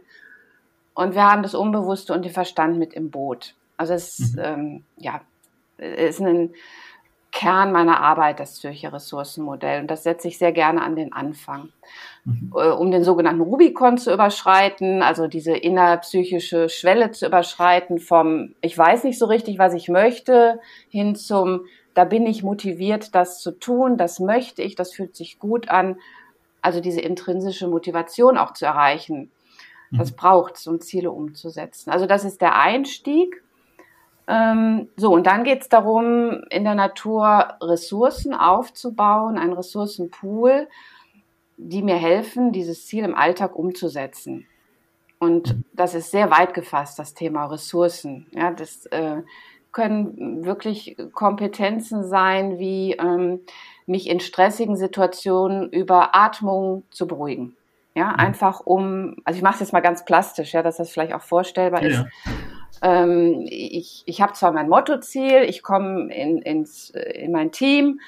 Und 0.95 1.15
wir 1.15 1.31
haben 1.31 1.43
das 1.43 1.55
Unbewusste 1.55 2.15
und 2.15 2.25
den 2.25 2.33
Verstand 2.33 2.79
mit 2.79 2.95
im 2.95 3.11
Boot. 3.11 3.57
Also 3.77 3.93
es 3.93 4.33
mhm. 4.33 4.41
ähm, 4.43 4.85
ja, 4.97 5.21
ist 5.77 6.23
ein 6.23 6.55
Kern 7.31 7.73
meiner 7.73 8.01
Arbeit, 8.01 8.41
das 8.41 8.55
Zürcher 8.55 8.91
Ressourcenmodell. 8.91 9.83
Und 9.83 9.91
das 9.91 10.03
setze 10.03 10.29
ich 10.29 10.39
sehr 10.39 10.53
gerne 10.53 10.81
an 10.81 10.97
den 10.97 11.13
Anfang. 11.13 11.69
Mhm. 12.25 12.55
Äh, 12.57 12.71
um 12.71 12.91
den 12.91 13.05
sogenannten 13.05 13.43
Rubikon 13.43 13.99
zu 13.99 14.15
überschreiten, 14.15 15.03
also 15.03 15.27
diese 15.27 15.55
innerpsychische 15.55 16.71
Schwelle 16.71 17.11
zu 17.11 17.27
überschreiten 17.27 17.99
vom 17.99 18.55
ich 18.63 18.79
weiß 18.79 19.05
nicht 19.05 19.19
so 19.19 19.27
richtig, 19.27 19.59
was 19.59 19.75
ich 19.75 19.91
möchte, 19.91 20.59
hin 20.89 21.15
zum 21.15 21.67
da 21.99 22.05
bin 22.05 22.27
ich 22.27 22.45
motiviert, 22.45 23.17
das 23.17 23.41
zu 23.41 23.51
tun, 23.51 23.97
das 23.97 24.21
möchte 24.21 24.63
ich, 24.63 24.77
das 24.77 24.93
fühlt 24.93 25.17
sich 25.17 25.41
gut 25.41 25.69
an. 25.69 25.97
Also 26.63 26.81
diese 26.81 27.01
intrinsische 27.01 27.67
Motivation 27.67 28.39
auch 28.39 28.53
zu 28.53 28.67
erreichen. 28.67 29.33
Das 29.91 30.13
mhm. 30.13 30.17
braucht 30.17 30.55
es, 30.55 30.69
um 30.69 30.81
Ziele 30.81 31.11
umzusetzen. 31.11 31.91
Also 31.91 32.07
das 32.07 32.25
ist 32.25 32.41
der 32.41 32.57
Einstieg. 32.57 33.43
Ähm, 34.29 34.91
so, 34.95 35.13
und 35.13 35.27
dann 35.27 35.43
geht 35.43 35.63
es 35.63 35.69
darum, 35.69 36.45
in 36.51 36.63
der 36.63 36.77
Natur 36.77 37.55
Ressourcen 37.61 38.33
aufzubauen, 38.33 39.37
einen 39.37 39.55
Ressourcenpool, 39.55 40.69
die 41.57 41.83
mir 41.83 41.97
helfen, 41.97 42.53
dieses 42.53 42.87
Ziel 42.87 43.03
im 43.03 43.17
Alltag 43.17 43.57
umzusetzen. 43.57 44.47
Und 45.19 45.57
das 45.73 45.97
ist 45.97 46.13
sehr 46.13 46.31
weit 46.31 46.55
gefasst, 46.55 46.97
das 47.01 47.15
Thema 47.15 47.47
Ressourcen. 47.47 48.29
Ja, 48.31 48.53
das 48.53 48.87
äh, 48.87 49.23
können 49.79 50.45
wirklich 50.45 50.97
Kompetenzen 51.13 52.03
sein, 52.03 52.59
wie 52.59 52.95
ähm, 52.95 53.43
mich 53.87 54.09
in 54.09 54.19
stressigen 54.19 54.75
Situationen 54.75 55.71
über 55.71 56.17
Atmung 56.17 56.83
zu 56.91 57.07
beruhigen. 57.07 57.57
Ja, 57.95 58.09
mhm. 58.09 58.15
einfach 58.17 58.59
um, 58.59 59.17
also 59.25 59.37
ich 59.37 59.43
mache 59.45 59.55
es 59.55 59.61
jetzt 59.61 59.73
mal 59.73 59.79
ganz 59.79 60.05
plastisch, 60.05 60.53
ja, 60.53 60.65
dass 60.65 60.79
das 60.79 60.91
vielleicht 60.91 61.15
auch 61.15 61.23
vorstellbar 61.23 61.85
ja, 61.85 61.89
ist. 61.89 62.05
Ähm, 62.83 63.47
ich 63.49 64.03
ich 64.07 64.21
habe 64.21 64.33
zwar 64.33 64.51
mein 64.51 64.69
Mottoziel, 64.69 65.45
ich 65.47 65.63
komme 65.63 66.13
in, 66.13 66.43
ins, 66.43 66.91
in 66.91 67.31
mein 67.31 67.53
Team 67.53 68.01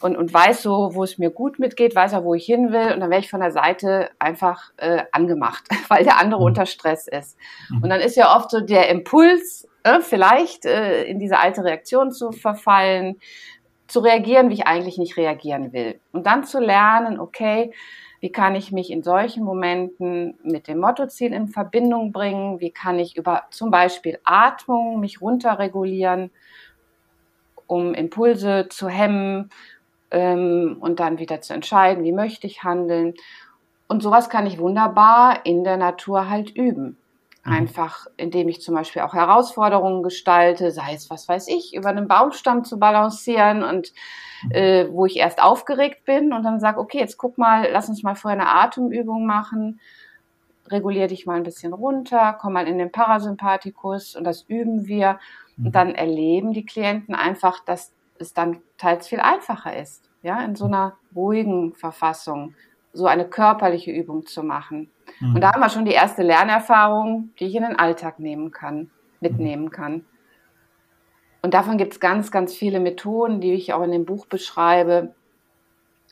und, 0.00 0.16
und 0.16 0.32
weiß 0.32 0.62
so, 0.62 0.94
wo 0.94 1.04
es 1.04 1.18
mir 1.18 1.30
gut 1.30 1.58
mitgeht, 1.58 1.94
weiß 1.94 2.14
auch, 2.14 2.24
wo 2.24 2.32
ich 2.32 2.46
hin 2.46 2.72
will. 2.72 2.94
Und 2.94 3.00
dann 3.00 3.10
werde 3.10 3.24
ich 3.24 3.30
von 3.30 3.40
der 3.40 3.52
Seite 3.52 4.08
einfach 4.18 4.72
äh, 4.78 5.02
angemacht, 5.12 5.64
weil 5.88 6.04
der 6.04 6.18
andere 6.18 6.40
mhm. 6.40 6.46
unter 6.46 6.64
Stress 6.64 7.06
ist. 7.06 7.36
Mhm. 7.68 7.82
Und 7.82 7.90
dann 7.90 8.00
ist 8.00 8.16
ja 8.16 8.34
oft 8.34 8.50
so 8.50 8.60
der 8.60 8.88
Impuls, 8.88 9.68
äh, 9.88 10.00
vielleicht 10.00 10.64
äh, 10.64 11.04
in 11.04 11.18
diese 11.18 11.38
alte 11.38 11.64
Reaktion 11.64 12.12
zu 12.12 12.32
verfallen, 12.32 13.16
zu 13.86 14.00
reagieren, 14.00 14.50
wie 14.50 14.54
ich 14.54 14.66
eigentlich 14.66 14.98
nicht 14.98 15.16
reagieren 15.16 15.72
will. 15.72 16.00
Und 16.12 16.26
dann 16.26 16.44
zu 16.44 16.60
lernen, 16.60 17.18
okay, 17.18 17.72
wie 18.20 18.32
kann 18.32 18.54
ich 18.54 18.72
mich 18.72 18.90
in 18.90 19.02
solchen 19.02 19.44
Momenten 19.44 20.38
mit 20.42 20.66
dem 20.66 20.78
Mottoziel 20.78 21.32
in 21.32 21.48
Verbindung 21.48 22.12
bringen? 22.12 22.60
Wie 22.60 22.70
kann 22.70 22.98
ich 22.98 23.16
über 23.16 23.44
zum 23.50 23.70
Beispiel 23.70 24.18
Atmung 24.24 25.00
mich 25.00 25.20
runterregulieren, 25.20 26.30
um 27.66 27.94
Impulse 27.94 28.66
zu 28.68 28.88
hemmen 28.88 29.50
ähm, 30.10 30.78
und 30.80 31.00
dann 31.00 31.18
wieder 31.18 31.40
zu 31.40 31.54
entscheiden, 31.54 32.02
wie 32.04 32.12
möchte 32.12 32.46
ich 32.46 32.64
handeln? 32.64 33.14
Und 33.86 34.02
sowas 34.02 34.28
kann 34.28 34.46
ich 34.46 34.58
wunderbar 34.58 35.46
in 35.46 35.64
der 35.64 35.76
Natur 35.76 36.28
halt 36.28 36.50
üben. 36.50 36.98
Mhm. 37.48 37.54
Einfach, 37.54 38.06
indem 38.16 38.48
ich 38.48 38.60
zum 38.60 38.74
Beispiel 38.74 39.02
auch 39.02 39.14
Herausforderungen 39.14 40.02
gestalte, 40.02 40.70
sei 40.70 40.94
es, 40.94 41.10
was 41.10 41.28
weiß 41.28 41.48
ich, 41.48 41.74
über 41.74 41.88
einen 41.88 42.08
Baumstamm 42.08 42.64
zu 42.64 42.78
balancieren 42.78 43.62
und 43.62 43.92
mhm. 44.44 44.52
äh, 44.52 44.92
wo 44.92 45.06
ich 45.06 45.16
erst 45.16 45.42
aufgeregt 45.42 46.04
bin 46.04 46.32
und 46.32 46.42
dann 46.42 46.60
sage, 46.60 46.80
okay, 46.80 46.98
jetzt 46.98 47.16
guck 47.16 47.38
mal, 47.38 47.68
lass 47.70 47.88
uns 47.88 48.02
mal 48.02 48.14
vorher 48.14 48.40
eine 48.40 48.50
Atemübung 48.50 49.26
machen, 49.26 49.80
regulier 50.68 51.06
dich 51.06 51.26
mal 51.26 51.36
ein 51.36 51.42
bisschen 51.42 51.72
runter, 51.72 52.36
komm 52.38 52.52
mal 52.52 52.68
in 52.68 52.78
den 52.78 52.92
Parasympathikus 52.92 54.14
und 54.14 54.24
das 54.24 54.42
üben 54.42 54.86
wir. 54.86 55.18
Und 55.56 55.64
mhm. 55.64 55.72
dann 55.72 55.94
erleben 55.94 56.52
die 56.52 56.66
Klienten 56.66 57.14
einfach, 57.14 57.64
dass 57.64 57.92
es 58.18 58.34
dann 58.34 58.62
teils 58.76 59.08
viel 59.08 59.20
einfacher 59.20 59.76
ist, 59.76 60.08
ja, 60.22 60.40
in 60.42 60.54
so 60.56 60.66
einer 60.66 60.96
ruhigen 61.14 61.74
Verfassung 61.74 62.54
so 62.92 63.06
eine 63.06 63.26
körperliche 63.26 63.90
Übung 63.90 64.26
zu 64.26 64.42
machen. 64.42 64.90
Mhm. 65.20 65.36
Und 65.36 65.40
da 65.40 65.52
haben 65.52 65.60
wir 65.60 65.68
schon 65.68 65.84
die 65.84 65.92
erste 65.92 66.22
Lernerfahrung, 66.22 67.30
die 67.38 67.46
ich 67.46 67.54
in 67.54 67.62
den 67.62 67.78
Alltag 67.78 68.18
nehmen 68.18 68.50
kann, 68.50 68.90
mitnehmen 69.20 69.70
kann. 69.70 70.04
Und 71.42 71.54
davon 71.54 71.78
gibt 71.78 71.92
es 71.92 72.00
ganz, 72.00 72.30
ganz 72.30 72.54
viele 72.54 72.80
Methoden, 72.80 73.40
die 73.40 73.52
ich 73.52 73.72
auch 73.72 73.82
in 73.82 73.92
dem 73.92 74.04
Buch 74.04 74.26
beschreibe, 74.26 75.14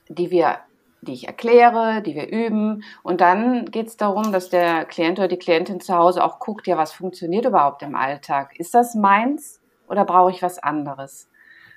die 0.09 0.31
wir, 0.31 0.59
die 1.01 1.13
ich 1.13 1.27
erkläre, 1.27 2.03
die 2.03 2.15
wir 2.15 2.29
üben. 2.29 2.85
Und 3.03 3.21
dann 3.21 3.67
geht 3.67 3.89
es 3.89 3.97
darum, 3.97 4.33
dass 4.33 4.51
der 4.51 4.85
Klient 4.85 5.19
oder 5.19 5.29
die 5.29 5.39
Klientin 5.39 5.81
zu 5.81 5.95
Hause 5.95 6.23
auch 6.23 6.39
guckt, 6.39 6.67
ja, 6.67 6.77
was 6.77 6.93
funktioniert 6.93 7.45
überhaupt 7.45 7.83
im 7.83 7.97
Alltag? 7.97 8.59
Ist 8.59 8.75
das 8.75 8.95
meins 8.95 9.61
oder 9.89 10.05
brauche 10.05 10.31
ich 10.31 10.43
was 10.43 10.59
anderes? 10.59 11.29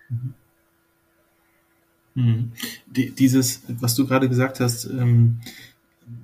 Mhm. 0.09 0.35
Mhm. 2.15 2.51
Dieses, 2.87 3.63
was 3.67 3.95
du 3.95 4.05
gerade 4.05 4.29
gesagt 4.29 4.59
hast, 4.59 4.85
ähm, 4.85 5.39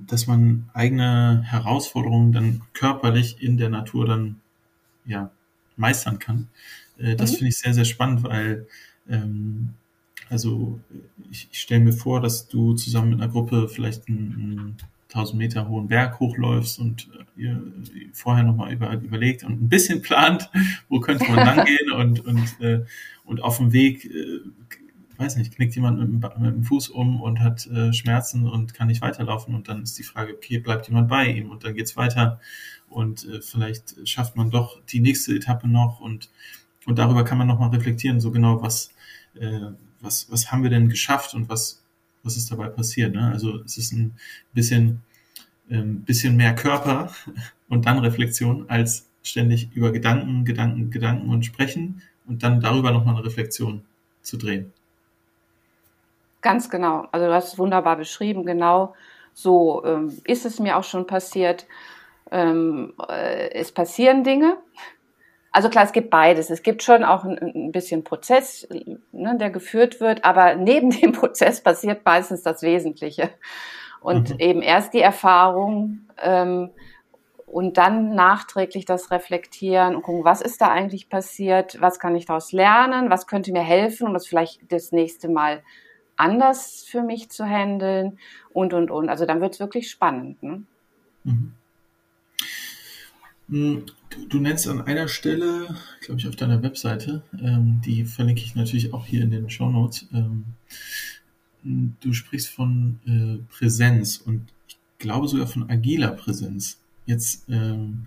dass 0.07 0.27
man 0.27 0.69
eigene 0.73 1.43
Herausforderungen 1.43 2.31
dann 2.31 2.61
körperlich 2.73 3.41
in 3.41 3.57
der 3.57 3.69
Natur 3.69 4.05
dann 4.05 4.41
ja 5.05 5.31
meistern 5.77 6.19
kann. 6.19 6.47
Äh, 6.97 7.15
das 7.15 7.33
mhm. 7.33 7.35
finde 7.37 7.49
ich 7.49 7.57
sehr, 7.57 7.73
sehr 7.73 7.85
spannend, 7.85 8.23
weil 8.23 8.67
ähm, 9.09 9.69
also 10.29 10.79
ich, 11.31 11.47
ich 11.51 11.59
stelle 11.59 11.81
mir 11.83 11.93
vor, 11.93 12.21
dass 12.21 12.47
du 12.47 12.73
zusammen 12.73 13.11
mit 13.11 13.21
einer 13.21 13.31
Gruppe 13.31 13.69
vielleicht 13.69 14.07
einen, 14.07 14.33
einen 14.33 14.77
1000 15.09 15.37
Meter 15.37 15.67
hohen 15.67 15.87
Berg 15.87 16.19
hochläufst 16.19 16.79
und 16.79 17.09
äh, 17.37 17.41
ihr 17.41 17.61
vorher 18.11 18.43
nochmal 18.43 18.73
über, 18.73 18.91
überlegt 18.93 19.43
und 19.43 19.61
ein 19.61 19.69
bisschen 19.69 20.01
plant, 20.01 20.49
wo 20.89 20.99
könnte 20.99 21.25
man 21.31 21.35
lang 21.45 21.65
gehen 21.65 21.91
und, 21.91 22.25
und, 22.25 22.59
äh, 22.59 22.85
und 23.23 23.41
auf 23.41 23.57
dem 23.57 23.71
Weg 23.71 24.05
äh, 24.05 24.39
weiß 25.17 25.37
nicht, 25.37 25.55
knickt 25.55 25.75
jemand 25.75 25.99
mit 25.99 26.07
dem, 26.07 26.41
mit 26.41 26.53
dem 26.53 26.63
Fuß 26.63 26.89
um 26.89 27.21
und 27.21 27.39
hat 27.39 27.65
äh, 27.67 27.93
Schmerzen 27.93 28.47
und 28.47 28.73
kann 28.73 28.87
nicht 28.87 29.01
weiterlaufen 29.01 29.55
und 29.55 29.67
dann 29.67 29.83
ist 29.83 29.97
die 29.97 30.03
Frage, 30.03 30.33
okay, 30.33 30.59
bleibt 30.59 30.87
jemand 30.87 31.09
bei 31.09 31.27
ihm 31.27 31.49
und 31.51 31.63
dann 31.63 31.75
geht's 31.75 31.95
weiter 31.97 32.39
und 32.89 33.27
äh, 33.27 33.41
vielleicht 33.41 34.07
schafft 34.07 34.35
man 34.35 34.51
doch 34.51 34.81
die 34.85 34.99
nächste 34.99 35.35
Etappe 35.35 35.67
noch 35.67 35.99
und 35.99 36.29
und 36.85 36.99
darüber 36.99 37.23
kann 37.23 37.39
man 37.39 37.47
nochmal 37.47 37.69
reflektieren, 37.69 38.19
so 38.19 38.31
genau 38.31 38.61
was 38.61 38.91
äh, 39.39 39.71
was 40.01 40.31
was 40.31 40.51
haben 40.51 40.63
wir 40.63 40.69
denn 40.69 40.89
geschafft 40.89 41.33
und 41.33 41.49
was 41.49 41.83
was 42.23 42.37
ist 42.37 42.51
dabei 42.51 42.67
passiert. 42.69 43.13
Ne? 43.13 43.31
Also 43.31 43.61
es 43.63 43.77
ist 43.77 43.93
ein 43.93 44.15
bisschen 44.53 45.01
ähm, 45.69 46.01
bisschen 46.03 46.35
mehr 46.37 46.55
Körper 46.55 47.13
und 47.69 47.85
dann 47.85 47.99
Reflexion 47.99 48.69
als 48.69 49.07
ständig 49.23 49.69
über 49.73 49.91
Gedanken, 49.91 50.45
Gedanken, 50.45 50.91
Gedanken 50.91 51.29
und 51.29 51.45
sprechen 51.45 52.01
und 52.27 52.43
dann 52.43 52.61
darüber 52.61 52.91
nochmal 52.91 53.15
eine 53.15 53.25
Reflexion 53.25 53.83
zu 54.21 54.37
drehen. 54.37 54.71
Ganz 56.45 56.69
genau. 56.69 57.07
Also 57.11 57.25
du 57.25 57.33
hast 57.33 57.53
es 57.53 57.57
wunderbar 57.57 57.97
beschrieben. 57.97 58.45
Genau 58.45 58.93
so 59.33 59.83
ähm, 59.83 60.15
ist 60.25 60.45
es 60.45 60.59
mir 60.59 60.77
auch 60.77 60.83
schon 60.83 61.07
passiert. 61.07 61.65
Ähm, 62.29 62.93
äh, 63.09 63.49
es 63.49 63.71
passieren 63.71 64.23
Dinge. 64.23 64.55
Also 65.51 65.69
klar, 65.69 65.85
es 65.85 65.91
gibt 65.91 66.11
beides. 66.11 66.51
Es 66.51 66.61
gibt 66.61 66.83
schon 66.83 67.03
auch 67.03 67.23
ein, 67.23 67.39
ein 67.39 67.71
bisschen 67.71 68.03
Prozess, 68.03 68.67
ne, 69.11 69.35
der 69.39 69.49
geführt 69.49 69.99
wird, 69.99 70.23
aber 70.23 70.53
neben 70.53 70.91
dem 71.01 71.13
Prozess 71.13 71.61
passiert 71.61 72.05
meistens 72.05 72.43
das 72.43 72.61
Wesentliche. 72.61 73.31
Und 73.99 74.29
mhm. 74.29 74.39
eben 74.39 74.61
erst 74.61 74.93
die 74.93 75.01
Erfahrung 75.01 76.01
ähm, 76.21 76.69
und 77.47 77.79
dann 77.79 78.13
nachträglich 78.13 78.85
das 78.85 79.09
Reflektieren 79.09 79.95
und 79.95 80.03
gucken, 80.03 80.25
was 80.25 80.41
ist 80.41 80.61
da 80.61 80.67
eigentlich 80.67 81.09
passiert, 81.09 81.81
was 81.81 81.97
kann 81.97 82.15
ich 82.15 82.27
daraus 82.27 82.51
lernen, 82.51 83.09
was 83.09 83.25
könnte 83.25 83.51
mir 83.51 83.63
helfen, 83.63 84.05
um 84.05 84.13
das 84.13 84.27
vielleicht 84.27 84.71
das 84.71 84.91
nächste 84.91 85.27
Mal 85.27 85.63
anders 86.17 86.85
für 86.87 87.01
mich 87.01 87.29
zu 87.29 87.45
handeln 87.45 88.17
und, 88.53 88.73
und, 88.73 88.91
und. 88.91 89.09
Also 89.09 89.25
dann 89.25 89.41
wird 89.41 89.53
es 89.53 89.59
wirklich 89.59 89.89
spannend. 89.89 90.41
Ne? 90.41 90.63
Mhm. 91.23 91.53
Hm, 93.49 93.85
du, 94.29 94.39
nennst 94.39 94.67
an 94.67 94.81
einer 94.81 95.07
Stelle, 95.07 95.75
glaube 96.01 96.19
ich, 96.19 96.27
auf 96.27 96.35
deiner 96.35 96.63
Webseite, 96.63 97.21
ähm, 97.39 97.81
die 97.85 98.05
verlinke 98.05 98.41
ich 98.41 98.55
natürlich 98.55 98.93
auch 98.93 99.05
hier 99.05 99.21
in 99.21 99.29
den 99.29 99.49
Show 99.49 99.69
Notes. 99.69 100.07
Ähm, 100.13 100.45
du 101.63 102.13
sprichst 102.13 102.49
von 102.49 102.99
äh, 103.05 103.53
Präsenz 103.53 104.17
und 104.17 104.47
ich 104.67 104.77
glaube 104.97 105.27
sogar 105.27 105.47
von 105.47 105.69
agiler 105.69 106.11
Präsenz. 106.11 106.79
Jetzt 107.05 107.47
ähm, 107.49 108.05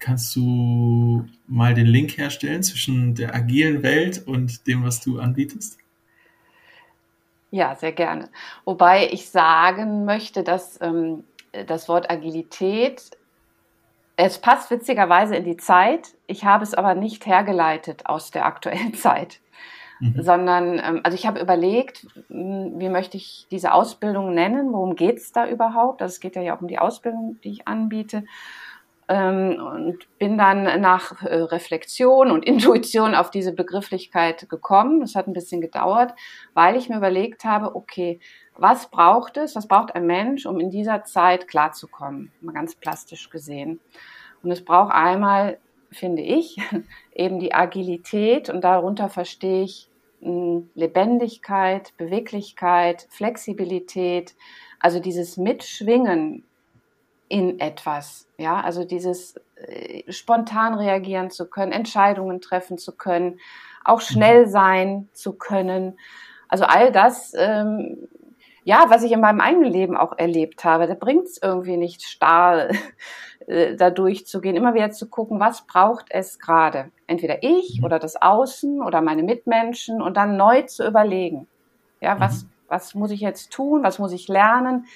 kannst 0.00 0.34
du 0.34 1.26
mal 1.46 1.74
den 1.74 1.86
Link 1.86 2.16
herstellen 2.16 2.62
zwischen 2.64 3.14
der 3.14 3.34
agilen 3.34 3.82
Welt 3.84 4.26
und 4.26 4.66
dem, 4.66 4.82
was 4.82 5.00
du 5.00 5.20
anbietest? 5.20 5.78
Ja, 7.50 7.74
sehr 7.76 7.92
gerne. 7.92 8.28
Wobei 8.64 9.08
ich 9.10 9.30
sagen 9.30 10.04
möchte, 10.04 10.42
dass 10.42 10.80
ähm, 10.82 11.24
das 11.66 11.88
Wort 11.88 12.10
Agilität, 12.10 13.10
es 14.16 14.38
passt 14.38 14.70
witzigerweise 14.70 15.36
in 15.36 15.44
die 15.44 15.56
Zeit, 15.56 16.08
ich 16.26 16.44
habe 16.44 16.64
es 16.64 16.74
aber 16.74 16.94
nicht 16.94 17.24
hergeleitet 17.24 18.06
aus 18.06 18.30
der 18.30 18.44
aktuellen 18.44 18.94
Zeit. 18.94 19.40
Mhm. 20.00 20.22
Sondern, 20.22 20.78
ähm, 20.78 21.00
also 21.02 21.16
ich 21.16 21.26
habe 21.26 21.40
überlegt, 21.40 22.06
wie 22.28 22.88
möchte 22.88 23.16
ich 23.16 23.46
diese 23.50 23.72
Ausbildung 23.72 24.32
nennen, 24.34 24.72
worum 24.72 24.94
geht 24.94 25.16
es 25.16 25.32
da 25.32 25.48
überhaupt? 25.48 26.02
Also 26.02 26.12
es 26.12 26.20
geht 26.20 26.36
ja 26.36 26.54
auch 26.54 26.60
um 26.60 26.68
die 26.68 26.78
Ausbildung, 26.78 27.38
die 27.42 27.50
ich 27.50 27.66
anbiete. 27.66 28.24
Ähm, 29.10 29.58
und 29.58 30.18
bin 30.18 30.36
dann 30.36 30.80
nach 30.82 31.22
äh, 31.22 31.34
Reflexion 31.36 32.30
und 32.30 32.44
Intuition 32.46 33.14
auf 33.14 33.30
diese 33.30 33.52
Begrifflichkeit 33.52 34.48
gekommen. 34.48 35.00
Das 35.00 35.14
hat 35.14 35.26
ein 35.26 35.32
bisschen 35.32 35.60
gedauert, 35.60 36.12
weil 36.54 36.76
ich 36.76 36.88
mir 36.88 36.98
überlegt 36.98 37.44
habe, 37.44 37.74
okay, 37.74 38.20
was 38.54 38.90
braucht 38.90 39.36
es, 39.36 39.56
was 39.56 39.68
braucht 39.68 39.94
ein 39.94 40.06
Mensch, 40.06 40.44
um 40.44 40.60
in 40.60 40.70
dieser 40.70 41.04
Zeit 41.04 41.48
klarzukommen, 41.48 42.32
mal 42.40 42.52
ganz 42.52 42.74
plastisch 42.74 43.30
gesehen. 43.30 43.80
Und 44.42 44.50
es 44.50 44.64
braucht 44.64 44.92
einmal, 44.92 45.58
finde 45.90 46.22
ich, 46.22 46.58
eben 47.14 47.38
die 47.38 47.54
Agilität 47.54 48.50
und 48.50 48.62
darunter 48.62 49.08
verstehe 49.08 49.62
ich 49.62 49.88
hm, 50.20 50.70
Lebendigkeit, 50.74 51.92
Beweglichkeit, 51.96 53.06
Flexibilität, 53.10 54.34
also 54.80 55.00
dieses 55.00 55.36
Mitschwingen 55.36 56.44
in 57.28 57.60
etwas, 57.60 58.26
ja, 58.38 58.60
also 58.60 58.84
dieses 58.84 59.36
äh, 59.56 60.10
spontan 60.10 60.74
reagieren 60.74 61.30
zu 61.30 61.48
können, 61.48 61.72
Entscheidungen 61.72 62.40
treffen 62.40 62.78
zu 62.78 62.96
können, 62.96 63.38
auch 63.84 64.00
schnell 64.00 64.46
mhm. 64.46 64.50
sein 64.50 65.08
zu 65.12 65.34
können. 65.34 65.98
Also 66.48 66.64
all 66.64 66.92
das, 66.92 67.34
ähm, 67.36 68.08
ja, 68.64 68.86
was 68.88 69.02
ich 69.02 69.12
in 69.12 69.20
meinem 69.20 69.40
eigenen 69.40 69.70
Leben 69.70 69.96
auch 69.96 70.16
erlebt 70.16 70.64
habe, 70.64 70.86
da 70.86 70.94
bringt 70.94 71.26
es 71.26 71.40
irgendwie 71.42 71.76
nicht 71.76 72.02
starr 72.02 72.68
äh, 73.46 73.76
da 73.76 73.90
durchzugehen, 73.90 74.56
immer 74.56 74.74
wieder 74.74 74.90
zu 74.90 75.08
gucken, 75.08 75.40
was 75.40 75.66
braucht 75.66 76.06
es 76.10 76.38
gerade. 76.38 76.90
Entweder 77.06 77.42
ich 77.42 77.78
mhm. 77.78 77.84
oder 77.84 77.98
das 77.98 78.20
Außen 78.20 78.82
oder 78.82 79.00
meine 79.02 79.22
Mitmenschen 79.22 80.00
und 80.00 80.16
dann 80.16 80.36
neu 80.36 80.62
zu 80.62 80.86
überlegen. 80.86 81.46
Ja, 82.00 82.18
was, 82.20 82.44
mhm. 82.44 82.48
was 82.68 82.94
muss 82.94 83.10
ich 83.10 83.20
jetzt 83.20 83.52
tun? 83.52 83.82
Was 83.82 83.98
muss 83.98 84.12
ich 84.12 84.28
lernen? 84.28 84.86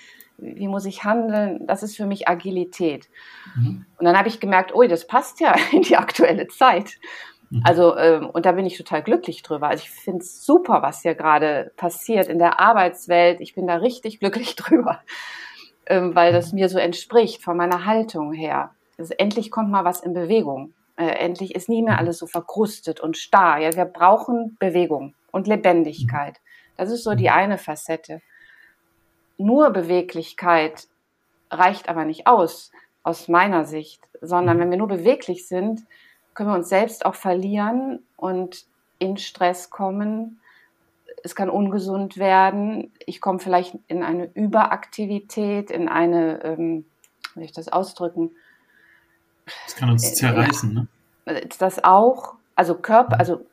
Wie 0.42 0.68
muss 0.68 0.84
ich 0.84 1.04
handeln, 1.04 1.66
das 1.66 1.82
ist 1.82 1.96
für 1.96 2.06
mich 2.06 2.28
Agilität. 2.28 3.08
Mhm. 3.54 3.86
Und 3.98 4.04
dann 4.04 4.18
habe 4.18 4.28
ich 4.28 4.40
gemerkt, 4.40 4.74
ui, 4.74 4.88
das 4.88 5.06
passt 5.06 5.40
ja 5.40 5.54
in 5.72 5.82
die 5.82 5.96
aktuelle 5.96 6.48
Zeit. 6.48 6.98
Mhm. 7.50 7.62
Also, 7.64 7.96
ähm, 7.96 8.28
und 8.28 8.44
da 8.44 8.52
bin 8.52 8.66
ich 8.66 8.76
total 8.76 9.02
glücklich 9.02 9.42
drüber. 9.42 9.68
Also 9.68 9.84
ich 9.84 9.90
finde 9.90 10.20
es 10.20 10.44
super, 10.44 10.82
was 10.82 11.02
hier 11.02 11.14
gerade 11.14 11.72
passiert 11.76 12.28
in 12.28 12.38
der 12.38 12.60
Arbeitswelt. 12.60 13.40
Ich 13.40 13.54
bin 13.54 13.66
da 13.66 13.76
richtig 13.76 14.18
glücklich 14.18 14.56
drüber, 14.56 15.00
ähm, 15.86 16.14
weil 16.14 16.32
das 16.32 16.52
mir 16.52 16.68
so 16.68 16.78
entspricht 16.78 17.42
von 17.42 17.56
meiner 17.56 17.86
Haltung 17.86 18.32
her. 18.32 18.70
Also 18.98 19.14
endlich 19.16 19.50
kommt 19.50 19.70
mal 19.70 19.84
was 19.84 20.00
in 20.00 20.12
Bewegung. 20.12 20.74
Äh, 20.96 21.06
endlich 21.06 21.54
ist 21.54 21.68
nie 21.68 21.82
mehr 21.82 21.98
alles 21.98 22.18
so 22.18 22.26
verkrustet 22.26 23.00
und 23.00 23.16
starr. 23.16 23.58
Ja, 23.58 23.72
wir 23.74 23.84
brauchen 23.84 24.56
Bewegung 24.58 25.14
und 25.30 25.46
Lebendigkeit. 25.46 26.38
Das 26.76 26.90
ist 26.90 27.04
so 27.04 27.14
die 27.14 27.28
mhm. 27.28 27.34
eine 27.34 27.58
Facette 27.58 28.20
nur 29.38 29.70
Beweglichkeit 29.70 30.88
reicht 31.50 31.88
aber 31.88 32.04
nicht 32.04 32.26
aus, 32.26 32.72
aus 33.02 33.28
meiner 33.28 33.64
Sicht, 33.64 34.00
sondern 34.20 34.58
wenn 34.58 34.70
wir 34.70 34.78
nur 34.78 34.88
beweglich 34.88 35.46
sind, 35.46 35.82
können 36.34 36.50
wir 36.50 36.54
uns 36.54 36.68
selbst 36.68 37.04
auch 37.04 37.14
verlieren 37.14 38.00
und 38.16 38.64
in 38.98 39.16
Stress 39.16 39.70
kommen. 39.70 40.40
Es 41.24 41.34
kann 41.34 41.50
ungesund 41.50 42.16
werden. 42.16 42.92
Ich 43.04 43.20
komme 43.20 43.38
vielleicht 43.38 43.76
in 43.88 44.02
eine 44.02 44.30
Überaktivität, 44.34 45.70
in 45.70 45.88
eine, 45.88 46.42
ähm, 46.44 46.84
wie 47.34 47.40
soll 47.40 47.44
ich 47.44 47.52
das 47.52 47.68
ausdrücken? 47.68 48.30
Das 49.66 49.76
kann 49.76 49.90
uns 49.90 50.14
zerreißen, 50.14 50.72
ne? 50.72 50.86
Das 51.58 51.84
auch. 51.84 52.34
Also 52.54 52.74
Körper, 52.74 53.18
also 53.18 53.46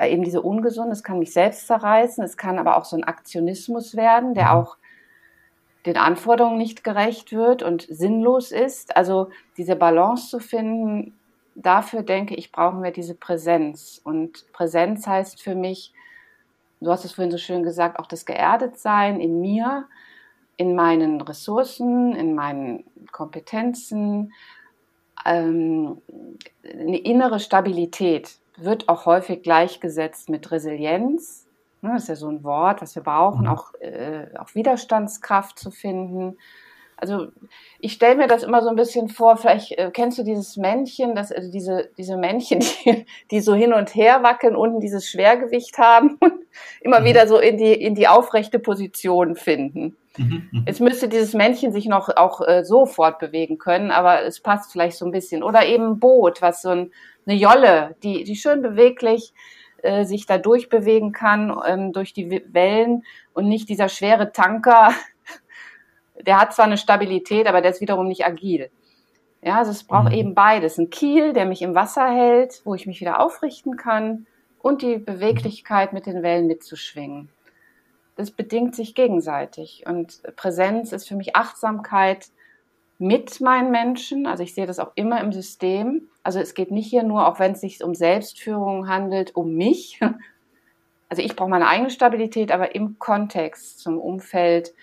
eben 0.00 0.22
diese 0.22 0.40
Ungesund, 0.40 0.92
es 0.92 1.02
kann 1.02 1.18
mich 1.18 1.32
selbst 1.32 1.66
zerreißen, 1.66 2.22
es 2.22 2.36
kann 2.36 2.58
aber 2.58 2.76
auch 2.76 2.84
so 2.84 2.96
ein 2.96 3.04
Aktionismus 3.04 3.96
werden, 3.96 4.34
der 4.34 4.46
mhm. 4.46 4.50
auch 4.50 4.76
den 5.86 5.96
Anforderungen 5.96 6.58
nicht 6.58 6.84
gerecht 6.84 7.32
wird 7.32 7.62
und 7.62 7.86
sinnlos 7.88 8.52
ist. 8.52 8.96
Also 8.96 9.28
diese 9.56 9.76
Balance 9.76 10.28
zu 10.28 10.40
finden, 10.40 11.14
dafür 11.54 12.02
denke 12.02 12.34
ich, 12.34 12.52
brauchen 12.52 12.82
wir 12.82 12.90
diese 12.90 13.14
Präsenz. 13.14 14.00
Und 14.02 14.50
Präsenz 14.52 15.06
heißt 15.06 15.42
für 15.42 15.54
mich, 15.54 15.92
du 16.80 16.90
hast 16.90 17.04
es 17.04 17.12
vorhin 17.12 17.30
so 17.30 17.38
schön 17.38 17.62
gesagt, 17.62 17.98
auch 17.98 18.06
das 18.06 18.24
Geerdetsein 18.24 19.20
in 19.20 19.40
mir, 19.40 19.86
in 20.56 20.74
meinen 20.74 21.20
Ressourcen, 21.20 22.14
in 22.14 22.34
meinen 22.34 22.84
Kompetenzen, 23.12 24.32
ähm, 25.24 26.00
eine 26.62 26.98
innere 26.98 27.40
Stabilität 27.40 28.38
wird 28.56 28.88
auch 28.88 29.06
häufig 29.06 29.42
gleichgesetzt 29.42 30.28
mit 30.28 30.50
Resilienz. 30.50 31.43
Ne, 31.84 31.90
das 31.92 32.04
ist 32.04 32.08
ja 32.08 32.16
so 32.16 32.30
ein 32.30 32.42
Wort, 32.44 32.80
was 32.80 32.94
wir 32.94 33.02
brauchen, 33.02 33.42
mhm. 33.42 33.48
auch, 33.48 33.74
äh, 33.74 34.26
auch 34.38 34.54
Widerstandskraft 34.54 35.58
zu 35.58 35.70
finden. 35.70 36.38
Also 36.96 37.26
ich 37.78 37.92
stelle 37.92 38.16
mir 38.16 38.26
das 38.26 38.42
immer 38.42 38.62
so 38.62 38.70
ein 38.70 38.76
bisschen 38.76 39.10
vor, 39.10 39.36
vielleicht 39.36 39.72
äh, 39.72 39.90
kennst 39.92 40.16
du 40.16 40.22
dieses 40.22 40.56
Männchen, 40.56 41.14
das, 41.14 41.30
also 41.30 41.52
diese, 41.52 41.90
diese 41.98 42.16
Männchen, 42.16 42.60
die, 42.86 43.04
die 43.30 43.40
so 43.40 43.54
hin 43.54 43.74
und 43.74 43.94
her 43.94 44.22
wackeln, 44.22 44.56
unten 44.56 44.80
dieses 44.80 45.06
Schwergewicht 45.06 45.76
haben 45.76 46.16
und 46.20 46.32
immer 46.80 47.00
mhm. 47.00 47.04
wieder 47.04 47.28
so 47.28 47.38
in 47.38 47.58
die, 47.58 47.74
in 47.74 47.94
die 47.94 48.08
aufrechte 48.08 48.58
Position 48.58 49.36
finden. 49.36 49.94
Mhm, 50.16 50.48
mhm. 50.52 50.64
Jetzt 50.66 50.80
müsste 50.80 51.06
dieses 51.06 51.34
Männchen 51.34 51.70
sich 51.70 51.84
noch 51.84 52.08
auch 52.16 52.40
äh, 52.40 52.64
so 52.64 52.86
fortbewegen 52.86 53.58
können, 53.58 53.90
aber 53.90 54.22
es 54.22 54.40
passt 54.40 54.72
vielleicht 54.72 54.96
so 54.96 55.04
ein 55.04 55.12
bisschen. 55.12 55.42
Oder 55.42 55.66
eben 55.66 55.84
ein 55.84 56.00
Boot, 56.00 56.40
was 56.40 56.62
so 56.62 56.70
ein, 56.70 56.92
eine 57.26 57.36
Jolle, 57.36 57.94
die, 58.02 58.24
die 58.24 58.36
schön 58.36 58.62
beweglich 58.62 59.34
äh, 59.84 60.04
sich 60.04 60.26
da 60.26 60.38
durchbewegen 60.38 61.12
kann 61.12 61.54
ähm, 61.66 61.92
durch 61.92 62.12
die 62.12 62.42
Wellen 62.52 63.04
und 63.32 63.48
nicht 63.48 63.68
dieser 63.68 63.88
schwere 63.88 64.32
Tanker. 64.32 64.92
Der 66.26 66.40
hat 66.40 66.54
zwar 66.54 66.64
eine 66.64 66.78
Stabilität, 66.78 67.46
aber 67.46 67.60
der 67.60 67.72
ist 67.72 67.80
wiederum 67.80 68.06
nicht 68.06 68.24
agil. 68.24 68.70
Ja, 69.42 69.58
also 69.58 69.72
es 69.72 69.84
braucht 69.84 70.10
mhm. 70.10 70.18
eben 70.18 70.34
beides. 70.34 70.78
Ein 70.78 70.88
Kiel, 70.88 71.32
der 71.32 71.44
mich 71.44 71.60
im 71.60 71.74
Wasser 71.74 72.08
hält, 72.08 72.62
wo 72.64 72.74
ich 72.74 72.86
mich 72.86 73.00
wieder 73.00 73.20
aufrichten 73.20 73.76
kann 73.76 74.26
und 74.60 74.80
die 74.80 74.96
Beweglichkeit 74.96 75.92
mit 75.92 76.06
den 76.06 76.22
Wellen 76.22 76.46
mitzuschwingen. 76.46 77.28
Das 78.16 78.30
bedingt 78.30 78.74
sich 78.74 78.94
gegenseitig. 78.94 79.84
Und 79.86 80.22
Präsenz 80.36 80.92
ist 80.92 81.08
für 81.08 81.16
mich 81.16 81.36
Achtsamkeit 81.36 82.28
mit 82.98 83.40
meinen 83.40 83.70
Menschen. 83.70 84.26
Also 84.26 84.42
ich 84.42 84.54
sehe 84.54 84.66
das 84.66 84.78
auch 84.78 84.92
immer 84.94 85.20
im 85.20 85.32
System. 85.32 86.08
Also 86.22 86.38
es 86.38 86.54
geht 86.54 86.70
nicht 86.70 86.88
hier 86.88 87.02
nur, 87.02 87.26
auch 87.26 87.38
wenn 87.38 87.52
es 87.52 87.60
sich 87.60 87.82
um 87.82 87.94
Selbstführung 87.94 88.88
handelt, 88.88 89.34
um 89.36 89.54
mich. 89.54 90.00
Also 91.10 91.22
ich 91.22 91.36
brauche 91.36 91.50
meine 91.50 91.68
eigene 91.68 91.90
Stabilität, 91.90 92.50
aber 92.50 92.74
im 92.74 92.98
Kontext 92.98 93.78
zum 93.78 94.00
Umfeld, 94.00 94.74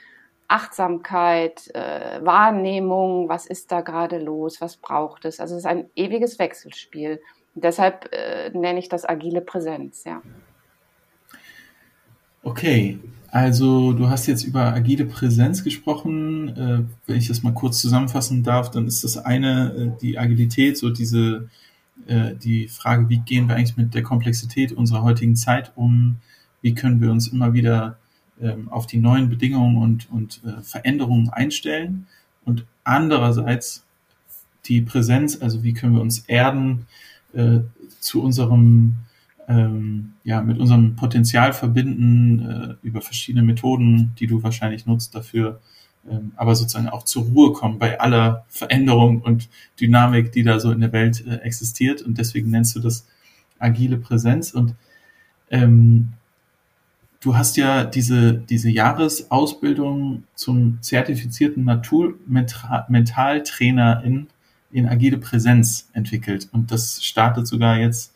Achtsamkeit, 0.48 1.70
äh, 1.74 2.24
Wahrnehmung, 2.24 3.28
was 3.28 3.48
ist 3.48 3.72
da 3.72 3.82
gerade 3.82 4.18
los, 4.18 4.62
was 4.62 4.78
braucht 4.78 5.26
es. 5.26 5.42
Also 5.42 5.56
es 5.56 5.62
ist 5.62 5.66
ein 5.66 5.90
ewiges 5.96 6.40
Wechselspiel. 6.40 7.20
Und 7.56 7.64
deshalb 7.66 8.14
äh, 8.14 8.50
nenne 8.52 8.80
ich 8.80 8.88
das 8.88 9.04
agile 9.04 9.42
Präsenz, 9.42 10.06
ja. 10.06 10.22
Okay, 12.44 13.00
also 13.32 13.94
du 13.94 14.10
hast 14.10 14.28
jetzt 14.28 14.44
über 14.44 14.74
agile 14.74 15.06
Präsenz 15.06 15.64
gesprochen. 15.64 16.50
Äh, 16.50 16.84
wenn 17.08 17.18
ich 17.18 17.30
das 17.30 17.44
mal 17.44 17.54
kurz 17.54 17.80
zusammenfassen 17.80 18.44
darf, 18.44 18.70
dann 18.72 18.88
ist 18.88 19.06
das 19.06 19.18
eine 19.18 19.74
äh, 19.74 20.02
die 20.02 20.20
Agilität, 20.20 20.78
so 20.78 20.90
diese 20.90 21.48
äh, 22.08 22.36
die 22.36 22.68
Frage, 22.68 23.08
wie 23.08 23.20
gehen 23.20 23.48
wir 23.48 23.56
eigentlich 23.56 23.78
mit 23.78 23.94
der 23.94 24.04
Komplexität 24.04 24.74
unserer 24.74 25.04
heutigen 25.04 25.38
Zeit 25.38 25.72
um? 25.76 26.18
Wie 26.62 26.76
können 26.76 27.00
wir 27.00 27.10
uns 27.10 27.30
immer 27.30 27.54
wieder 27.54 27.98
ähm, 28.42 28.68
auf 28.68 28.86
die 28.86 28.98
neuen 28.98 29.30
Bedingungen 29.30 29.78
und, 29.78 30.12
und 30.12 30.42
Veränderungen 30.62 31.30
einstellen? 31.30 32.08
Und 32.44 32.66
andererseits 32.84 33.86
die 34.66 34.82
Präsenz, 34.82 35.42
also 35.42 35.64
wie 35.64 35.74
können 35.74 35.96
wir 35.96 36.02
uns 36.02 36.20
erden 36.20 36.86
zu 38.00 38.22
unserem 38.22 38.96
ähm, 39.52 40.14
ja, 40.24 40.42
mit 40.42 40.60
unserem 40.60 40.96
Potenzial 40.96 41.54
verbinden 41.54 42.40
äh, 42.40 42.88
über 42.88 43.02
verschiedene 43.02 43.44
Methoden, 43.44 44.14
die 44.20 44.28
du 44.28 44.44
wahrscheinlich 44.44 44.86
nutzt 44.86 45.14
dafür, 45.14 45.60
ähm, 46.10 46.32
aber 46.36 46.56
sozusagen 46.56 46.88
auch 46.88 47.04
zur 47.04 47.24
Ruhe 47.24 47.52
kommen 47.54 47.78
bei 47.78 48.00
aller 48.00 48.46
Veränderung 48.48 49.22
und 49.22 49.50
Dynamik, 49.80 50.32
die 50.32 50.44
da 50.44 50.60
so 50.60 50.72
in 50.72 50.80
der 50.80 50.94
Welt 50.94 51.26
äh, 51.28 51.36
existiert. 51.38 52.02
Und 52.02 52.18
deswegen 52.18 52.50
nennst 52.50 52.76
du 52.76 52.80
das 52.80 53.06
agile 53.60 53.98
Präsenz. 53.98 54.52
Und 54.52 54.74
ähm, 55.50 56.14
du 57.20 57.36
hast 57.36 57.58
ja 57.58 57.84
diese, 57.84 58.34
diese 58.34 58.70
Jahresausbildung 58.70 60.24
zum 60.34 60.78
zertifizierten 60.82 61.66
Naturmentaltrainer 61.66 64.02
in, 64.04 64.28
in 64.72 64.88
agile 64.88 65.18
Präsenz 65.18 65.90
entwickelt. 65.94 66.48
Und 66.52 66.72
das 66.72 67.04
startet 67.04 67.48
sogar 67.48 67.78
jetzt 67.78 68.14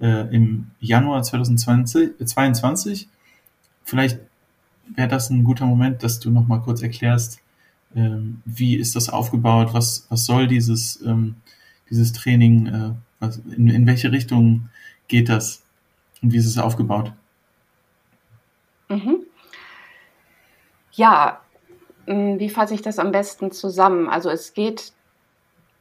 äh, 0.00 0.34
im 0.34 0.70
Januar 0.80 1.22
2022. 1.22 3.08
Vielleicht 3.84 4.20
wäre 4.94 5.08
das 5.08 5.30
ein 5.30 5.44
guter 5.44 5.66
Moment, 5.66 6.02
dass 6.02 6.20
du 6.20 6.30
noch 6.30 6.46
mal 6.46 6.60
kurz 6.60 6.82
erklärst, 6.82 7.40
ähm, 7.94 8.42
wie 8.44 8.76
ist 8.76 8.96
das 8.96 9.08
aufgebaut, 9.08 9.72
was, 9.72 10.06
was 10.10 10.26
soll 10.26 10.46
dieses, 10.46 11.00
ähm, 11.02 11.36
dieses 11.90 12.12
Training, 12.12 12.66
äh, 12.66 12.90
was, 13.20 13.38
in, 13.38 13.68
in 13.68 13.86
welche 13.86 14.12
Richtung 14.12 14.68
geht 15.08 15.28
das 15.28 15.62
und 16.22 16.32
wie 16.32 16.36
ist 16.36 16.46
es 16.46 16.58
aufgebaut? 16.58 17.12
Mhm. 18.88 19.22
Ja, 20.92 21.40
wie 22.06 22.48
fasse 22.48 22.74
ich 22.74 22.80
das 22.80 22.98
am 22.98 23.12
besten 23.12 23.52
zusammen? 23.52 24.08
Also 24.08 24.30
es 24.30 24.54
geht 24.54 24.92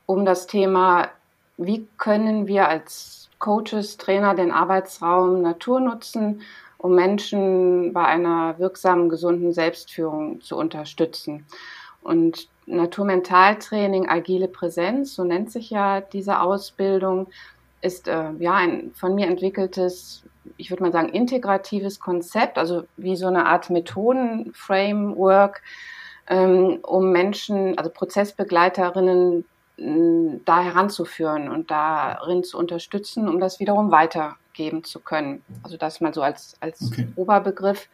um 0.05 0.26
das 0.26 0.45
Thema, 0.45 1.09
wie 1.57 1.88
können 1.97 2.47
wir 2.47 2.68
als 2.68 3.26
Coaches, 3.40 3.98
Trainer 3.98 4.36
den 4.36 4.52
Arbeitsraum 4.52 5.42
Natur 5.42 5.80
nutzen, 5.80 6.42
um 6.78 6.96
Menschen 6.96 7.94
bei 7.94 8.06
einer 8.06 8.60
wirksamen, 8.60 9.10
gesunden 9.10 9.54
Selbstführung 9.54 10.42
zu 10.42 10.58
unterstützen. 10.58 11.46
Und 12.02 12.48
Naturmentaltraining, 12.68 14.10
agile 14.10 14.48
Präsenz, 14.48 15.16
so 15.16 15.24
nennt 15.24 15.52
sich 15.52 15.70
ja 15.70 16.02
diese 16.02 16.42
Ausbildung, 16.42 17.28
ist 17.82 18.08
äh, 18.08 18.32
ja 18.40 18.56
ein 18.56 18.92
von 18.94 19.16
mir 19.16 19.28
entwickeltes, 19.28 20.24
ich 20.58 20.70
würde 20.70 20.84
mal 20.84 20.92
sagen, 20.92 21.10
integratives 21.10 22.00
Konzept, 22.00 22.58
also 22.58 22.84
wie 22.98 23.16
so 23.16 23.28
eine 23.28 23.46
Art 23.46 23.70
Methodenframework, 23.70 25.62
ähm, 26.30 26.80
um 26.84 27.12
Menschen, 27.12 27.78
also 27.78 27.90
Prozessbegleiterinnen 27.90 29.46
da 29.78 30.61
heranzuführen 30.61 31.49
und 31.49 31.69
darin 31.69 32.43
zu 32.43 32.57
unterstützen, 32.57 33.30
um 33.30 33.39
das 33.39 33.59
wiederum 33.59 33.91
weitergeben 33.91 34.84
zu 34.84 34.99
können. 34.99 35.43
Also 35.61 35.78
das 35.78 36.01
mal 36.01 36.13
so 36.13 36.21
als, 36.21 36.57
als 36.61 36.82
okay. 36.91 37.07
Oberbegriff. 37.15 37.88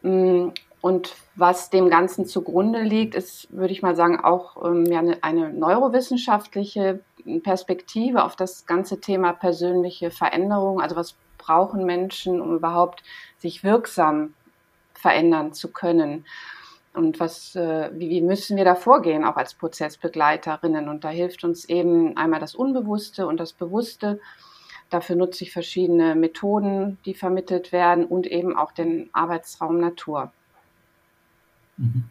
Und 0.00 1.16
was 1.34 1.68
dem 1.68 1.90
Ganzen 1.90 2.26
zugrunde 2.26 2.82
liegt, 2.82 3.14
ist, 3.14 3.48
würde 3.50 3.72
ich 3.72 3.82
mal 3.82 3.96
sagen, 3.96 4.20
auch 4.20 4.64
ähm, 4.64 4.86
ja, 4.86 5.00
eine, 5.00 5.22
eine 5.22 5.52
neurowissenschaftliche 5.52 7.00
Perspektive 7.42 8.24
auf 8.24 8.36
das 8.36 8.66
ganze 8.66 9.00
Thema 9.00 9.32
persönliche 9.32 10.10
Veränderung. 10.10 10.80
Also 10.80 10.96
was 10.96 11.16
brauchen 11.38 11.84
Menschen, 11.84 12.40
um 12.40 12.54
überhaupt 12.54 13.02
sich 13.38 13.64
wirksam 13.64 14.34
verändern 14.94 15.52
zu 15.52 15.72
können? 15.72 16.24
Und 16.96 17.20
was, 17.20 17.54
äh, 17.54 17.90
wie, 17.94 18.10
wie 18.10 18.20
müssen 18.22 18.56
wir 18.56 18.64
da 18.64 18.74
vorgehen, 18.74 19.24
auch 19.24 19.36
als 19.36 19.54
Prozessbegleiterinnen. 19.54 20.88
Und 20.88 21.04
da 21.04 21.10
hilft 21.10 21.44
uns 21.44 21.66
eben 21.66 22.16
einmal 22.16 22.40
das 22.40 22.54
Unbewusste 22.54 23.26
und 23.26 23.38
das 23.38 23.52
Bewusste. 23.52 24.18
Dafür 24.90 25.16
nutze 25.16 25.44
ich 25.44 25.52
verschiedene 25.52 26.14
Methoden, 26.14 26.98
die 27.04 27.14
vermittelt 27.14 27.72
werden 27.72 28.04
und 28.04 28.26
eben 28.26 28.56
auch 28.56 28.72
den 28.72 29.10
Arbeitsraum 29.12 29.78
Natur. 29.78 30.32
Mhm. 31.76 32.04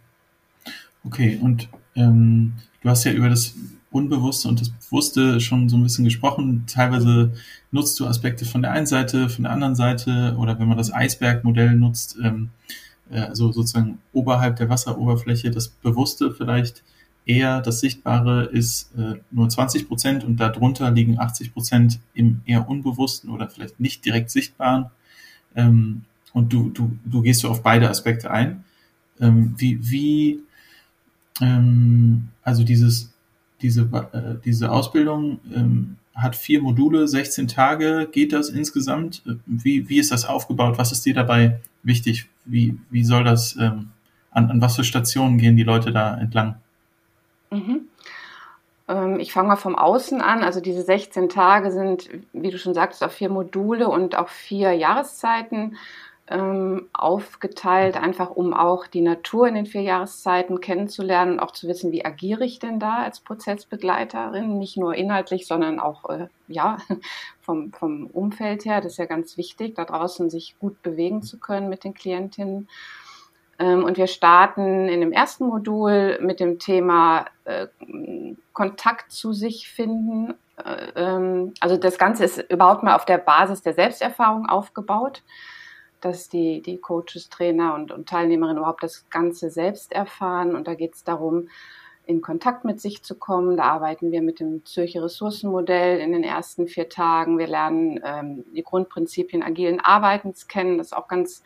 Okay, 1.04 1.40
und 1.42 1.70
ähm, 1.96 2.54
du 2.82 2.90
hast 2.90 3.04
ja 3.06 3.12
über 3.12 3.30
das 3.30 3.56
Unbewusste 3.92 4.50
und 4.50 4.60
das 4.60 4.70
Bewusste 4.70 5.40
schon 5.40 5.70
so 5.70 5.78
ein 5.78 5.84
bisschen 5.84 6.04
gesprochen. 6.04 6.66
Teilweise 6.68 7.34
nutzt 7.72 8.00
du 8.00 8.06
Aspekte 8.06 8.44
von 8.46 8.62
der 8.62 8.72
einen 8.72 8.88
Seite, 8.88 9.30
von 9.30 9.44
der 9.44 9.54
anderen 9.54 9.76
Seite 9.76 10.36
oder 10.38 10.60
wenn 10.60 10.68
man 10.68 10.78
das 10.78 10.92
Eisbergmodell 10.94 11.76
nutzt, 11.76 12.18
ähm, 12.22 12.50
äh, 12.68 12.85
also 13.12 13.52
sozusagen 13.52 14.00
oberhalb 14.14 14.56
der 14.58 14.70
Wasseroberfläche, 14.70 15.52
das 15.52 15.70
Bewusste 15.70 16.32
vielleicht 16.32 16.84
eher, 17.26 17.62
das 17.62 17.80
Sichtbare 17.80 18.46
ist 18.46 18.92
äh, 18.98 19.16
nur 19.32 19.50
20 19.50 19.88
Prozent 19.88 20.24
und 20.24 20.38
darunter 20.40 20.92
liegen 20.92 21.20
80 21.20 21.54
Prozent 21.54 22.00
im 22.14 22.42
eher 22.46 22.70
Unbewussten 22.70 23.30
oder 23.30 23.50
vielleicht 23.50 23.80
nicht 23.80 24.06
direkt 24.06 24.30
Sichtbaren. 24.30 24.88
Ähm, 25.56 26.04
und 26.34 26.52
du, 26.52 26.70
du, 26.70 26.98
du 27.06 27.22
gehst 27.22 27.42
so 27.42 27.50
auf 27.50 27.64
beide 27.64 27.90
Aspekte 27.90 28.30
ein. 28.30 28.64
Ähm, 29.20 29.56
wie, 29.58 29.80
wie, 29.90 30.40
ähm, 31.42 32.28
also 32.44 32.64
dieses, 32.64 33.14
diese, 33.62 33.82
äh, 34.12 34.36
diese 34.44 34.72
Ausbildung, 34.72 35.40
ähm, 35.54 35.96
hat 36.16 36.36
vier 36.36 36.62
Module, 36.62 37.08
16 37.08 37.48
Tage. 37.48 38.08
Geht 38.12 38.34
das 38.34 38.50
insgesamt? 38.50 39.22
Wie, 39.46 39.90
wie 39.90 40.00
ist 40.00 40.12
das 40.12 40.26
aufgebaut? 40.26 40.78
Was 40.78 40.92
ist 40.92 41.06
dir 41.06 41.14
dabei 41.14 41.60
wichtig? 41.84 42.28
Wie, 42.46 42.78
wie 42.90 43.04
soll 43.04 43.24
das, 43.24 43.58
ähm, 43.58 43.90
an, 44.32 44.50
an 44.50 44.62
was 44.62 44.78
für 44.78 44.84
Stationen 44.84 45.38
gehen 45.38 45.58
die 45.58 45.64
Leute 45.64 45.92
da 45.92 46.18
entlang? 46.18 46.56
Mhm. 47.52 47.82
Ähm, 48.88 49.20
ich 49.20 49.34
fange 49.34 49.50
mal 49.50 49.56
vom 49.56 49.76
Außen 49.76 50.22
an. 50.22 50.44
Also 50.44 50.62
diese 50.62 50.84
16 50.84 51.30
Tage 51.30 51.72
sind, 51.72 52.10
wie 52.34 52.52
du 52.52 52.58
schon 52.58 52.74
sagst, 52.74 53.04
auf 53.04 53.12
vier 53.12 53.30
Module 53.30 53.90
und 53.90 54.18
auf 54.18 54.30
vier 54.30 54.72
Jahreszeiten 54.72 55.76
ähm, 56.28 56.90
aufgeteilt, 56.92 57.98
einfach 57.98 58.32
um 58.32 58.54
auch 58.54 58.88
die 58.88 59.02
Natur 59.02 59.48
in 59.48 59.54
den 59.56 59.66
vier 59.68 59.82
Jahreszeiten 59.82 60.60
kennenzulernen 60.60 61.34
und 61.34 61.40
auch 61.40 61.52
zu 61.52 61.68
wissen, 61.68 61.92
wie 61.92 62.04
agiere 62.04 62.44
ich 62.44 62.58
denn 62.58 62.80
da 62.80 63.04
als 63.04 63.20
Prozessbegleiterin, 63.20 64.58
nicht 64.58 64.76
nur 64.76 64.96
inhaltlich, 64.96 65.46
sondern 65.46 65.80
auch 65.80 66.10
äh, 66.10 66.28
ja 66.48 66.78
vom, 67.42 67.72
vom 67.74 68.08
Umfeld 68.08 68.66
her. 68.66 68.82
Das 68.82 68.94
ist 68.94 68.98
ja 68.98 69.06
ganz 69.06 69.38
wichtig, 69.38 69.76
da 69.76 69.86
draußen 69.86 70.32
sich 70.32 70.56
gut 70.60 70.82
bewegen 70.82 71.22
zu 71.22 71.40
können 71.40 71.70
mit 71.70 71.84
den 71.84 71.94
Klientinnen. 71.94 72.70
Ähm, 73.60 73.84
und 73.84 73.98
wir 73.98 74.08
starten 74.08 74.90
in 74.90 75.02
dem 75.02 75.12
ersten 75.12 75.46
Modul 75.46 76.18
mit 76.22 76.40
dem 76.40 76.58
Thema 76.58 77.26
äh, 77.44 77.68
Kontakt 78.52 79.12
zu 79.12 79.32
sich 79.32 79.70
finden. 79.70 80.34
Äh, 80.58 80.88
ähm, 80.96 81.54
also 81.60 81.78
das 81.78 82.00
Ganze 82.00 82.26
ist 82.26 82.52
überhaupt 82.52 82.82
mal 82.82 82.96
auf 82.96 83.06
der 83.06 83.20
Basis 83.20 83.62
der 83.62 83.74
Selbsterfahrung 83.74 84.50
aufgebaut 84.50 85.22
dass 86.06 86.30
die, 86.30 86.62
die 86.62 86.78
Coaches, 86.78 87.30
Trainer 87.32 87.74
und, 87.74 87.92
und 87.92 88.08
Teilnehmerinnen 88.08 88.60
überhaupt 88.60 88.84
das 88.84 89.10
Ganze 89.10 89.50
selbst 89.50 89.92
erfahren. 89.92 90.56
Und 90.56 90.68
da 90.68 90.76
geht 90.76 90.94
es 90.94 91.04
darum, 91.04 91.50
in 92.06 92.22
Kontakt 92.22 92.64
mit 92.64 92.80
sich 92.80 93.02
zu 93.02 93.16
kommen. 93.16 93.58
Da 93.58 93.64
arbeiten 93.64 94.12
wir 94.12 94.22
mit 94.22 94.40
dem 94.40 94.64
Zürcher 94.66 95.04
Ressourcenmodell 95.04 95.98
in 95.98 96.12
den 96.12 96.24
ersten 96.24 96.68
vier 96.68 96.90
Tagen. 96.90 97.40
Wir 97.40 97.48
lernen 97.48 98.00
ähm, 98.06 98.46
die 98.54 98.62
Grundprinzipien 98.62 99.42
agilen 99.42 99.80
Arbeitens 99.80 100.48
kennen. 100.48 100.78
Das 100.78 100.88
ist 100.88 100.94
auch 100.94 101.08
ganz, 101.08 101.42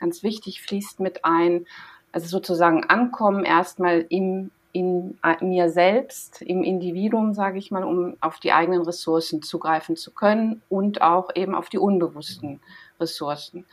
ganz 0.00 0.22
wichtig, 0.22 0.62
fließt 0.62 1.00
mit 1.00 1.26
ein. 1.26 1.66
Also 2.10 2.28
sozusagen 2.28 2.84
ankommen 2.84 3.44
erstmal 3.44 4.06
im, 4.08 4.50
in, 4.72 5.18
in 5.40 5.48
mir 5.50 5.68
selbst, 5.68 6.40
im 6.40 6.62
Individuum, 6.62 7.34
sage 7.34 7.58
ich 7.58 7.70
mal, 7.70 7.84
um 7.84 8.16
auf 8.22 8.40
die 8.40 8.52
eigenen 8.52 8.80
Ressourcen 8.80 9.42
zugreifen 9.42 9.96
zu 9.96 10.14
können 10.14 10.62
und 10.70 11.02
auch 11.02 11.28
eben 11.34 11.54
auf 11.54 11.68
die 11.68 11.78
unbewussten 11.78 12.60
Ressourcen. 13.00 13.64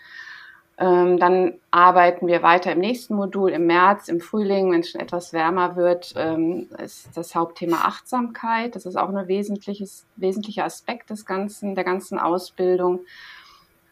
Ähm, 0.77 1.17
dann 1.19 1.53
arbeiten 1.71 2.27
wir 2.27 2.43
weiter 2.43 2.73
im 2.73 2.79
nächsten 2.79 3.15
Modul 3.15 3.51
im 3.51 3.65
März, 3.65 4.09
im 4.09 4.19
Frühling, 4.19 4.71
wenn 4.71 4.81
es 4.81 4.91
schon 4.91 4.99
etwas 4.99 5.31
wärmer 5.31 5.77
wird, 5.77 6.13
ähm, 6.17 6.67
ist 6.83 7.09
das 7.15 7.33
Hauptthema 7.33 7.77
Achtsamkeit. 7.77 8.75
Das 8.75 8.85
ist 8.85 8.97
auch 8.97 9.07
ein 9.07 9.27
wesentliches, 9.29 10.05
wesentlicher 10.17 10.65
Aspekt 10.65 11.11
des 11.11 11.25
ganzen, 11.25 11.75
der 11.75 11.85
ganzen 11.85 12.19
Ausbildung. 12.19 12.99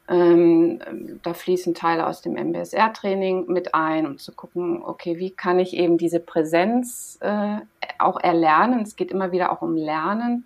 Ähm, 0.10 0.82
da 1.24 1.34
fließen 1.34 1.74
Teile 1.74 2.06
aus 2.06 2.22
dem 2.22 2.36
MBSR-Training 2.36 3.46
mit 3.48 3.74
ein, 3.74 4.06
um 4.06 4.18
zu 4.18 4.34
gucken, 4.34 4.84
okay, 4.84 5.18
wie 5.18 5.32
kann 5.32 5.60
ich 5.60 5.74
eben 5.78 5.98
diese 5.98 6.20
Präsenz 6.20 7.18
äh, 7.22 7.60
auch 8.00 8.20
erlernen? 8.20 8.82
Es 8.82 8.98
geht 8.98 9.12
immer 9.12 9.32
wieder 9.32 9.54
auch 9.54 9.62
um 9.62 9.78
Lernen, 9.78 10.46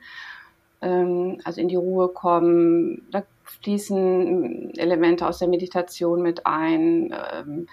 ähm, 0.84 1.42
also 1.44 1.60
in 1.60 1.70
die 1.70 1.76
Ruhe 1.76 2.10
kommen. 2.10 3.08
Da 3.10 3.24
fließen 3.48 4.74
Elemente 4.78 5.28
aus 5.28 5.40
der 5.40 5.48
Meditation 5.48 6.22
mit 6.22 6.46
ein, 6.46 7.14
ähm, 7.34 7.68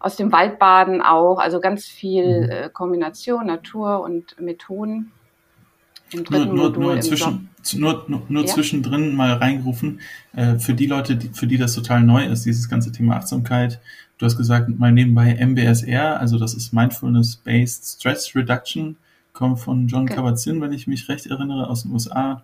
aus 0.00 0.16
dem 0.16 0.32
Waldbaden 0.32 1.02
auch, 1.02 1.38
also 1.38 1.60
ganz 1.60 1.86
viel 1.86 2.42
mhm. 2.42 2.50
äh, 2.50 2.70
Kombination 2.70 3.46
Natur 3.46 4.00
und 4.00 4.40
Methoden. 4.40 5.12
Nur, 6.30 6.46
nur, 6.46 6.70
nur, 6.70 7.00
zwischen, 7.02 7.50
nur, 7.74 8.04
nur, 8.08 8.22
nur 8.28 8.42
ja? 8.44 8.48
zwischendrin 8.48 9.14
mal 9.14 9.34
reingerufen, 9.34 10.00
äh, 10.34 10.58
für 10.58 10.72
die 10.72 10.86
Leute, 10.86 11.16
die, 11.16 11.28
für 11.28 11.46
die 11.46 11.58
das 11.58 11.74
total 11.74 12.02
neu 12.02 12.24
ist, 12.24 12.46
dieses 12.46 12.70
ganze 12.70 12.92
Thema 12.92 13.16
Achtsamkeit. 13.16 13.78
Du 14.16 14.24
hast 14.24 14.38
gesagt, 14.38 14.70
mal 14.78 14.90
nebenbei 14.90 15.34
MBSR, 15.34 16.18
also 16.18 16.38
das 16.38 16.54
ist 16.54 16.72
Mindfulness-Based 16.72 18.00
Stress 18.00 18.34
Reduction, 18.34 18.96
kommt 19.34 19.60
von 19.60 19.86
John 19.86 20.04
okay. 20.04 20.14
Kabat-Zinn, 20.14 20.62
wenn 20.62 20.72
ich 20.72 20.86
mich 20.86 21.08
recht 21.10 21.26
erinnere, 21.26 21.68
aus 21.68 21.82
den 21.82 21.92
USA. 21.92 22.42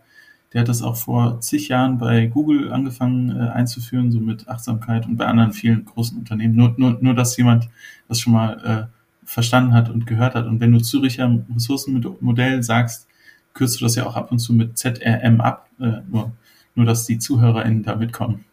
Der 0.55 0.61
hat 0.61 0.69
das 0.69 0.83
auch 0.83 0.97
vor 0.97 1.41
zig 1.41 1.69
Jahren 1.69 1.99
bei 1.99 2.27
Google 2.27 2.73
angefangen 2.73 3.37
äh, 3.37 3.51
einzuführen, 3.51 4.13
so 4.13 4.21
mit 4.21 4.49
Achtsamkeit 4.49 5.05
und 5.05 5.17
bei 5.17 5.27
anderen 5.27 5.53
vielen 5.53 5.85
großen 5.85 6.17
Unternehmen. 6.17 6.55
Nur, 6.55 6.75
nur, 6.77 6.97
nur 7.01 7.15
dass 7.15 7.37
jemand 7.37 7.69
das 8.09 8.21
schon 8.21 8.33
mal 8.33 8.89
äh, 8.89 9.27
verstanden 9.27 9.75
hat 9.75 9.91
und 9.91 10.07
gehört 10.07 10.35
hat. 10.35 10.47
Und 10.47 10.61
wenn 10.61 10.73
du 10.73 10.79
Züricher 10.79 11.45
Ressourcenmodell 11.55 12.63
sagst, 12.63 13.09
kürzt 13.53 13.81
du 13.81 13.85
das 13.85 13.97
ja 13.97 14.07
auch 14.07 14.17
ab 14.17 14.31
und 14.31 14.39
zu 14.39 14.53
mit 14.53 14.79
ZRM 14.79 15.41
ab, 15.41 15.69
äh, 15.81 16.03
nur, 16.09 16.33
nur 16.75 16.87
dass 16.87 17.07
die 17.07 17.19
ZuhörerInnen 17.19 17.83
da 17.83 17.97
mitkommen. 17.97 18.45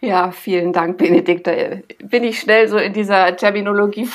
Ja, 0.00 0.30
vielen 0.30 0.72
Dank, 0.72 0.98
Benedikt. 0.98 1.46
Da 1.46 1.52
bin 2.04 2.24
ich 2.24 2.40
schnell 2.40 2.68
so 2.68 2.78
in 2.78 2.92
dieser 2.92 3.36
Terminologie 3.36 4.08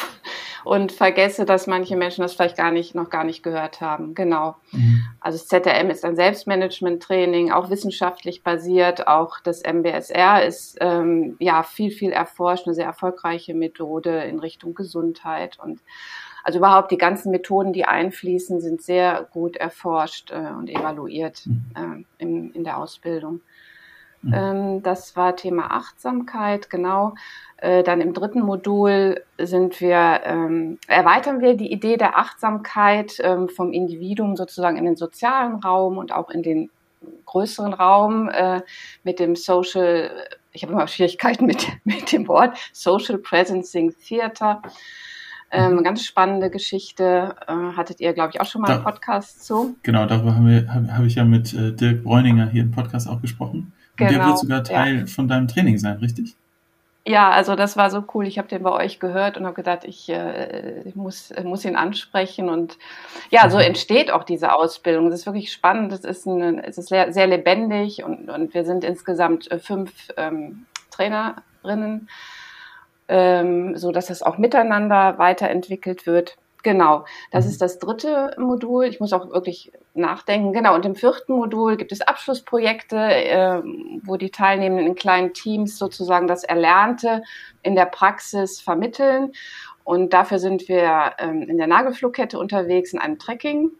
und 0.64 0.92
vergesse, 0.92 1.46
dass 1.46 1.68
manche 1.68 1.96
Menschen 1.96 2.22
das 2.22 2.34
vielleicht 2.34 2.58
gar 2.58 2.72
nicht, 2.72 2.96
noch 2.96 3.10
gar 3.10 3.24
nicht 3.24 3.44
gehört 3.44 3.82
haben. 3.82 4.16
Genau. 4.16 4.56
Mhm. 4.72 5.04
Also 5.20 5.38
das 5.38 5.48
ZRM 5.48 5.90
ist 5.90 6.06
ein 6.06 6.16
Selbstmanagement-Training, 6.16 7.52
auch 7.52 7.70
wissenschaftlich 7.70 8.44
basiert. 8.44 9.08
Auch 9.08 9.40
das 9.40 9.64
MBSR 9.64 10.46
ist 10.46 10.78
ähm, 10.82 11.36
ja 11.40 11.64
viel, 11.64 11.92
viel 11.92 12.12
erforscht, 12.12 12.68
eine 12.68 12.76
sehr 12.76 12.86
erfolgreiche 12.86 13.54
Methode 13.54 14.24
in 14.24 14.40
Richtung 14.40 14.76
Gesundheit 14.76 15.58
und 15.60 15.80
also 16.44 16.58
überhaupt 16.58 16.92
die 16.92 16.98
ganzen 16.98 17.32
Methoden, 17.32 17.72
die 17.74 17.86
einfließen, 17.86 18.62
sind 18.62 18.82
sehr 18.82 19.28
gut 19.32 19.58
erforscht 19.58 20.32
äh, 20.32 20.52
und 20.58 20.70
evaluiert 20.70 21.44
mhm. 21.46 22.06
äh, 22.20 22.24
in, 22.24 22.52
in 22.52 22.64
der 22.64 22.78
Ausbildung. 22.78 23.42
Mhm. 24.22 24.34
Ähm, 24.34 24.84
das 24.84 25.16
war 25.16 25.36
Thema 25.36 25.72
Achtsamkeit, 25.72 26.70
genau. 26.70 27.16
Äh, 27.58 27.84
dann 27.84 28.02
im 28.02 28.14
dritten 28.14 28.42
Modul 28.42 29.24
sind 29.38 29.82
wir, 29.82 30.22
ähm, 30.24 30.78
erweitern 30.88 31.42
wir 31.42 31.56
die 31.56 31.72
Idee 31.72 31.98
der 31.98 32.18
Achtsamkeit 32.18 33.18
ähm, 33.24 33.50
vom 33.50 33.72
Individuum 33.72 34.36
sozusagen 34.36 34.78
in 34.78 34.86
den 34.86 34.96
sozialen 34.96 35.56
Raum 35.56 35.98
und 35.98 36.12
auch 36.12 36.30
in 36.30 36.44
den 36.44 36.70
größeren 37.26 37.74
Raum 37.74 38.30
äh, 38.30 38.62
mit 39.04 39.20
dem 39.20 39.36
Social, 39.36 40.12
ich 40.52 40.64
habe 40.64 40.74
immer 40.74 40.88
Schwierigkeiten 40.88 41.46
mit, 41.46 41.68
mit 41.84 42.12
dem 42.12 42.28
Wort, 42.28 42.58
Social 42.74 43.18
Presencing 43.18 43.94
Theater. 44.06 44.62
Ähm, 45.54 45.76
mhm. 45.76 45.84
ganz 45.84 46.06
spannende 46.06 46.50
Geschichte. 46.50 47.36
Äh, 47.46 47.76
hattet 47.76 48.00
ihr, 48.00 48.14
glaube 48.14 48.32
ich, 48.34 48.40
auch 48.40 48.46
schon 48.46 48.62
mal 48.62 48.70
da, 48.70 48.76
einen 48.76 48.84
Podcast 48.86 49.46
zu? 49.46 49.76
Genau, 49.84 50.06
darüber 50.06 50.36
habe 50.36 50.66
hab 50.70 51.04
ich 51.04 51.16
ja 51.16 51.26
mit 51.26 51.54
äh, 51.54 51.74
Dirk 51.74 52.04
Bräuninger 52.04 52.50
hier 52.50 52.62
im 52.62 52.72
Podcast 52.72 53.10
auch 53.10 53.22
gesprochen. 53.22 53.74
Genau, 54.08 54.20
der 54.20 54.28
wird 54.28 54.40
sogar 54.40 54.64
Teil 54.64 55.00
ja. 55.00 55.06
von 55.06 55.28
deinem 55.28 55.48
Training 55.48 55.78
sein, 55.78 55.98
richtig? 55.98 56.36
Ja, 57.06 57.32
also 57.32 57.56
das 57.56 57.78
war 57.78 57.90
so 57.90 58.04
cool. 58.14 58.28
Ich 58.28 58.38
habe 58.38 58.48
den 58.48 58.62
bei 58.62 58.72
euch 58.72 59.00
gehört 59.00 59.36
und 59.36 59.46
habe 59.46 59.56
gedacht, 59.56 59.86
ich, 59.86 60.08
äh, 60.10 60.82
ich 60.84 60.96
muss, 60.96 61.34
muss 61.44 61.66
ihn 61.66 61.76
ansprechen. 61.76 62.48
Und 62.48 62.78
ja, 63.32 63.50
so 63.50 63.58
mhm. 63.58 63.64
entsteht 63.64 64.12
auch 64.12 64.24
diese 64.24 64.54
Ausbildung. 64.54 65.10
Das 65.10 65.22
ist 65.22 65.26
wirklich 65.26 65.52
spannend. 65.52 65.92
Es 65.94 66.04
ist, 66.04 66.28
ein, 66.28 66.60
es 66.60 66.78
ist 66.78 66.90
sehr, 66.90 67.28
lebendig 67.28 68.04
und, 68.04 68.30
und 68.30 68.54
wir 68.54 68.66
sind 68.66 68.84
insgesamt 68.84 69.50
äh, 69.52 69.58
fünf 69.58 69.92
ähm, 70.16 70.68
Trainerinnen 70.92 72.08
ähm, 73.12 73.76
so 73.78 73.92
dass 73.92 74.10
es 74.10 74.24
auch 74.24 74.38
miteinander 74.38 75.18
weiterentwickelt 75.18 76.08
wird. 76.08 76.38
Genau, 76.64 77.06
das 77.32 77.46
mhm. 77.46 77.52
ist 77.52 77.62
das 77.62 77.80
dritte 77.80 78.36
Modul. 78.38 78.86
Ich 78.86 79.00
muss 79.00 79.14
auch 79.14 79.30
wirklich 79.32 79.72
nachdenken. 79.94 80.54
Genau, 80.54 80.76
und 80.76 80.86
im 80.86 80.96
vierten 80.96 81.34
Modul 81.34 81.78
gibt 81.78 81.92
es 81.92 82.02
Abschlussprojekte, 82.02 82.98
äh, 82.98 83.62
wo 84.04 84.18
die 84.18 84.32
Teilnehmenden 84.32 84.88
in 84.88 84.96
kleinen 84.96 85.34
Teams 85.34 85.78
sozusagen 85.78 86.28
das 86.28 86.44
Erlernte 86.44 87.24
in 87.64 87.76
der 87.76 87.86
Praxis 87.86 88.62
vermitteln. 88.62 89.32
Und 89.84 90.14
dafür 90.14 90.40
sind 90.40 90.70
wir 90.70 91.14
ähm, 91.18 91.44
in 91.44 91.58
der 91.58 91.68
Nagelflugkette 91.68 92.38
unterwegs 92.38 92.94
in 92.94 93.00
einem 93.00 93.18
Trekking 93.18 93.72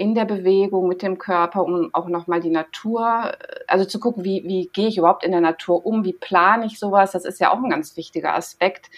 in 0.00 0.14
der 0.14 0.24
Bewegung 0.24 0.88
mit 0.88 1.02
dem 1.02 1.18
Körper, 1.18 1.62
um 1.62 1.90
auch 1.92 2.08
nochmal 2.08 2.40
die 2.40 2.48
Natur, 2.48 3.32
also 3.66 3.84
zu 3.84 4.00
gucken, 4.00 4.24
wie, 4.24 4.42
wie 4.46 4.70
gehe 4.72 4.88
ich 4.88 4.96
überhaupt 4.96 5.24
in 5.24 5.30
der 5.30 5.42
Natur 5.42 5.84
um, 5.84 6.06
wie 6.06 6.14
plane 6.14 6.64
ich 6.64 6.78
sowas, 6.78 7.12
das 7.12 7.26
ist 7.26 7.38
ja 7.38 7.52
auch 7.52 7.62
ein 7.62 7.68
ganz 7.68 7.98
wichtiger 7.98 8.34
Aspekt, 8.34 8.90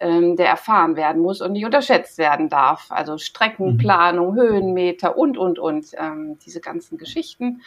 ähm, 0.00 0.36
der 0.36 0.48
erfahren 0.48 0.96
werden 0.96 1.22
muss 1.22 1.40
und 1.40 1.52
nicht 1.52 1.64
unterschätzt 1.64 2.18
werden 2.18 2.48
darf. 2.48 2.86
Also 2.88 3.18
Streckenplanung, 3.18 4.32
mhm. 4.32 4.40
Höhenmeter 4.40 5.16
und, 5.16 5.38
und, 5.38 5.58
und, 5.58 5.92
ähm, 5.98 6.38
diese 6.44 6.60
ganzen 6.60 6.98
Geschichten 6.98 7.62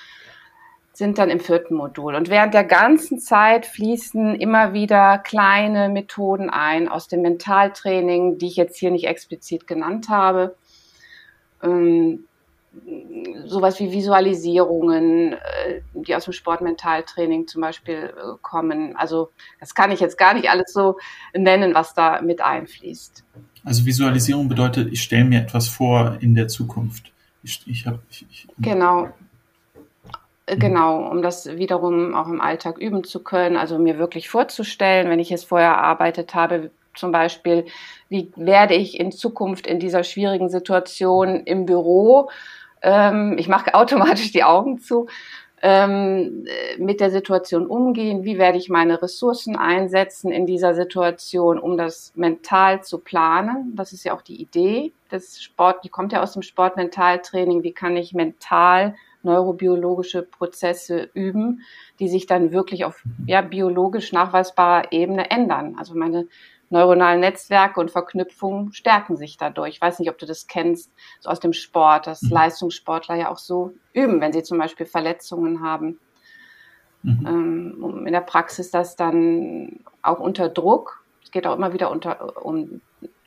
sind 0.93 1.17
dann 1.17 1.29
im 1.29 1.39
vierten 1.39 1.75
Modul. 1.75 2.13
Und 2.13 2.29
während 2.29 2.53
der 2.53 2.63
ganzen 2.63 3.19
Zeit 3.19 3.65
fließen 3.65 4.35
immer 4.35 4.73
wieder 4.73 5.17
kleine 5.17 5.89
Methoden 5.89 6.49
ein 6.51 6.87
aus 6.87 7.07
dem 7.07 7.21
Mentaltraining, 7.21 8.37
die 8.37 8.47
ich 8.47 8.55
jetzt 8.55 8.77
hier 8.77 8.91
nicht 8.91 9.07
explizit 9.07 9.65
genannt 9.65 10.09
habe. 10.09 10.55
Ähm, 11.63 12.25
sowas 13.45 13.79
wie 13.79 13.91
Visualisierungen, 13.91 15.33
äh, 15.33 15.81
die 15.93 16.15
aus 16.15 16.25
dem 16.25 16.33
Sportmentaltraining 16.33 17.47
zum 17.47 17.61
Beispiel 17.61 18.13
äh, 18.15 18.37
kommen. 18.41 18.95
Also 18.95 19.29
das 19.59 19.75
kann 19.75 19.91
ich 19.91 19.99
jetzt 19.99 20.17
gar 20.17 20.33
nicht 20.33 20.49
alles 20.49 20.73
so 20.73 20.97
nennen, 21.33 21.73
was 21.73 21.93
da 21.93 22.21
mit 22.21 22.41
einfließt. 22.41 23.23
Also 23.63 23.85
Visualisierung 23.85 24.49
bedeutet, 24.49 24.91
ich 24.91 25.01
stelle 25.01 25.25
mir 25.25 25.41
etwas 25.41 25.67
vor 25.67 26.17
in 26.19 26.35
der 26.35 26.47
Zukunft. 26.47 27.11
Ich, 27.43 27.61
ich 27.65 27.85
hab, 27.85 27.99
ich, 28.09 28.25
ich, 28.29 28.47
genau. 28.59 29.05
Mhm. 29.05 29.13
Genau, 30.45 31.09
um 31.09 31.21
das 31.21 31.45
wiederum 31.55 32.13
auch 32.15 32.27
im 32.27 32.41
Alltag 32.41 32.77
üben 32.77 33.05
zu 33.05 33.23
können, 33.23 33.55
also 33.55 33.79
mir 33.79 33.97
wirklich 33.97 34.27
vorzustellen, 34.27 35.09
wenn 35.09 35.19
ich 35.19 35.31
es 35.31 35.45
vorher 35.45 35.69
erarbeitet 35.69 36.35
habe, 36.35 36.69
zum 36.95 37.13
Beispiel, 37.13 37.65
wie 38.09 38.31
werde 38.35 38.73
ich 38.75 38.99
in 38.99 39.13
Zukunft 39.13 39.65
in 39.65 39.79
dieser 39.79 40.03
schwierigen 40.03 40.49
Situation 40.49 41.43
im 41.45 41.65
Büro 41.65 42.29
ähm, 42.83 43.37
ich 43.37 43.47
mache 43.47 43.73
automatisch 43.73 44.31
die 44.31 44.43
Augen 44.43 44.79
zu, 44.79 45.07
ähm, 45.65 46.45
mit 46.77 46.99
der 46.99 47.09
Situation 47.09 47.67
umgehen, 47.67 48.25
wie 48.25 48.37
werde 48.37 48.57
ich 48.57 48.67
meine 48.67 49.01
Ressourcen 49.01 49.55
einsetzen 49.55 50.29
in 50.29 50.45
dieser 50.45 50.75
Situation, 50.75 51.57
um 51.57 51.77
das 51.77 52.11
mental 52.15 52.83
zu 52.83 52.99
planen. 52.99 53.73
Das 53.73 53.93
ist 53.93 54.03
ja 54.03 54.13
auch 54.13 54.21
die 54.21 54.41
Idee 54.41 54.91
des 55.09 55.41
Sport, 55.41 55.85
die 55.85 55.89
kommt 55.89 56.11
ja 56.11 56.21
aus 56.21 56.33
dem 56.33 56.41
Sportmentaltraining, 56.41 57.63
wie 57.63 57.71
kann 57.71 57.95
ich 57.95 58.13
mental 58.13 58.95
neurobiologische 59.21 60.23
Prozesse 60.23 61.09
üben, 61.13 61.61
die 61.99 62.09
sich 62.09 62.25
dann 62.25 62.51
wirklich 62.51 62.83
auf 62.83 63.01
ja, 63.25 63.41
biologisch 63.41 64.11
nachweisbarer 64.11 64.91
Ebene 64.91 65.31
ändern. 65.31 65.77
Also 65.79 65.95
meine 65.95 66.27
neuronalen 66.73 67.21
Netzwerke 67.21 67.79
und 67.79 67.91
Verknüpfungen 67.91 68.73
stärken 68.73 69.15
sich 69.15 69.37
dadurch. 69.37 69.75
Ich 69.75 69.81
weiß 69.81 69.99
nicht, 69.99 70.09
ob 70.09 70.17
du 70.17 70.25
das 70.25 70.47
kennst, 70.47 70.91
so 71.19 71.29
aus 71.29 71.39
dem 71.39 71.53
Sport, 71.53 72.07
dass 72.07 72.23
mhm. 72.23 72.31
Leistungssportler 72.31 73.15
ja 73.15 73.29
auch 73.29 73.37
so 73.37 73.73
üben, 73.93 74.19
wenn 74.19 74.33
sie 74.33 74.43
zum 74.43 74.57
Beispiel 74.57 74.85
Verletzungen 74.85 75.61
haben. 75.61 75.99
Mhm. 77.03 77.25
Ähm, 77.27 78.03
in 78.07 78.11
der 78.11 78.21
Praxis 78.21 78.71
das 78.71 78.95
dann 78.95 79.79
auch 80.01 80.19
unter 80.19 80.49
Druck, 80.49 81.03
es 81.23 81.31
geht 81.31 81.47
auch 81.47 81.55
immer 81.55 81.73
wieder 81.73 81.91
unter, 81.91 82.43
um 82.45 82.81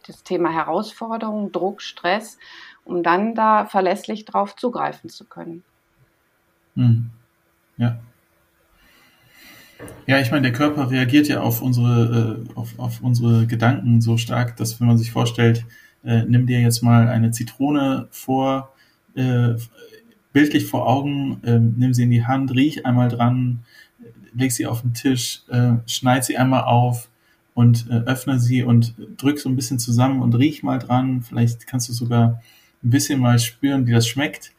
das 0.06 0.22
Thema 0.22 0.50
Herausforderung, 0.50 1.52
Druck, 1.52 1.82
Stress, 1.82 2.38
um 2.84 3.02
dann 3.02 3.34
da 3.34 3.66
verlässlich 3.66 4.24
drauf 4.24 4.56
zugreifen 4.56 5.08
zu 5.08 5.24
können. 5.24 5.62
Mhm. 6.74 7.10
Ja. 7.76 7.96
Ja, 10.06 10.20
ich 10.20 10.30
meine, 10.30 10.42
der 10.42 10.52
Körper 10.52 10.90
reagiert 10.90 11.28
ja 11.28 11.40
auf 11.40 11.62
unsere, 11.62 12.44
äh, 12.46 12.58
auf, 12.58 12.78
auf 12.78 13.00
unsere 13.02 13.46
Gedanken 13.46 14.00
so 14.00 14.16
stark, 14.16 14.56
dass 14.56 14.80
wenn 14.80 14.86
man 14.86 14.98
sich 14.98 15.10
vorstellt, 15.10 15.64
äh, 16.04 16.22
nimm 16.24 16.46
dir 16.46 16.60
jetzt 16.60 16.82
mal 16.82 17.08
eine 17.08 17.30
Zitrone 17.32 18.08
vor, 18.10 18.72
äh, 19.14 19.54
bildlich 20.32 20.66
vor 20.66 20.86
Augen, 20.86 21.40
äh, 21.44 21.58
nimm 21.58 21.92
sie 21.92 22.04
in 22.04 22.10
die 22.10 22.24
Hand, 22.24 22.54
riech 22.54 22.86
einmal 22.86 23.08
dran, 23.08 23.60
leg 24.34 24.52
sie 24.52 24.66
auf 24.66 24.82
den 24.82 24.94
Tisch, 24.94 25.42
äh, 25.48 25.72
schneid 25.86 26.24
sie 26.24 26.36
einmal 26.36 26.64
auf 26.64 27.08
und 27.54 27.86
äh, 27.90 27.94
öffne 28.06 28.38
sie 28.38 28.62
und 28.62 28.94
drück 29.16 29.38
so 29.38 29.48
ein 29.48 29.56
bisschen 29.56 29.78
zusammen 29.78 30.22
und 30.22 30.34
riech 30.34 30.62
mal 30.62 30.78
dran. 30.78 31.22
Vielleicht 31.22 31.66
kannst 31.66 31.88
du 31.88 31.92
sogar 31.92 32.42
ein 32.84 32.90
bisschen 32.90 33.18
mal 33.18 33.38
spüren, 33.38 33.86
wie 33.86 33.92
das 33.92 34.06
schmeckt. 34.06 34.52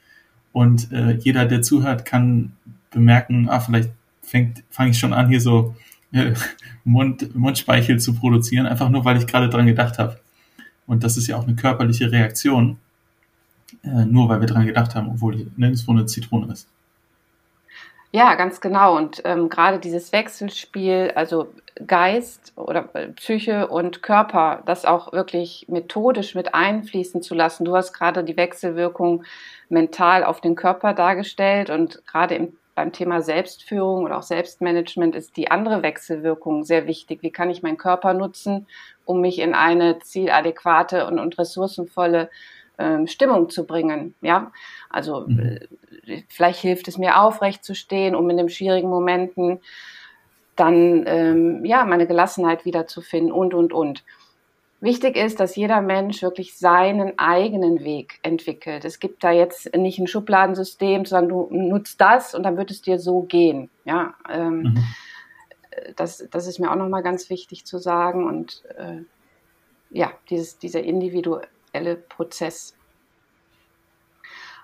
Und 0.52 0.92
äh, 0.92 1.14
jeder, 1.14 1.46
der 1.46 1.62
zuhört, 1.62 2.06
kann 2.06 2.54
bemerken, 2.90 3.48
ah, 3.50 3.60
vielleicht 3.60 3.92
fängt, 4.28 4.64
fange 4.70 4.92
ich 4.92 5.00
schon 5.00 5.14
an, 5.14 5.30
hier 5.30 5.42
so 5.42 5.76
äh, 6.12 6.34
Mund, 6.84 7.34
Mundspeichel 7.36 8.00
zu 8.00 8.14
produzieren, 8.14 8.68
einfach 8.68 8.90
nur, 8.90 9.06
weil 9.06 9.18
ich 9.18 9.26
gerade 9.26 9.50
dran 9.50 9.66
gedacht 9.66 9.98
habe. 9.98 10.20
Und 10.86 11.04
das 11.04 11.18
ist 11.18 11.28
ja 11.28 11.38
auch 11.38 11.44
eine 11.44 11.56
körperliche 11.56 12.12
Reaktion, 12.12 12.78
äh, 13.84 14.06
nur 14.06 14.30
weil 14.30 14.42
wir 14.42 14.48
dran 14.48 14.66
gedacht 14.66 14.96
haben, 14.96 15.10
obwohl 15.10 15.50
nirgendwo 15.56 15.92
eine 15.92 16.06
Zitrone 16.06 16.52
ist. 16.52 16.68
Ja, 18.12 18.36
ganz 18.36 18.62
genau. 18.62 18.96
Und 18.96 19.22
ähm, 19.26 19.50
gerade 19.50 19.80
dieses 19.80 20.12
Wechselspiel, 20.12 21.12
also 21.16 21.54
Geist 21.86 22.54
oder 22.56 22.90
äh, 22.96 23.08
Psyche 23.10 23.68
und 23.68 24.02
Körper, 24.02 24.64
das 24.66 24.86
auch 24.86 25.12
wirklich 25.12 25.66
methodisch 25.70 26.34
mit 26.34 26.54
einfließen 26.54 27.22
zu 27.22 27.36
lassen. 27.36 27.66
Du 27.66 27.76
hast 27.76 27.94
gerade 27.94 28.24
die 28.24 28.38
Wechselwirkung 28.38 29.24
mental 29.70 30.24
auf 30.24 30.40
den 30.42 30.56
Körper 30.56 30.94
dargestellt 30.94 31.70
und 31.70 32.02
gerade 32.08 32.36
im 32.36 32.54
beim 32.78 32.92
Thema 32.92 33.24
Selbstführung 33.24 34.06
oder 34.06 34.20
auch 34.20 34.24
Selbstmanagement 34.24 35.16
ist 35.16 35.36
die 35.36 35.50
andere 35.50 35.82
Wechselwirkung 35.82 36.64
sehr 36.64 36.86
wichtig. 36.86 37.24
Wie 37.24 37.32
kann 37.32 37.50
ich 37.50 37.64
meinen 37.64 37.80
Körper 37.80 38.14
nutzen, 38.14 38.68
um 39.04 39.20
mich 39.20 39.40
in 39.40 39.56
eine 39.56 39.98
zieladäquate 39.98 41.08
und, 41.08 41.18
und 41.18 41.40
ressourcenvolle 41.40 42.30
ähm, 42.78 43.08
Stimmung 43.08 43.50
zu 43.50 43.66
bringen? 43.66 44.14
Ja, 44.22 44.52
also 44.92 45.26
mhm. 45.26 45.58
äh, 46.06 46.22
vielleicht 46.30 46.60
hilft 46.60 46.88
es 46.88 47.00
mir 47.00 47.20
aufrecht 47.20 47.66
zu 47.66 47.74
stehen, 47.74 48.14
um 48.14 48.30
in 48.30 48.38
den 48.38 48.48
schwierigen 48.48 48.90
Momenten 48.90 49.60
dann 50.56 51.04
ähm, 51.08 51.66
ja 51.66 51.84
meine 51.84 52.06
Gelassenheit 52.06 52.64
wiederzufinden 52.64 53.32
und 53.32 53.56
und 53.56 53.74
und. 53.74 54.04
Wichtig 54.80 55.16
ist, 55.16 55.40
dass 55.40 55.56
jeder 55.56 55.82
Mensch 55.82 56.22
wirklich 56.22 56.56
seinen 56.56 57.18
eigenen 57.18 57.84
Weg 57.84 58.20
entwickelt. 58.22 58.86
Es 58.86 59.00
gibt 59.00 59.24
da 59.24 59.32
jetzt 59.32 59.76
nicht 59.76 59.98
ein 59.98 60.06
Schubladensystem, 60.06 61.06
sondern 61.06 61.30
du 61.30 61.48
nutzt 61.50 62.00
das 62.00 62.36
und 62.36 62.44
dann 62.44 62.58
wird 62.58 62.70
es 62.70 62.84
dir 62.84 63.00
so 63.00 63.22
gehen. 63.22 63.72
Ja, 63.86 64.14
ähm, 64.30 64.62
mhm. 64.62 64.84
das, 65.96 66.28
das 66.30 66.46
ist 66.46 66.60
mir 66.60 66.72
auch 66.72 66.76
nochmal 66.76 67.02
ganz 67.02 67.32
wichtig 67.32 67.66
zu 67.66 67.80
sagen 67.80 68.28
und 68.28 68.64
äh, 68.78 69.02
ja, 69.90 70.12
dieses, 70.30 70.60
dieser 70.60 70.84
individuelle 70.84 71.96
Prozess. 72.10 72.76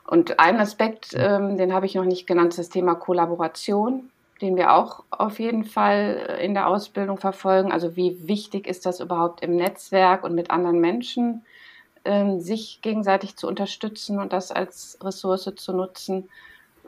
Und 0.06 0.40
ein 0.40 0.58
Aspekt, 0.60 1.16
ähm, 1.16 1.58
den 1.58 1.74
habe 1.74 1.88
ich 1.88 1.96
noch 1.96 2.06
nicht 2.06 2.28
genannt, 2.28 2.50
ist 2.50 2.60
das 2.60 2.70
Thema 2.70 2.94
Kollaboration 2.94 4.12
den 4.44 4.58
wir 4.58 4.74
auch 4.74 5.06
auf 5.10 5.40
jeden 5.40 5.64
Fall 5.64 6.28
äh, 6.28 6.46
in 6.46 6.54
der 6.54 6.68
Ausbildung 6.68 7.18
verfolgen. 7.18 7.72
Also 7.72 7.96
wie 7.96 8.28
wichtig 8.28 8.68
ist 8.68 8.86
das 8.86 9.00
überhaupt 9.00 9.42
im 9.42 9.56
Netzwerk 9.56 10.24
und 10.24 10.36
mit 10.36 10.52
anderen 10.52 10.80
Menschen, 10.80 11.46
ähm, 12.04 12.42
sich 12.42 12.82
gegenseitig 12.82 13.38
zu 13.38 13.48
unterstützen 13.48 14.20
und 14.20 14.34
das 14.34 14.52
als 14.52 15.00
Ressource 15.02 15.50
zu 15.56 15.72
nutzen, 15.74 16.30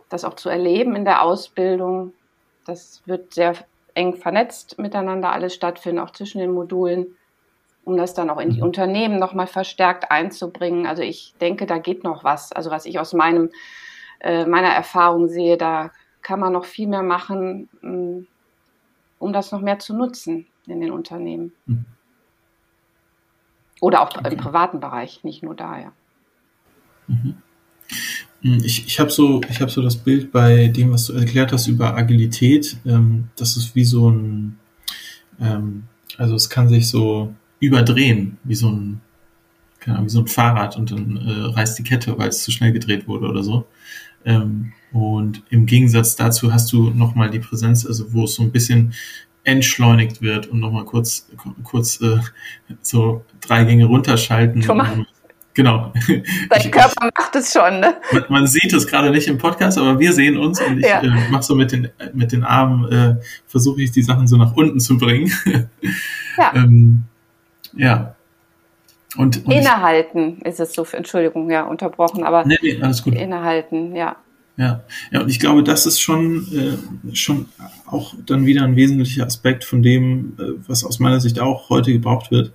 das 0.10 0.26
auch 0.26 0.34
zu 0.36 0.50
erleben 0.50 0.96
in 0.96 1.06
der 1.06 1.24
Ausbildung. 1.24 2.14
das 2.66 3.02
wird 3.06 3.34
sehr 3.34 3.56
eng 3.94 4.16
vernetzt 4.16 4.78
miteinander 4.78 5.32
alles 5.32 5.56
stattfinden, 5.56 6.00
auch 6.00 6.12
zwischen 6.12 6.40
den 6.40 6.52
Modulen, 6.52 7.16
um 7.86 7.96
das 7.96 8.14
dann 8.14 8.30
auch 8.30 8.40
in 8.40 8.50
die 8.50 8.58
mhm. 8.58 8.64
Unternehmen 8.64 9.18
nochmal 9.18 9.48
verstärkt 9.48 10.12
einzubringen. 10.12 10.86
Also 10.86 11.04
ich 11.04 11.34
denke, 11.40 11.66
da 11.66 11.78
geht 11.78 12.04
noch 12.04 12.26
was. 12.26 12.52
Also 12.52 12.70
was 12.70 12.86
ich 12.86 13.00
aus 13.00 13.14
meinem, 13.14 13.50
äh, 14.20 14.46
meiner 14.46 14.74
Erfahrung 14.74 15.30
sehe, 15.30 15.56
da 15.56 15.92
kann 16.26 16.40
man 16.40 16.54
noch 16.54 16.66
viel 16.66 16.88
mehr 16.88 17.04
machen, 17.04 17.70
mm, 17.84 18.26
um 19.20 19.32
das 19.32 19.52
noch 19.52 19.62
mehr 19.62 19.78
zu 19.78 19.96
nutzen 19.96 20.48
in 20.66 20.82
den 20.82 20.90
Unternehmen. 20.90 21.52
Mhm. 21.68 21.86
Oder 23.80 24.02
auch 24.02 24.18
im 24.18 24.38
privaten 24.38 24.80
Bereich, 24.80 25.24
nicht 25.24 25.44
nur 25.44 25.54
da, 25.54 25.80
ja. 25.80 25.92
Mhm. 27.06 27.36
Hm, 28.42 28.62
ich, 28.64 28.88
ich 28.88 29.00
habe 29.00 29.12
so, 29.12 29.40
ich 29.48 29.62
hab 29.62 29.70
so 29.70 29.84
das 29.84 29.98
Bild 29.98 30.32
bei 30.32 30.68
dem, 30.70 30.92
was 30.92 31.06
du 31.06 31.14
erklärt 31.14 31.52
hast 31.52 31.68
über 31.68 31.96
Agilität. 31.96 32.78
Ähm, 32.88 33.30
das 33.36 33.56
ist 33.56 33.76
wie 33.76 33.86
so 33.86 34.10
ein, 34.10 34.58
ähm, 35.40 35.84
also 36.18 36.34
es 36.34 36.50
kann 36.50 36.70
sich 36.70 36.90
so 36.90 37.36
überdrehen, 37.60 38.40
wie 38.44 38.56
so 38.56 38.70
ein, 38.72 39.00
keine 39.80 39.98
Ahnung, 39.98 40.08
wie 40.08 40.14
so 40.14 40.22
ein 40.22 40.28
Fahrrad 40.28 40.76
und 40.76 40.90
dann 40.90 41.18
äh, 41.18 41.54
reißt 41.54 41.78
die 41.78 41.84
Kette, 41.84 42.18
weil 42.18 42.30
es 42.30 42.44
zu 42.44 42.50
schnell 42.50 42.72
gedreht 42.72 43.08
wurde 43.08 43.28
oder 43.28 43.44
so. 43.44 43.68
Ähm, 44.26 44.74
und 44.96 45.44
im 45.50 45.66
Gegensatz 45.66 46.16
dazu 46.16 46.54
hast 46.54 46.72
du 46.72 46.90
nochmal 46.90 47.30
die 47.30 47.40
Präsenz, 47.40 47.86
also 47.86 48.14
wo 48.14 48.24
es 48.24 48.36
so 48.36 48.44
ein 48.44 48.54
bisschen 48.54 48.94
entschleunigt 49.44 50.22
wird 50.22 50.48
und 50.48 50.62
nochmal 50.62 50.86
kurz, 50.86 51.28
kurz 51.66 52.00
äh, 52.00 52.20
so 52.82 53.26
drei 53.42 53.66
Gänge 53.66 53.88
runterschalten. 53.88 54.64
Schon 54.64 54.78
mal. 54.78 55.06
Genau. 55.54 55.92
Dein 56.50 56.72
Körper 56.72 57.10
macht 57.14 57.36
es 57.36 57.52
schon, 57.52 57.82
ne? 57.82 57.96
Man, 58.14 58.24
man 58.30 58.48
sieht 58.48 58.72
es 58.72 58.88
gerade 58.88 59.12
nicht 59.12 59.28
im 59.28 59.38
Podcast, 59.38 59.78
aber 59.78 60.00
wir 60.00 60.14
sehen 60.14 60.38
uns 60.38 60.62
und 60.62 60.80
ich 60.80 60.86
ja. 60.86 61.02
äh, 61.02 61.30
mache 61.30 61.44
so 61.44 61.56
mit 61.56 61.74
den, 61.74 61.90
mit 62.14 62.32
den 62.32 62.46
Armen, 62.46 62.90
äh, 62.90 63.16
versuche 63.48 63.82
ich 63.82 63.92
die 63.92 64.02
Sachen 64.02 64.28
so 64.28 64.38
nach 64.38 64.56
unten 64.56 64.80
zu 64.80 64.98
bringen. 64.98 65.30
ja. 66.38 66.54
ähm, 66.56 67.04
ja. 67.74 68.16
Und, 69.18 69.46
und 69.46 69.52
Innehalten 69.52 70.40
ist 70.44 70.62
es 70.62 70.72
so, 70.72 70.86
Entschuldigung, 70.90 71.52
ja, 71.52 71.64
unterbrochen, 71.64 72.24
aber 72.24 72.46
nee, 72.46 72.58
nee, 72.62 72.82
alles 72.82 73.04
gut. 73.04 73.14
Innehalten, 73.16 73.94
ja. 73.94 74.16
Ja, 74.58 74.84
ja, 75.12 75.22
und 75.22 75.30
ich 75.30 75.40
glaube, 75.40 75.64
das 75.64 75.86
ist 75.86 76.00
schon, 76.00 76.48
äh, 76.54 77.16
schon 77.16 77.48
auch 77.86 78.16
dann 78.26 78.46
wieder 78.46 78.64
ein 78.64 78.78
wesentlicher 78.78 79.26
Aspekt 79.26 79.66
von 79.66 79.84
dem, 79.84 80.34
äh, 80.40 80.44
was 80.66 80.86
aus 80.86 81.00
meiner 81.00 81.20
Sicht 81.20 81.40
auch 81.40 81.70
heute 81.70 81.92
gebraucht 81.92 82.32
wird, 82.32 82.54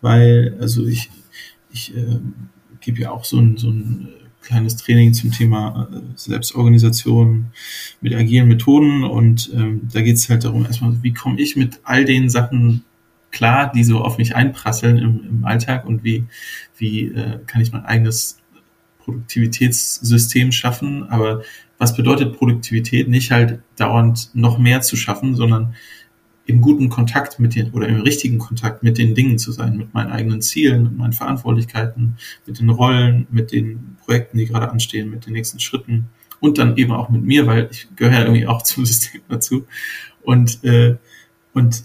weil, 0.00 0.56
also 0.60 0.84
ich, 0.84 1.08
ich 1.70 1.96
äh, 1.96 2.18
gebe 2.80 3.00
ja 3.00 3.12
auch 3.12 3.24
so 3.24 3.38
ein, 3.38 3.58
so 3.58 3.70
ein 3.70 4.08
äh, 4.08 4.44
kleines 4.44 4.76
Training 4.76 5.14
zum 5.14 5.30
Thema 5.30 5.88
äh, 5.92 6.00
Selbstorganisation 6.16 7.46
mit 8.00 8.14
agilen 8.14 8.48
Methoden 8.48 9.04
und 9.04 9.50
ähm, 9.54 9.82
da 9.92 10.00
geht 10.02 10.16
es 10.16 10.28
halt 10.28 10.42
darum, 10.42 10.66
erstmal, 10.66 11.00
wie 11.02 11.14
komme 11.14 11.40
ich 11.40 11.54
mit 11.54 11.78
all 11.84 12.04
den 12.04 12.28
Sachen 12.28 12.84
klar, 13.30 13.70
die 13.72 13.84
so 13.84 14.00
auf 14.00 14.18
mich 14.18 14.34
einprasseln 14.34 14.98
im, 14.98 15.24
im 15.28 15.44
Alltag 15.44 15.84
und 15.86 16.02
wie, 16.02 16.24
wie 16.76 17.04
äh, 17.04 17.38
kann 17.46 17.60
ich 17.60 17.70
mein 17.70 17.84
eigenes 17.84 18.38
Produktivitätssystem 19.06 20.52
schaffen. 20.52 21.08
Aber 21.08 21.42
was 21.78 21.96
bedeutet 21.96 22.36
Produktivität? 22.36 23.08
Nicht 23.08 23.30
halt 23.30 23.60
dauernd 23.76 24.30
noch 24.34 24.58
mehr 24.58 24.82
zu 24.82 24.96
schaffen, 24.96 25.34
sondern 25.34 25.74
im 26.44 26.60
guten 26.60 26.88
Kontakt 26.88 27.40
mit 27.40 27.54
den 27.54 27.70
oder 27.72 27.88
im 27.88 28.02
richtigen 28.02 28.38
Kontakt 28.38 28.82
mit 28.82 28.98
den 28.98 29.14
Dingen 29.14 29.38
zu 29.38 29.50
sein, 29.52 29.76
mit 29.76 29.94
meinen 29.94 30.12
eigenen 30.12 30.42
Zielen, 30.42 30.84
mit 30.84 30.96
meinen 30.96 31.12
Verantwortlichkeiten, 31.12 32.16
mit 32.46 32.60
den 32.60 32.70
Rollen, 32.70 33.26
mit 33.30 33.50
den 33.52 33.96
Projekten, 34.04 34.38
die 34.38 34.46
gerade 34.46 34.70
anstehen, 34.70 35.10
mit 35.10 35.26
den 35.26 35.32
nächsten 35.32 35.58
Schritten 35.58 36.08
und 36.38 36.58
dann 36.58 36.76
eben 36.76 36.92
auch 36.92 37.08
mit 37.08 37.22
mir, 37.22 37.46
weil 37.46 37.68
ich 37.70 37.88
gehöre 37.96 38.12
ja 38.12 38.20
irgendwie 38.20 38.46
auch 38.46 38.62
zum 38.64 38.84
System 38.86 39.22
dazu. 39.28 39.66
Und, 40.22 40.62
äh, 40.62 40.96
und 41.52 41.84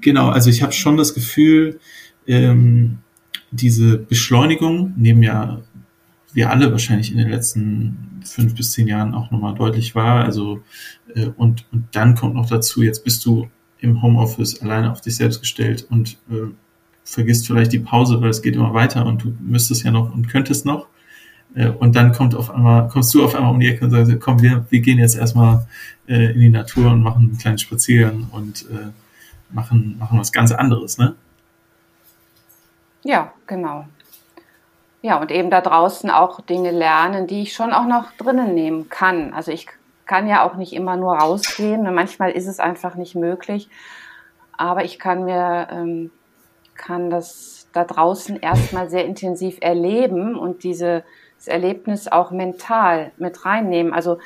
genau, 0.00 0.28
also 0.30 0.48
ich 0.48 0.62
habe 0.62 0.72
schon 0.72 0.96
das 0.96 1.12
Gefühl, 1.12 1.80
ähm, 2.26 2.98
diese 3.50 3.98
Beschleunigung, 3.98 4.94
neben 4.96 5.22
ja 5.22 5.60
wir 6.32 6.50
alle 6.50 6.70
wahrscheinlich 6.70 7.10
in 7.12 7.18
den 7.18 7.28
letzten 7.28 8.22
fünf 8.24 8.54
bis 8.54 8.72
zehn 8.72 8.88
Jahren 8.88 9.14
auch 9.14 9.30
nochmal 9.30 9.54
deutlich 9.54 9.94
war. 9.94 10.24
Also 10.24 10.62
äh, 11.14 11.26
und, 11.36 11.66
und 11.72 11.88
dann 11.92 12.14
kommt 12.14 12.34
noch 12.34 12.48
dazu, 12.48 12.82
jetzt 12.82 13.04
bist 13.04 13.24
du 13.24 13.48
im 13.78 14.00
Homeoffice 14.02 14.62
alleine 14.62 14.92
auf 14.92 15.00
dich 15.00 15.16
selbst 15.16 15.40
gestellt 15.40 15.86
und 15.90 16.18
äh, 16.30 16.52
vergisst 17.04 17.46
vielleicht 17.46 17.72
die 17.72 17.80
Pause, 17.80 18.20
weil 18.20 18.30
es 18.30 18.42
geht 18.42 18.54
immer 18.54 18.74
weiter 18.74 19.04
und 19.06 19.24
du 19.24 19.36
müsstest 19.40 19.82
ja 19.82 19.90
noch 19.90 20.14
und 20.14 20.28
könntest 20.28 20.64
noch. 20.64 20.86
Äh, 21.54 21.68
und 21.68 21.96
dann 21.96 22.12
kommt 22.12 22.34
auf 22.34 22.50
einmal, 22.50 22.88
kommst 22.88 23.12
du 23.14 23.24
auf 23.24 23.34
einmal 23.34 23.50
um 23.50 23.60
die 23.60 23.68
Ecke 23.68 23.84
und 23.84 23.90
sagst, 23.90 24.12
komm, 24.20 24.40
wir, 24.40 24.64
wir 24.70 24.80
gehen 24.80 24.98
jetzt 24.98 25.16
erstmal 25.16 25.66
äh, 26.06 26.32
in 26.32 26.40
die 26.40 26.48
Natur 26.48 26.90
und 26.90 27.02
machen 27.02 27.24
einen 27.24 27.38
kleinen 27.38 27.58
Spaziergang 27.58 28.28
und 28.30 28.66
äh, 28.70 28.90
machen, 29.52 29.96
machen 29.98 30.18
was 30.18 30.32
ganz 30.32 30.52
anderes, 30.52 30.98
ne? 30.98 31.14
Ja, 33.04 33.32
genau. 33.46 33.86
Ja, 35.02 35.20
und 35.20 35.32
eben 35.32 35.50
da 35.50 35.60
draußen 35.60 36.10
auch 36.10 36.40
Dinge 36.40 36.70
lernen, 36.70 37.26
die 37.26 37.42
ich 37.42 37.54
schon 37.54 37.72
auch 37.72 37.86
noch 37.86 38.12
drinnen 38.12 38.54
nehmen 38.54 38.88
kann. 38.88 39.34
Also 39.34 39.50
ich 39.50 39.66
kann 40.06 40.28
ja 40.28 40.46
auch 40.46 40.54
nicht 40.54 40.72
immer 40.72 40.96
nur 40.96 41.16
rausgehen. 41.16 41.82
Manchmal 41.92 42.30
ist 42.30 42.46
es 42.46 42.60
einfach 42.60 42.94
nicht 42.94 43.16
möglich. 43.16 43.68
Aber 44.56 44.84
ich 44.84 45.00
kann 45.00 45.24
mir, 45.24 45.68
ähm, 45.72 46.12
kann 46.76 47.10
das 47.10 47.66
da 47.72 47.84
draußen 47.84 48.36
erstmal 48.36 48.88
sehr 48.90 49.04
intensiv 49.04 49.58
erleben 49.60 50.36
und 50.36 50.62
dieses 50.62 51.02
Erlebnis 51.46 52.06
auch 52.06 52.30
mental 52.30 53.10
mit 53.16 53.44
reinnehmen. 53.44 53.92
Also 53.92 54.18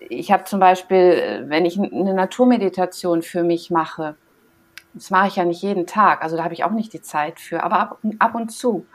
ich 0.00 0.32
habe 0.32 0.44
zum 0.44 0.60
Beispiel, 0.60 1.44
wenn 1.48 1.64
ich 1.64 1.78
eine 1.78 2.14
Naturmeditation 2.14 3.22
für 3.22 3.42
mich 3.42 3.70
mache, 3.70 4.16
das 4.92 5.10
mache 5.10 5.28
ich 5.28 5.36
ja 5.36 5.44
nicht 5.44 5.62
jeden 5.62 5.86
Tag, 5.86 6.22
also 6.22 6.36
da 6.36 6.42
habe 6.42 6.54
ich 6.54 6.64
auch 6.64 6.72
nicht 6.72 6.92
die 6.92 7.00
Zeit 7.00 7.38
für, 7.38 7.62
aber 7.62 7.78
ab, 7.78 7.98
ab 8.18 8.34
und 8.34 8.50
zu. 8.50 8.86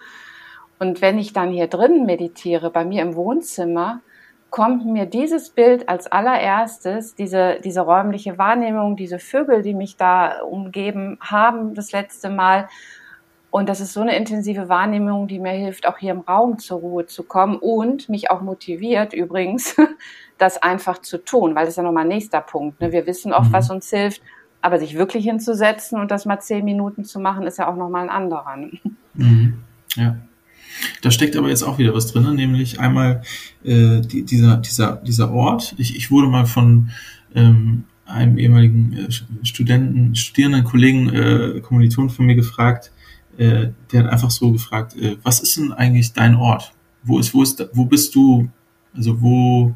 Und 0.80 1.01
wenn 1.01 1.17
ich 1.17 1.34
dann 1.34 1.51
hier 1.51 1.67
drin 1.67 2.05
meditiere, 2.05 2.69
bei 2.69 2.86
mir 2.86 3.01
im 3.01 3.15
Wohnzimmer, 3.15 4.01
kommt 4.49 4.86
mir 4.86 5.05
dieses 5.05 5.49
Bild 5.49 5.89
als 5.89 6.07
allererstes, 6.07 7.15
diese, 7.15 7.59
diese 7.63 7.82
räumliche 7.82 8.38
Wahrnehmung, 8.38 8.95
diese 8.95 9.19
Vögel, 9.19 9.61
die 9.61 9.73
mich 9.73 9.97
da 9.97 10.41
umgeben 10.43 11.17
haben 11.19 11.73
das 11.73 11.91
letzte 11.91 12.30
Mal. 12.30 12.69
Und 13.51 13.69
das 13.69 13.80
ist 13.80 13.93
so 13.93 14.01
eine 14.01 14.15
intensive 14.15 14.69
Wahrnehmung, 14.69 15.28
die 15.28 15.39
mir 15.39 15.51
hilft, 15.51 15.88
auch 15.88 15.97
hier 15.97 16.11
im 16.11 16.21
Raum 16.21 16.57
zur 16.57 16.80
Ruhe 16.80 17.05
zu 17.05 17.23
kommen 17.23 17.57
und 17.57 18.09
mich 18.09 18.32
auch 18.32 18.41
motiviert 18.41 19.13
übrigens, 19.13 19.76
das 20.38 20.61
einfach 20.61 20.99
zu 20.99 21.17
tun, 21.17 21.55
weil 21.55 21.65
das 21.65 21.73
ist 21.73 21.78
ja 21.78 21.84
nochmal 21.84 22.03
ein 22.03 22.09
nächster 22.09 22.41
Punkt. 22.41 22.80
Ne? 22.82 22.91
Wir 22.91 23.05
wissen 23.07 23.34
oft, 23.34 23.49
mhm. 23.49 23.53
was 23.53 23.69
uns 23.69 23.89
hilft, 23.89 24.21
aber 24.61 24.80
sich 24.80 24.97
wirklich 24.97 25.26
hinzusetzen 25.26 25.99
und 25.99 26.11
das 26.11 26.26
mal 26.26 26.39
zehn 26.39 26.63
Minuten 26.63 27.03
zu 27.03 27.19
machen, 27.19 27.45
ist 27.45 27.59
ja 27.59 27.69
auch 27.69 27.76
nochmal 27.76 28.03
ein 28.03 28.09
anderer. 28.09 28.55
Ne? 28.55 28.71
Mhm. 29.15 29.63
Ja. 29.95 30.15
Da 31.01 31.11
steckt 31.11 31.36
aber 31.36 31.49
jetzt 31.49 31.63
auch 31.63 31.78
wieder 31.78 31.93
was 31.93 32.07
drin, 32.07 32.36
nämlich 32.36 32.80
einmal 32.80 33.21
äh, 33.63 34.01
die, 34.01 34.23
dieser, 34.23 34.57
dieser, 34.57 34.97
dieser 34.97 35.32
Ort. 35.32 35.76
Ich, 35.78 35.95
ich 35.95 36.11
wurde 36.11 36.28
mal 36.28 36.45
von 36.45 36.89
ähm, 37.34 37.86
einem 38.05 38.38
ehemaligen 38.38 38.93
äh, 38.93 39.11
Studenten, 39.45 40.15
Studierenden, 40.15 40.63
Kollegen, 40.63 41.09
äh, 41.09 41.61
Kommilitonen 41.61 42.09
von 42.09 42.26
mir 42.26 42.36
gefragt, 42.36 42.91
äh, 43.38 43.69
der 43.91 44.03
hat 44.03 44.11
einfach 44.11 44.32
so 44.32 44.51
gefragt, 44.51 44.95
äh, 44.95 45.17
was 45.23 45.39
ist 45.39 45.57
denn 45.57 45.73
eigentlich 45.73 46.13
dein 46.13 46.36
Ort? 46.36 46.73
Wo 47.03 47.19
ist, 47.19 47.34
wo 47.34 47.43
ist, 47.43 47.67
wo 47.73 47.86
bist 47.86 48.15
du, 48.15 48.49
also 48.95 49.21
wo, 49.21 49.73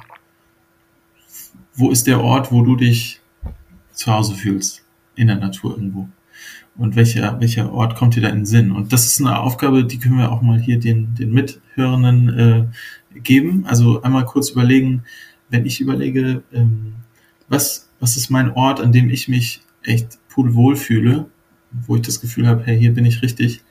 wo 1.76 1.92
ist 1.92 2.08
der 2.08 2.22
Ort, 2.22 2.52
wo 2.52 2.64
du 2.64 2.76
dich 2.76 3.20
zu 3.94 4.12
Hause 4.12 4.36
fühlst? 4.36 4.84
In 5.16 5.28
der 5.28 5.36
Natur 5.36 5.76
irgendwo 5.76 6.08
und 6.80 6.96
welcher, 6.96 7.40
welcher 7.42 7.74
Ort 7.74 7.96
kommt 7.96 8.16
dir 8.16 8.22
da 8.22 8.30
in 8.30 8.38
den 8.38 8.46
Sinn? 8.46 8.72
Und 8.72 8.94
das 8.94 9.06
ist 9.06 9.20
eine 9.20 9.38
Aufgabe, 9.38 9.84
die 9.84 10.00
können 10.00 10.18
wir 10.18 10.32
auch 10.32 10.42
mal 10.42 10.60
hier 10.60 10.80
den, 10.80 11.14
den 11.14 11.32
Mithörenden 11.34 12.40
äh, 12.40 13.20
geben. 13.20 13.66
Also 13.68 14.02
einmal 14.02 14.24
kurz 14.26 14.52
überlegen, 14.52 15.04
wenn 15.50 15.66
ich 15.66 15.82
überlege, 15.82 16.42
ähm, 16.54 16.94
was, 17.50 17.90
was 18.00 18.16
ist 18.16 18.30
mein 18.30 18.52
Ort, 18.52 18.80
an 18.80 18.94
dem 18.94 19.10
ich 19.10 19.28
mich 19.28 19.62
echt 19.84 20.20
pudelwohl 20.30 20.78
fühle, 20.78 21.26
wo 21.86 21.98
ich 21.98 22.02
das 22.02 22.22
Gefühl 22.22 22.48
habe, 22.48 22.64
hey, 22.64 22.80
hier 22.80 22.94
bin 22.94 23.06
ich 23.06 23.22
richtig. 23.22 23.62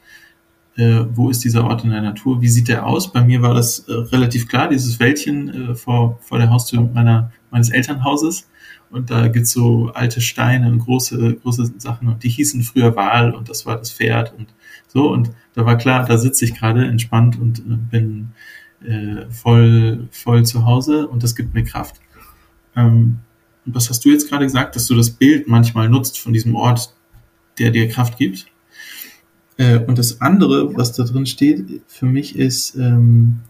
Äh, 0.76 1.06
wo 1.14 1.30
ist 1.30 1.42
dieser 1.42 1.64
Ort 1.64 1.84
in 1.84 1.90
der 1.90 2.02
Natur? 2.02 2.42
Wie 2.42 2.48
sieht 2.48 2.68
der 2.68 2.86
aus? 2.86 3.10
Bei 3.10 3.24
mir 3.24 3.40
war 3.40 3.54
das 3.54 3.80
äh, 3.88 3.92
relativ 3.92 4.48
klar, 4.48 4.68
dieses 4.68 5.00
Wäldchen 5.00 5.70
äh, 5.70 5.74
vor, 5.74 6.18
vor 6.20 6.38
der 6.38 6.50
Haustür 6.50 6.82
meiner, 6.82 7.32
meines 7.50 7.70
Elternhauses 7.70 8.48
und 8.90 9.10
da 9.10 9.28
gibt's 9.28 9.52
so 9.52 9.90
alte 9.94 10.20
Steine 10.20 10.70
und 10.70 10.80
große, 10.80 11.36
große 11.36 11.72
Sachen 11.78 12.08
und 12.08 12.22
die 12.22 12.28
hießen 12.28 12.62
früher 12.62 12.96
Wal 12.96 13.34
und 13.34 13.48
das 13.48 13.66
war 13.66 13.76
das 13.76 13.92
Pferd 13.92 14.34
und 14.36 14.48
so 14.86 15.12
und 15.12 15.30
da 15.54 15.66
war 15.66 15.76
klar, 15.76 16.04
da 16.06 16.18
sitze 16.18 16.44
ich 16.44 16.54
gerade 16.54 16.86
entspannt 16.86 17.38
und 17.38 17.58
äh, 17.58 17.62
bin 17.90 18.28
äh, 18.84 19.30
voll, 19.30 20.08
voll 20.10 20.44
zu 20.44 20.64
Hause 20.64 21.08
und 21.08 21.22
das 21.22 21.34
gibt 21.34 21.54
mir 21.54 21.64
Kraft. 21.64 21.96
Ähm, 22.76 23.18
und 23.66 23.74
was 23.74 23.90
hast 23.90 24.04
du 24.04 24.10
jetzt 24.10 24.28
gerade 24.28 24.44
gesagt, 24.44 24.76
dass 24.76 24.86
du 24.86 24.94
das 24.94 25.10
Bild 25.10 25.48
manchmal 25.48 25.88
nutzt 25.88 26.18
von 26.18 26.32
diesem 26.32 26.54
Ort, 26.54 26.94
der 27.58 27.70
dir 27.70 27.88
Kraft 27.88 28.16
gibt? 28.16 28.46
Äh, 29.58 29.78
und 29.78 29.98
das 29.98 30.20
andere, 30.20 30.74
was 30.76 30.92
da 30.92 31.04
drin 31.04 31.26
steht, 31.26 31.82
für 31.86 32.06
mich 32.06 32.36
ist, 32.36 32.76
ähm, 32.76 33.40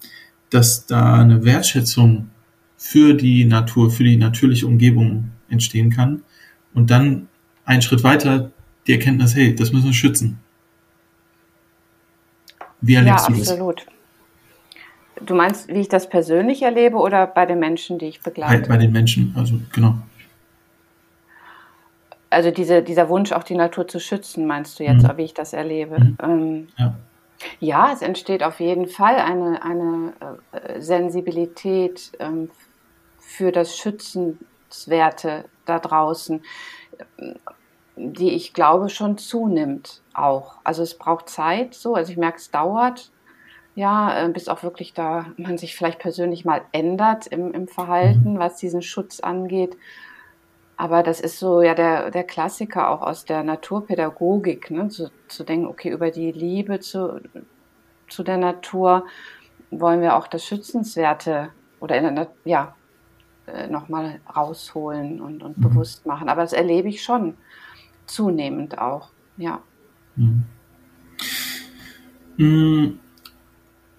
dass 0.51 0.86
da 0.86 1.14
eine 1.14 1.45
Wertschätzung 1.45 2.30
für 2.79 3.12
die 3.14 3.45
Natur, 3.45 3.91
für 3.91 4.05
die 4.05 4.16
natürliche 4.16 4.66
Umgebung 4.66 5.33
entstehen 5.51 5.91
kann. 5.91 6.22
Und 6.72 6.91
dann 6.91 7.29
einen 7.64 7.83
Schritt 7.83 8.05
weiter 8.05 8.53
die 8.87 8.93
Erkenntnis, 8.93 9.35
hey, 9.35 9.55
das 9.55 9.72
müssen 9.72 9.87
wir 9.87 9.93
schützen. 9.93 10.39
Wie 12.81 12.95
erlebst 12.95 13.29
ja, 13.29 13.35
du 13.35 13.41
das? 13.41 13.51
absolut. 13.51 13.87
Du 15.20 15.35
meinst, 15.35 15.68
wie 15.68 15.81
ich 15.81 15.89
das 15.89 16.09
persönlich 16.09 16.62
erlebe 16.62 16.97
oder 16.97 17.26
bei 17.26 17.45
den 17.45 17.59
Menschen, 17.59 17.99
die 17.99 18.07
ich 18.07 18.20
begleite? 18.20 18.62
Bei, 18.62 18.68
bei 18.68 18.76
den 18.76 18.93
Menschen, 18.93 19.35
also 19.37 19.59
genau. 19.72 19.99
Also 22.31 22.53
diese, 22.53 22.83
dieser 22.83 23.09
Wunsch, 23.09 23.33
auch 23.33 23.43
die 23.43 23.57
Natur 23.57 23.89
zu 23.89 23.99
schützen, 23.99 24.47
meinst 24.47 24.79
du 24.79 24.85
jetzt, 24.85 25.03
mhm. 25.03 25.16
wie 25.16 25.24
ich 25.24 25.35
das 25.35 25.53
erlebe? 25.53 25.99
Mhm. 25.99 26.16
Ähm, 26.22 26.68
ja. 26.76 26.95
ja. 27.59 27.93
es 27.93 28.03
entsteht 28.03 28.45
auf 28.45 28.61
jeden 28.61 28.87
Fall 28.87 29.16
eine, 29.16 29.62
eine 29.64 30.12
äh, 30.53 30.81
Sensibilität 30.81 32.12
ähm, 32.20 32.51
für 33.29 33.53
das 33.53 33.76
Schützenswerte 33.76 35.45
da 35.66 35.79
draußen, 35.79 36.43
die 37.95 38.31
ich 38.31 38.55
glaube 38.55 38.89
schon 38.89 39.18
zunimmt 39.18 40.03
auch. 40.14 40.55
Also 40.64 40.83
es 40.83 40.97
braucht 40.97 41.29
Zeit 41.29 41.74
so, 41.74 41.95
also 41.95 42.11
ich 42.11 42.16
merke, 42.16 42.39
es 42.39 42.51
dauert, 42.51 43.11
ja, 43.74 44.24
äh, 44.24 44.29
bis 44.31 44.49
auch 44.49 44.62
wirklich 44.62 44.95
da 44.95 45.26
man 45.37 45.59
sich 45.59 45.76
vielleicht 45.76 45.99
persönlich 45.99 46.47
mal 46.47 46.62
ändert 46.72 47.26
im, 47.26 47.53
im 47.53 47.68
Verhalten, 47.68 48.35
mhm. 48.35 48.39
was 48.39 48.57
diesen 48.57 48.81
Schutz 48.81 49.20
angeht. 49.20 49.76
Aber 50.79 51.03
das 51.03 51.20
ist 51.20 51.39
so 51.39 51.61
ja 51.61 51.74
der, 51.74 52.11
der 52.11 52.24
Klassiker 52.24 52.89
auch 52.89 53.03
aus 53.03 53.26
der 53.26 53.43
Naturpädagogik, 53.43 54.70
ne? 54.70 54.89
zu, 54.89 55.11
zu 55.29 55.45
denken, 55.45 55.66
okay, 55.66 55.91
über 55.91 56.11
die 56.11 56.33
Liebe 56.33 56.81
zu, 56.81 57.20
zu 58.09 58.22
der 58.22 58.39
Natur 58.39 59.05
wollen 59.70 60.01
wir 60.01 60.16
auch 60.16 60.29
das 60.29 60.45
Schützenswerte 60.47 61.51
oder 61.79 61.97
in 61.97 62.16
der, 62.16 62.29
ja, 62.45 62.74
äh, 63.55 63.68
nochmal 63.68 64.20
rausholen 64.34 65.20
und, 65.20 65.42
und 65.42 65.59
mhm. 65.59 65.62
bewusst 65.62 66.07
machen. 66.07 66.28
Aber 66.28 66.42
das 66.42 66.53
erlebe 66.53 66.88
ich 66.88 67.03
schon 67.03 67.34
zunehmend 68.07 68.78
auch, 68.78 69.11
ja. 69.36 69.62
Mhm. 70.16 70.44
Mhm. 72.36 72.99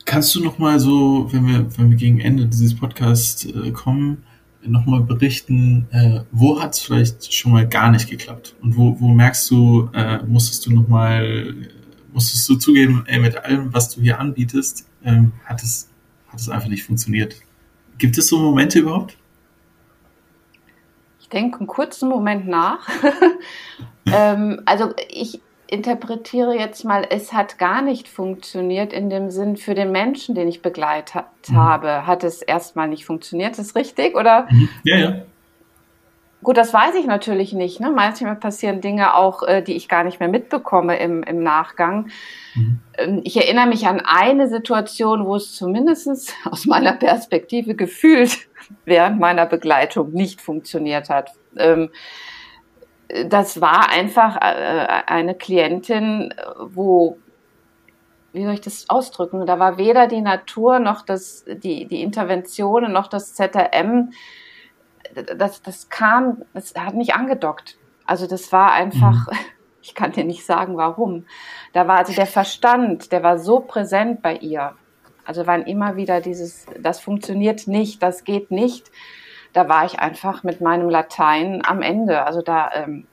Kannst 0.05 0.33
du 0.33 0.43
nochmal 0.43 0.79
so, 0.79 1.31
wenn 1.31 1.45
wir, 1.45 1.77
wenn 1.77 1.91
wir 1.91 1.97
gegen 1.97 2.19
Ende 2.19 2.47
dieses 2.47 2.75
Podcasts 2.75 3.45
äh, 3.45 3.71
kommen, 3.71 4.23
nochmal 4.63 5.01
berichten, 5.01 5.87
äh, 5.91 6.21
wo 6.31 6.61
hat 6.61 6.73
es 6.73 6.79
vielleicht 6.79 7.31
schon 7.33 7.51
mal 7.51 7.67
gar 7.67 7.91
nicht 7.91 8.09
geklappt? 8.09 8.55
Und 8.61 8.75
wo, 8.75 8.99
wo 8.99 9.09
merkst 9.09 9.49
du, 9.51 9.89
äh, 9.93 10.23
musstest 10.25 10.65
du 10.65 10.73
nochmal, 10.73 11.53
musstest 12.11 12.49
du 12.49 12.55
zugeben, 12.55 13.03
ey, 13.05 13.19
mit 13.19 13.37
allem, 13.37 13.73
was 13.73 13.93
du 13.93 14.01
hier 14.01 14.19
anbietest, 14.19 14.87
ähm, 15.03 15.33
hat, 15.45 15.61
es, 15.61 15.89
hat 16.27 16.39
es 16.39 16.49
einfach 16.49 16.69
nicht 16.69 16.83
funktioniert? 16.83 17.35
Gibt 17.99 18.17
es 18.17 18.27
so 18.27 18.39
Momente 18.39 18.79
überhaupt? 18.79 19.17
Denke 21.33 21.59
einen 21.59 21.67
kurzen 21.67 22.09
Moment 22.09 22.47
nach. 22.47 22.87
ähm, 24.05 24.61
also 24.65 24.93
ich 25.09 25.41
interpretiere 25.67 26.55
jetzt 26.57 26.83
mal, 26.83 27.05
es 27.09 27.31
hat 27.31 27.59
gar 27.59 27.81
nicht 27.81 28.07
funktioniert 28.07 28.91
in 28.91 29.09
dem 29.09 29.29
Sinn 29.29 29.55
für 29.55 29.75
den 29.75 29.91
Menschen, 29.91 30.33
den 30.33 30.47
ich 30.47 30.61
begleitet 30.61 31.25
mhm. 31.47 31.55
habe, 31.55 32.07
hat 32.07 32.23
es 32.23 32.41
erstmal 32.41 32.87
nicht 32.87 33.05
funktioniert. 33.05 33.51
Ist 33.51 33.59
das 33.59 33.75
richtig? 33.75 34.15
Oder? 34.15 34.47
Mhm. 34.49 34.69
Ja, 34.83 34.97
ja. 34.97 35.15
Gut, 36.41 36.55
das 36.55 36.73
weiß 36.73 36.95
ich 36.95 37.05
natürlich 37.05 37.51
nicht. 37.51 37.81
Ne? 37.81 37.91
Manchmal 37.91 38.35
passieren 38.35 38.79
Dinge 38.79 39.13
auch, 39.13 39.43
äh, 39.43 39.61
die 39.61 39.75
ich 39.75 39.89
gar 39.89 40.05
nicht 40.05 40.21
mehr 40.21 40.29
mitbekomme 40.29 40.97
im, 40.97 41.21
im 41.23 41.43
Nachgang. 41.43 42.09
Mhm. 42.55 42.79
Ähm, 42.97 43.21
ich 43.25 43.35
erinnere 43.35 43.67
mich 43.67 43.87
an 43.87 43.99
eine 43.99 44.47
Situation, 44.47 45.25
wo 45.25 45.35
es 45.35 45.53
zumindest 45.55 46.33
aus 46.45 46.65
meiner 46.65 46.93
Perspektive 46.93 47.75
gefühlt 47.75 48.47
während 48.85 49.19
meiner 49.19 49.45
Begleitung 49.45 50.11
nicht 50.11 50.39
funktioniert 50.39 51.09
hat. 51.09 51.31
Ähm, 51.57 51.89
das 53.27 53.59
war 53.59 53.89
einfach 53.89 54.37
äh, 54.37 55.03
eine 55.07 55.35
Klientin, 55.35 56.33
wo, 56.59 57.17
wie 58.31 58.43
soll 58.43 58.53
ich 58.53 58.61
das 58.61 58.89
ausdrücken? 58.89 59.45
Da 59.45 59.59
war 59.59 59.77
weder 59.77 60.07
die 60.07 60.21
Natur 60.21 60.79
noch 60.79 61.01
das, 61.01 61.43
die, 61.47 61.85
die 61.85 62.01
Interventionen 62.01 62.93
noch 62.93 63.07
das 63.07 63.33
ZRM. 63.33 64.11
Das, 65.37 65.61
das 65.61 65.89
kam, 65.89 66.43
das 66.53 66.73
hat 66.75 66.93
nicht 66.93 67.13
angedockt. 67.13 67.77
Also 68.05 68.25
das 68.25 68.51
war 68.51 68.71
einfach, 68.71 69.27
mhm. 69.27 69.37
ich 69.81 69.95
kann 69.95 70.11
dir 70.11 70.23
nicht 70.23 70.45
sagen, 70.45 70.77
warum. 70.77 71.25
Da 71.73 71.87
war 71.87 71.97
also 71.97 72.13
der 72.13 72.25
Verstand, 72.25 73.11
der 73.11 73.23
war 73.23 73.37
so 73.37 73.59
präsent 73.59 74.21
bei 74.21 74.35
ihr. 74.35 74.73
Also 75.25 75.45
waren 75.45 75.61
immer 75.63 75.95
wieder 75.95 76.21
dieses, 76.21 76.65
das 76.79 76.99
funktioniert 76.99 77.67
nicht, 77.67 78.01
das 78.01 78.23
geht 78.23 78.49
nicht. 78.49 78.89
Da 79.53 79.69
war 79.69 79.85
ich 79.85 79.99
einfach 79.99 80.43
mit 80.43 80.59
meinem 80.59 80.89
Latein 80.89 81.61
am 81.63 81.83
Ende. 81.83 82.25
Also 82.25 82.41
da, 82.41 82.71
ähm, 82.73 83.05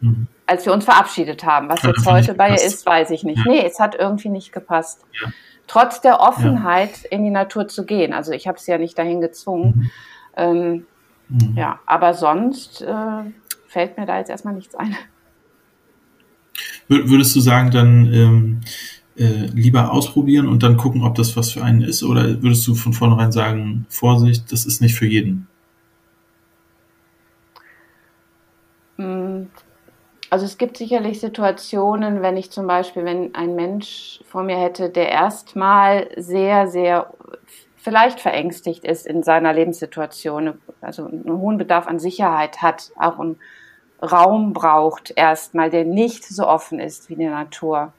mhm. 0.00 0.26
als 0.44 0.66
wir 0.66 0.72
uns 0.72 0.84
verabschiedet 0.84 1.44
haben, 1.44 1.68
was 1.68 1.82
jetzt 1.82 2.04
heute 2.04 2.34
bei 2.34 2.50
ihr 2.50 2.56
ist, 2.56 2.84
weiß 2.84 3.10
ich 3.10 3.22
nicht. 3.22 3.46
Ja. 3.46 3.52
Nee, 3.52 3.64
es 3.64 3.78
hat 3.78 3.94
irgendwie 3.94 4.28
nicht 4.28 4.52
gepasst. 4.52 5.04
Ja. 5.22 5.28
Trotz 5.68 6.00
der 6.00 6.18
Offenheit 6.18 7.04
ja. 7.04 7.10
in 7.10 7.22
die 7.22 7.30
Natur 7.30 7.68
zu 7.68 7.86
gehen. 7.86 8.12
Also 8.12 8.32
ich 8.32 8.48
habe 8.48 8.58
sie 8.58 8.72
ja 8.72 8.78
nicht 8.78 8.98
dahin 8.98 9.20
gezwungen. 9.20 9.72
Mhm. 9.76 9.90
Ähm, 10.36 10.86
mhm. 11.28 11.54
Ja, 11.56 11.80
aber 11.86 12.14
sonst 12.14 12.82
äh, 12.82 13.22
fällt 13.68 13.98
mir 13.98 14.06
da 14.06 14.18
jetzt 14.18 14.30
erstmal 14.30 14.54
nichts 14.54 14.74
ein. 14.74 14.96
Würdest 16.88 17.34
du 17.34 17.40
sagen, 17.40 17.70
dann 17.70 18.12
ähm, 18.12 18.60
äh, 19.16 19.46
lieber 19.52 19.92
ausprobieren 19.92 20.46
und 20.46 20.62
dann 20.62 20.76
gucken, 20.76 21.02
ob 21.02 21.14
das 21.14 21.36
was 21.36 21.52
für 21.52 21.62
einen 21.62 21.82
ist? 21.82 22.02
Oder 22.02 22.42
würdest 22.42 22.66
du 22.66 22.74
von 22.74 22.92
vornherein 22.92 23.32
sagen, 23.32 23.86
Vorsicht, 23.88 24.52
das 24.52 24.66
ist 24.66 24.80
nicht 24.80 24.94
für 24.94 25.06
jeden? 25.06 25.48
Hm, 28.96 29.48
also 30.30 30.44
es 30.44 30.58
gibt 30.58 30.76
sicherlich 30.76 31.20
Situationen, 31.20 32.22
wenn 32.22 32.36
ich 32.36 32.50
zum 32.50 32.66
Beispiel, 32.66 33.04
wenn 33.04 33.34
ein 33.34 33.54
Mensch 33.54 34.20
vor 34.26 34.42
mir 34.42 34.58
hätte, 34.58 34.90
der 34.90 35.10
erstmal 35.10 36.08
sehr, 36.16 36.68
sehr 36.68 37.12
vielleicht 37.86 38.20
verängstigt 38.20 38.84
ist 38.84 39.06
in 39.06 39.22
seiner 39.22 39.52
Lebenssituation, 39.52 40.58
also 40.80 41.06
einen 41.06 41.38
hohen 41.38 41.56
Bedarf 41.56 41.86
an 41.86 42.00
Sicherheit 42.00 42.62
hat, 42.62 42.90
auch 42.96 43.20
einen 43.20 43.36
Raum 44.02 44.52
braucht 44.52 45.12
erstmal, 45.14 45.70
der 45.70 45.84
nicht 45.84 46.24
so 46.24 46.46
offen 46.46 46.80
ist 46.80 47.08
wie 47.08 47.16
die 47.16 47.26
Natur 47.26 47.92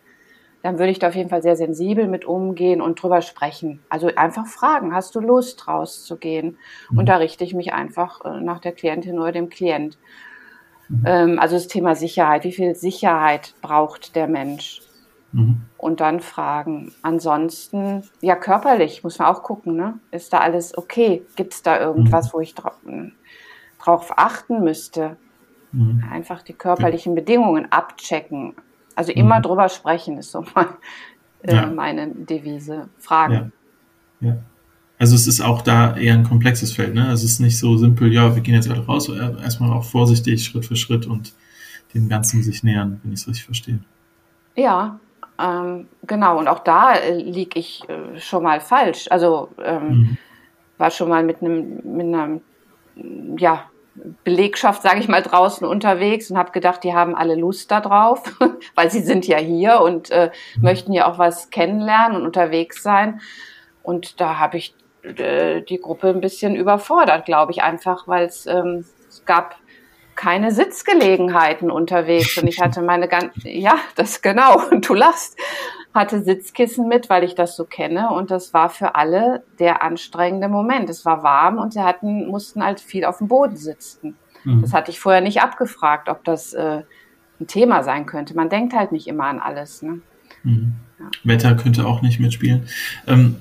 dann 0.67 0.79
würde 0.79 0.91
ich 0.91 0.99
da 0.99 1.07
auf 1.07 1.15
jeden 1.15 1.29
Fall 1.29 1.41
sehr 1.41 1.55
sensibel 1.55 2.07
mit 2.07 2.25
umgehen 2.25 2.81
und 2.81 3.01
drüber 3.01 3.21
sprechen. 3.21 3.79
Also 3.87 4.11
einfach 4.15 4.47
fragen, 4.47 4.93
hast 4.93 5.15
du 5.15 5.21
Lust 5.21 5.67
rauszugehen? 5.67 6.57
Mhm. 6.89 6.97
Und 6.97 7.05
da 7.07 7.15
richte 7.17 7.43
ich 7.43 7.53
mich 7.53 7.73
einfach 7.73 8.25
äh, 8.25 8.41
nach 8.41 8.59
der 8.59 8.73
Klientin 8.73 9.17
oder 9.17 9.31
dem 9.31 9.49
Klient. 9.49 9.97
Mhm. 10.89 11.03
Ähm, 11.05 11.39
also 11.39 11.55
das 11.55 11.67
Thema 11.67 11.95
Sicherheit, 11.95 12.43
wie 12.43 12.51
viel 12.51 12.75
Sicherheit 12.75 13.53
braucht 13.61 14.15
der 14.15 14.27
Mensch? 14.27 14.81
Mhm. 15.31 15.61
Und 15.77 15.99
dann 15.99 16.19
fragen. 16.19 16.93
Ansonsten, 17.01 18.03
ja, 18.21 18.35
körperlich 18.35 19.03
muss 19.03 19.19
man 19.19 19.27
auch 19.27 19.43
gucken, 19.43 19.75
ne? 19.75 19.99
Ist 20.11 20.33
da 20.33 20.39
alles 20.39 20.77
okay? 20.77 21.23
Gibt 21.35 21.53
es 21.53 21.63
da 21.63 21.79
irgendwas, 21.79 22.27
mhm. 22.27 22.33
wo 22.33 22.39
ich 22.41 22.55
drauf, 22.55 22.77
drauf 23.79 24.13
achten 24.15 24.63
müsste? 24.63 25.17
Mhm. 25.71 26.03
Einfach 26.11 26.43
die 26.43 26.53
körperlichen 26.53 27.13
Bedingungen 27.13 27.71
abchecken. 27.71 28.55
Also 28.95 29.11
immer 29.11 29.39
mhm. 29.39 29.43
drüber 29.43 29.69
sprechen 29.69 30.17
ist 30.17 30.31
so 30.31 30.43
mein, 30.55 30.67
äh, 31.43 31.55
ja. 31.55 31.65
meine 31.67 32.07
Devise. 32.07 32.89
Fragen. 32.97 33.51
Ja. 34.21 34.29
ja. 34.29 34.37
Also 34.99 35.15
es 35.15 35.27
ist 35.27 35.41
auch 35.41 35.61
da 35.61 35.95
eher 35.95 36.15
ein 36.15 36.23
komplexes 36.23 36.73
Feld, 36.73 36.95
ne? 36.95 37.07
Also 37.07 37.25
es 37.25 37.33
ist 37.33 37.39
nicht 37.39 37.59
so 37.59 37.77
simpel, 37.77 38.11
ja, 38.11 38.33
wir 38.33 38.41
gehen 38.41 38.55
jetzt 38.55 38.67
alle 38.67 38.83
raus, 38.83 39.07
erstmal 39.09 39.71
auch 39.71 39.83
vorsichtig, 39.83 40.43
Schritt 40.43 40.65
für 40.65 40.75
Schritt 40.75 41.05
und 41.05 41.33
dem 41.93 42.09
Ganzen 42.09 42.41
sich 42.41 42.63
nähern, 42.63 42.99
wenn 43.03 43.13
ich 43.13 43.19
es 43.19 43.27
richtig 43.27 43.45
verstehe. 43.45 43.79
Ja, 44.55 44.99
ähm, 45.39 45.87
genau. 46.03 46.37
Und 46.39 46.47
auch 46.47 46.59
da 46.59 46.95
äh, 46.95 47.15
liege 47.15 47.59
ich 47.59 47.87
äh, 47.89 48.19
schon 48.19 48.43
mal 48.43 48.59
falsch. 48.59 49.07
Also 49.09 49.49
ähm, 49.63 49.87
mhm. 49.87 50.17
war 50.77 50.91
schon 50.91 51.09
mal 51.09 51.23
mit 51.23 51.41
einem, 51.41 51.79
mit 51.83 52.07
einem, 52.07 52.41
ja, 53.37 53.65
Belegschaft, 54.23 54.83
sage 54.83 54.99
ich 54.99 55.07
mal, 55.07 55.23
draußen 55.23 55.65
unterwegs 55.65 56.29
und 56.29 56.37
habe 56.37 56.51
gedacht, 56.51 56.83
die 56.83 56.93
haben 56.93 57.15
alle 57.15 57.33
Lust 57.35 57.71
darauf, 57.71 58.21
weil 58.75 58.91
sie 58.91 59.01
sind 59.01 59.25
ja 59.25 59.37
hier 59.37 59.81
und 59.81 60.11
äh, 60.11 60.29
mhm. 60.55 60.61
möchten 60.61 60.93
ja 60.93 61.11
auch 61.11 61.17
was 61.17 61.49
kennenlernen 61.49 62.17
und 62.17 62.25
unterwegs 62.25 62.83
sein. 62.83 63.21
Und 63.81 64.21
da 64.21 64.37
habe 64.37 64.57
ich 64.57 64.75
äh, 65.01 65.61
die 65.61 65.79
Gruppe 65.79 66.09
ein 66.09 66.21
bisschen 66.21 66.55
überfordert, 66.55 67.25
glaube 67.25 67.51
ich, 67.51 67.63
einfach, 67.63 68.07
weil 68.07 68.31
ähm, 68.47 68.85
es 69.07 69.23
gab 69.25 69.55
keine 70.17 70.51
Sitzgelegenheiten 70.51 71.71
unterwegs 71.71 72.37
und 72.37 72.47
ich 72.47 72.59
hatte 72.59 72.81
meine 72.81 73.07
ganz, 73.07 73.31
ja, 73.43 73.75
das 73.95 74.21
genau, 74.21 74.61
und 74.69 74.89
du 74.89 74.93
lachst 74.93 75.37
hatte 75.97 76.23
Sitzkissen 76.23 76.87
mit, 76.87 77.09
weil 77.09 77.23
ich 77.23 77.35
das 77.35 77.55
so 77.55 77.65
kenne. 77.65 78.11
Und 78.11 78.31
das 78.31 78.53
war 78.53 78.69
für 78.69 78.95
alle 78.95 79.43
der 79.59 79.83
anstrengende 79.83 80.47
Moment. 80.47 80.89
Es 80.89 81.05
war 81.05 81.23
warm 81.23 81.57
und 81.57 81.73
sie 81.73 81.81
hatten, 81.81 82.27
mussten 82.27 82.63
halt 82.63 82.79
viel 82.79 83.03
auf 83.03 83.17
dem 83.17 83.27
Boden 83.27 83.57
sitzen. 83.57 84.15
Mhm. 84.43 84.61
Das 84.61 84.73
hatte 84.73 84.91
ich 84.91 84.99
vorher 84.99 85.21
nicht 85.21 85.41
abgefragt, 85.41 86.07
ob 86.07 86.23
das 86.23 86.53
äh, 86.53 86.83
ein 87.39 87.47
Thema 87.47 87.83
sein 87.83 88.05
könnte. 88.05 88.35
Man 88.35 88.49
denkt 88.49 88.73
halt 88.73 88.91
nicht 88.91 89.07
immer 89.07 89.25
an 89.25 89.39
alles. 89.39 89.81
Ne? 89.81 90.01
Mhm. 90.43 90.75
Ja. 90.99 91.05
Wetter 91.23 91.55
könnte 91.55 91.85
auch 91.85 92.01
nicht 92.01 92.19
mitspielen. 92.19 92.67
Ähm, 93.07 93.37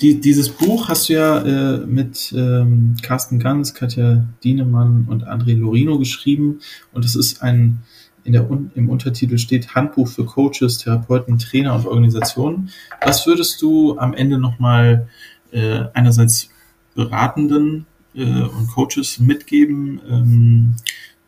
die, 0.00 0.20
dieses 0.20 0.48
Buch 0.50 0.88
hast 0.88 1.08
du 1.08 1.14
ja 1.14 1.38
äh, 1.40 1.86
mit 1.86 2.32
ähm, 2.36 2.96
Carsten 3.02 3.38
Ganz, 3.38 3.74
Katja 3.74 4.26
Dienemann 4.42 5.06
und 5.08 5.26
André 5.26 5.56
Lorino 5.56 5.98
geschrieben 5.98 6.60
und 6.92 7.04
es 7.04 7.16
ist 7.16 7.42
ein 7.42 7.82
in 8.24 8.32
der, 8.32 8.48
im 8.74 8.90
Untertitel 8.90 9.38
steht 9.38 9.76
Handbuch 9.76 10.08
für 10.08 10.24
Coaches, 10.24 10.78
Therapeuten, 10.78 11.38
Trainer 11.38 11.76
und 11.76 11.86
Organisationen. 11.86 12.70
Was 13.00 13.24
würdest 13.24 13.62
du 13.62 13.96
am 13.98 14.14
Ende 14.14 14.38
nochmal 14.38 15.08
äh, 15.52 15.84
einerseits 15.94 16.50
Beratenden 16.96 17.86
äh, 18.16 18.24
und 18.24 18.66
Coaches 18.74 19.20
mitgeben, 19.20 20.00
ähm, 20.10 20.74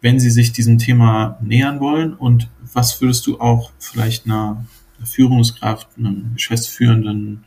wenn 0.01 0.19
sie 0.19 0.31
sich 0.31 0.51
diesem 0.51 0.79
Thema 0.79 1.39
nähern 1.41 1.79
wollen? 1.79 2.14
Und 2.14 2.49
was 2.73 3.01
würdest 3.01 3.29
du 3.29 3.39
auch 3.39 3.71
vielleicht 3.79 4.27
einer, 4.27 4.64
Führungskraft, 5.05 5.87
einem 5.97 6.33
Geschäftsführenden, 6.35 7.45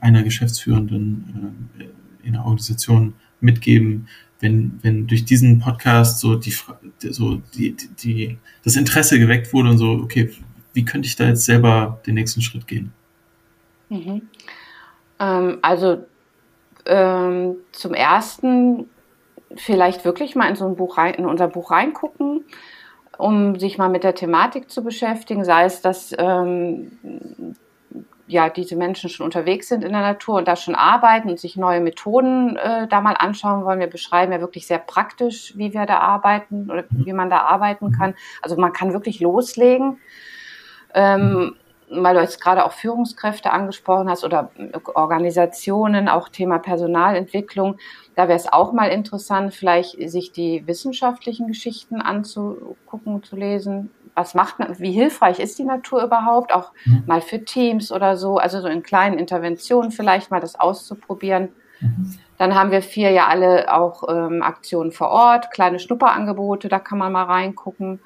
einer 0.00 0.22
Geschäftsführenden 0.22 1.70
äh, 1.78 2.26
in 2.26 2.34
der 2.34 2.42
Organisation 2.42 3.14
mitgeben, 3.40 4.08
wenn, 4.40 4.78
wenn 4.82 5.06
durch 5.06 5.24
diesen 5.24 5.58
Podcast 5.58 6.20
so 6.20 6.34
die, 6.34 6.54
so 6.98 7.40
die, 7.54 7.76
die, 8.02 8.38
das 8.62 8.76
Interesse 8.76 9.18
geweckt 9.18 9.52
wurde 9.52 9.70
und 9.70 9.78
so, 9.78 9.90
okay, 9.90 10.30
wie 10.72 10.84
könnte 10.84 11.06
ich 11.06 11.16
da 11.16 11.28
jetzt 11.28 11.44
selber 11.44 12.00
den 12.06 12.14
nächsten 12.14 12.42
Schritt 12.42 12.66
gehen? 12.66 12.92
Mhm. 13.88 14.22
Ähm, 15.20 15.58
also 15.62 16.04
ähm, 16.86 17.56
zum 17.72 17.94
ersten 17.94 18.86
vielleicht 19.56 20.04
wirklich 20.04 20.34
mal 20.34 20.48
in 20.48 20.56
so 20.56 20.66
ein 20.66 20.76
Buch 20.76 20.98
rein, 20.98 21.14
in 21.14 21.26
unser 21.26 21.48
Buch 21.48 21.70
reingucken, 21.70 22.44
um 23.16 23.58
sich 23.58 23.78
mal 23.78 23.88
mit 23.88 24.04
der 24.04 24.14
Thematik 24.14 24.70
zu 24.70 24.82
beschäftigen, 24.82 25.44
sei 25.44 25.64
es, 25.64 25.80
dass 25.80 26.14
ähm, 26.18 26.90
ja, 28.26 28.48
diese 28.48 28.76
Menschen 28.76 29.10
schon 29.10 29.24
unterwegs 29.24 29.68
sind 29.68 29.84
in 29.84 29.92
der 29.92 30.00
Natur 30.00 30.36
und 30.36 30.48
da 30.48 30.56
schon 30.56 30.74
arbeiten 30.74 31.28
und 31.28 31.38
sich 31.38 31.56
neue 31.56 31.80
Methoden 31.80 32.56
äh, 32.56 32.88
da 32.88 33.00
mal 33.00 33.16
anschauen 33.18 33.64
wollen. 33.64 33.80
Wir 33.80 33.86
beschreiben 33.86 34.32
ja 34.32 34.40
wirklich 34.40 34.66
sehr 34.66 34.78
praktisch, 34.78 35.52
wie 35.56 35.74
wir 35.74 35.84
da 35.84 35.98
arbeiten 35.98 36.70
oder 36.70 36.84
wie 36.90 37.12
man 37.12 37.28
da 37.28 37.40
arbeiten 37.40 37.92
kann. 37.92 38.14
Also 38.40 38.56
man 38.56 38.72
kann 38.72 38.92
wirklich 38.92 39.20
loslegen. 39.20 39.98
Ähm, 40.94 41.56
weil 41.90 42.14
du 42.14 42.20
jetzt 42.22 42.40
gerade 42.40 42.64
auch 42.64 42.72
Führungskräfte 42.72 43.52
angesprochen 43.52 44.08
hast 44.08 44.24
oder 44.24 44.50
Organisationen, 44.94 46.08
auch 46.08 46.28
Thema 46.28 46.58
Personalentwicklung, 46.58 47.76
da 48.14 48.28
wäre 48.28 48.38
es 48.38 48.50
auch 48.50 48.72
mal 48.72 48.88
interessant, 48.88 49.54
vielleicht 49.54 49.96
sich 50.10 50.32
die 50.32 50.66
wissenschaftlichen 50.66 51.46
Geschichten 51.46 52.00
anzugucken, 52.00 53.22
zu 53.22 53.36
lesen, 53.36 53.90
was 54.14 54.34
macht 54.34 54.58
man, 54.58 54.78
wie 54.78 54.92
hilfreich 54.92 55.40
ist 55.40 55.58
die 55.58 55.64
Natur 55.64 56.02
überhaupt, 56.02 56.54
auch 56.54 56.72
mhm. 56.84 57.04
mal 57.06 57.20
für 57.20 57.44
Teams 57.44 57.90
oder 57.90 58.16
so, 58.16 58.38
also 58.38 58.60
so 58.60 58.68
in 58.68 58.82
kleinen 58.82 59.18
Interventionen 59.18 59.90
vielleicht 59.90 60.30
mal 60.30 60.40
das 60.40 60.58
auszuprobieren. 60.58 61.48
Mhm. 61.80 62.14
Dann 62.38 62.54
haben 62.54 62.70
wir 62.70 62.82
vier 62.82 63.10
ja 63.10 63.26
alle 63.26 63.72
auch 63.72 64.04
ähm, 64.08 64.42
Aktionen 64.42 64.92
vor 64.92 65.08
Ort, 65.08 65.50
kleine 65.50 65.78
Schnupperangebote, 65.78 66.68
da 66.68 66.78
kann 66.78 66.98
man 66.98 67.12
mal 67.12 67.24
reingucken. 67.24 68.00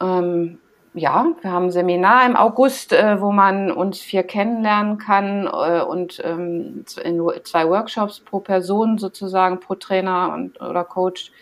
Ähm, 0.00 0.58
ja, 0.94 1.26
wir 1.42 1.52
haben 1.52 1.66
ein 1.66 1.70
Seminar 1.70 2.24
im 2.24 2.36
August, 2.36 2.92
äh, 2.94 3.20
wo 3.20 3.30
man 3.30 3.70
uns 3.70 4.00
vier 4.00 4.22
kennenlernen 4.22 4.96
kann 4.96 5.46
äh, 5.46 5.82
und 5.82 6.22
ähm, 6.24 6.84
zwei 6.86 7.68
Workshops 7.68 8.20
pro 8.20 8.40
Person 8.40 8.96
sozusagen, 8.96 9.60
pro 9.60 9.74
Trainer 9.74 10.32
und, 10.32 10.60
oder 10.60 10.84
Coach 10.84 11.32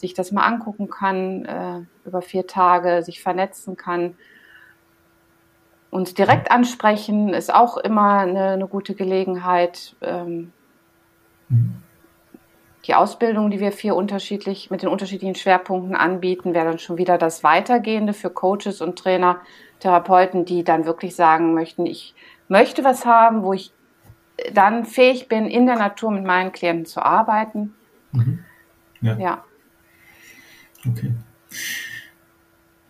sich 0.00 0.14
das 0.14 0.32
mal 0.32 0.46
angucken 0.46 0.88
kann, 0.88 1.44
äh, 1.44 1.80
über 2.06 2.22
vier 2.22 2.46
Tage 2.46 3.02
sich 3.02 3.22
vernetzen 3.22 3.76
kann. 3.76 4.14
Uns 5.90 6.14
direkt 6.14 6.50
ansprechen 6.50 7.34
ist 7.34 7.52
auch 7.52 7.76
immer 7.76 8.20
eine, 8.20 8.50
eine 8.50 8.66
gute 8.66 8.94
Gelegenheit. 8.94 9.94
Ähm, 10.00 10.52
die 12.86 12.94
Ausbildung, 12.94 13.50
die 13.50 13.60
wir 13.60 13.72
vier 13.72 13.94
unterschiedlich 13.94 14.70
mit 14.70 14.82
den 14.82 14.88
unterschiedlichen 14.88 15.34
Schwerpunkten 15.34 15.94
anbieten, 15.94 16.54
wäre 16.54 16.64
dann 16.64 16.78
schon 16.78 16.96
wieder 16.96 17.18
das 17.18 17.44
Weitergehende 17.44 18.14
für 18.14 18.30
Coaches 18.30 18.80
und 18.80 18.98
Trainer, 18.98 19.40
Therapeuten, 19.80 20.44
die 20.44 20.64
dann 20.64 20.86
wirklich 20.86 21.14
sagen 21.14 21.52
möchten, 21.54 21.84
ich 21.84 22.14
möchte 22.48 22.84
was 22.84 23.04
haben, 23.04 23.42
wo 23.42 23.52
ich 23.52 23.72
dann 24.54 24.84
fähig 24.84 25.28
bin, 25.28 25.46
in 25.46 25.66
der 25.66 25.76
Natur 25.76 26.10
mit 26.10 26.24
meinen 26.24 26.52
Klienten 26.52 26.86
zu 26.86 27.02
arbeiten. 27.02 27.74
Mhm. 28.12 28.44
Ja. 29.02 29.18
ja. 29.18 29.44
Okay. 30.86 31.12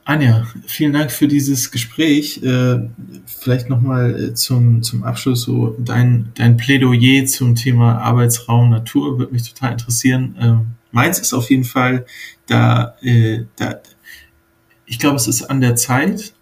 Anja, 0.05 0.45
vielen 0.66 0.93
Dank 0.93 1.12
für 1.12 1.28
dieses 1.28 1.70
Gespräch. 1.70 2.43
Äh, 2.43 2.88
vielleicht 3.26 3.68
nochmal 3.68 4.20
äh, 4.20 4.34
zum, 4.34 4.82
zum 4.82 5.05
Abschluss 5.05 5.43
so 5.43 5.76
dein, 5.78 6.32
dein 6.34 6.57
Plädoyer 6.57 7.26
zum 7.26 7.55
Thema 7.55 7.99
Arbeitsraum 7.99 8.70
Natur 8.70 9.18
würde 9.18 9.32
mich 9.32 9.49
total 9.49 9.72
interessieren. 9.72 10.36
Ähm, 10.41 10.66
meins 10.91 11.20
ist 11.20 11.32
auf 11.32 11.49
jeden 11.51 11.64
Fall, 11.64 12.07
da, 12.47 12.97
äh, 13.03 13.45
da 13.57 13.80
ich 14.84 14.99
glaube, 14.99 15.16
es 15.16 15.28
ist 15.28 15.45
an 15.45 15.61
der 15.61 15.76
Zeit 15.76 16.34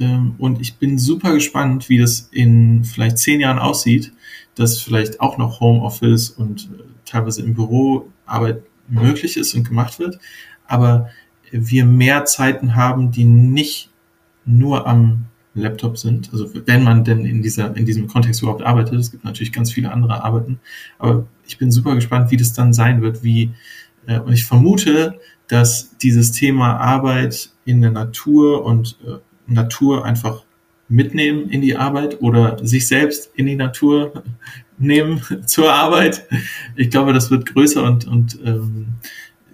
ähm, 0.00 0.34
und 0.38 0.60
ich 0.60 0.78
bin 0.78 0.98
super 0.98 1.32
gespannt, 1.32 1.88
wie 1.88 1.98
das 1.98 2.28
in 2.32 2.82
vielleicht 2.82 3.18
zehn 3.18 3.40
Jahren 3.40 3.60
aussieht, 3.60 4.12
dass 4.56 4.80
vielleicht 4.80 5.20
auch 5.20 5.38
noch 5.38 5.60
Homeoffice 5.60 6.30
und 6.30 6.70
teilweise 7.04 7.42
im 7.42 7.54
Büro 7.54 8.08
Arbeit 8.26 8.62
möglich 8.88 9.36
ist 9.36 9.54
und 9.54 9.68
gemacht 9.68 10.00
wird 10.00 10.18
aber 10.66 11.08
wir 11.50 11.84
mehr 11.84 12.24
Zeiten 12.24 12.74
haben, 12.74 13.10
die 13.10 13.24
nicht 13.24 13.90
nur 14.44 14.86
am 14.86 15.26
Laptop 15.54 15.98
sind. 15.98 16.30
Also 16.32 16.50
wenn 16.66 16.82
man 16.82 17.04
denn 17.04 17.26
in 17.26 17.42
dieser, 17.42 17.76
in 17.76 17.84
diesem 17.84 18.08
Kontext 18.08 18.42
überhaupt 18.42 18.62
arbeitet. 18.62 18.94
Es 18.94 19.10
gibt 19.10 19.24
natürlich 19.24 19.52
ganz 19.52 19.72
viele 19.72 19.92
andere 19.92 20.24
Arbeiten. 20.24 20.60
Aber 20.98 21.26
ich 21.46 21.58
bin 21.58 21.70
super 21.70 21.94
gespannt, 21.94 22.30
wie 22.30 22.36
das 22.36 22.52
dann 22.52 22.72
sein 22.72 23.02
wird, 23.02 23.22
wie, 23.22 23.50
äh, 24.06 24.18
und 24.18 24.32
ich 24.32 24.44
vermute, 24.44 25.18
dass 25.48 25.96
dieses 25.98 26.32
Thema 26.32 26.78
Arbeit 26.78 27.50
in 27.64 27.82
der 27.82 27.90
Natur 27.90 28.64
und 28.64 28.98
äh, 29.06 29.18
Natur 29.46 30.04
einfach 30.04 30.44
mitnehmen 30.88 31.48
in 31.50 31.60
die 31.60 31.76
Arbeit 31.76 32.20
oder 32.22 32.64
sich 32.66 32.86
selbst 32.86 33.30
in 33.34 33.46
die 33.46 33.56
Natur 33.56 34.22
nehmen 34.78 35.20
zur 35.46 35.72
Arbeit. 35.72 36.26
Ich 36.76 36.90
glaube, 36.90 37.12
das 37.12 37.30
wird 37.30 37.46
größer 37.46 37.82
und, 37.82 38.06
und 38.06 38.38
ähm, 38.44 38.86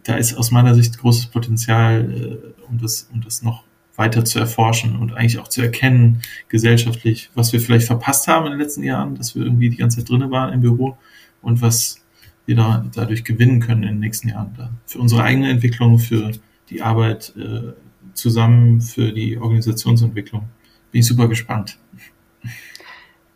da 0.08 0.16
ist 0.16 0.34
aus 0.34 0.50
meiner 0.50 0.74
Sicht 0.74 0.98
großes 0.98 1.26
Potenzial, 1.26 2.10
äh, 2.10 2.66
um, 2.68 2.78
das, 2.78 3.10
um 3.12 3.20
das 3.20 3.42
noch 3.42 3.64
weiter 3.94 4.24
zu 4.24 4.38
erforschen 4.38 4.96
und 4.96 5.12
eigentlich 5.12 5.38
auch 5.38 5.48
zu 5.48 5.60
erkennen, 5.60 6.22
gesellschaftlich, 6.48 7.30
was 7.34 7.52
wir 7.52 7.60
vielleicht 7.60 7.86
verpasst 7.86 8.26
haben 8.26 8.46
in 8.46 8.52
den 8.52 8.60
letzten 8.60 8.84
Jahren, 8.84 9.16
dass 9.16 9.34
wir 9.34 9.42
irgendwie 9.42 9.68
die 9.68 9.76
ganze 9.76 9.98
Zeit 9.98 10.08
drinnen 10.08 10.30
waren 10.30 10.54
im 10.54 10.60
Büro 10.62 10.96
und 11.42 11.60
was 11.60 12.00
wir 12.46 12.56
da, 12.56 12.86
dadurch 12.94 13.24
gewinnen 13.24 13.60
können 13.60 13.82
in 13.82 13.88
den 13.90 13.98
nächsten 13.98 14.30
Jahren. 14.30 14.54
Da. 14.56 14.70
Für 14.86 15.00
unsere 15.00 15.24
eigene 15.24 15.50
Entwicklung, 15.50 15.98
für 15.98 16.30
die 16.70 16.80
Arbeit 16.80 17.34
äh, 17.36 17.72
zusammen, 18.14 18.80
für 18.80 19.12
die 19.12 19.36
Organisationsentwicklung. 19.36 20.48
Bin 20.90 21.00
ich 21.00 21.06
super 21.06 21.28
gespannt. 21.28 21.76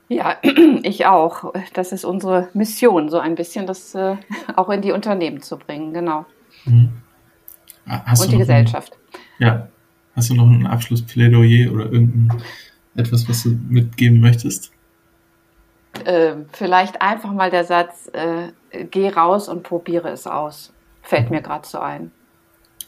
Ja, 0.08 0.38
ich 0.84 1.04
auch. 1.04 1.52
Das 1.74 1.92
ist 1.92 2.06
unsere 2.06 2.48
Mission, 2.54 3.10
so 3.10 3.18
ein 3.18 3.34
bisschen 3.34 3.66
das 3.66 3.94
äh, 3.94 4.16
auch 4.56 4.70
in 4.70 4.80
die 4.80 4.92
Unternehmen 4.92 5.42
zu 5.42 5.58
bringen, 5.58 5.92
genau. 5.92 6.24
Mhm. 6.64 6.90
Hast 7.86 8.24
und 8.24 8.32
die 8.32 8.38
Gesellschaft. 8.38 8.92
Ein, 9.38 9.46
ja. 9.46 9.68
Hast 10.14 10.30
du 10.30 10.34
noch 10.34 10.46
ein 10.46 10.66
Abschlussplädoyer 10.66 11.72
oder 11.72 11.90
irgendein 11.90 12.42
etwas, 12.94 13.28
was 13.28 13.44
du 13.44 13.50
mitgeben 13.68 14.20
möchtest? 14.20 14.70
Äh, 16.04 16.34
vielleicht 16.52 17.00
einfach 17.00 17.32
mal 17.32 17.50
der 17.50 17.64
Satz, 17.64 18.10
äh, 18.12 18.52
geh 18.90 19.08
raus 19.08 19.48
und 19.48 19.62
probiere 19.62 20.10
es 20.10 20.26
aus. 20.26 20.72
Fällt 21.02 21.30
mir 21.30 21.42
gerade 21.42 21.66
so 21.66 21.78
ein. 21.78 22.10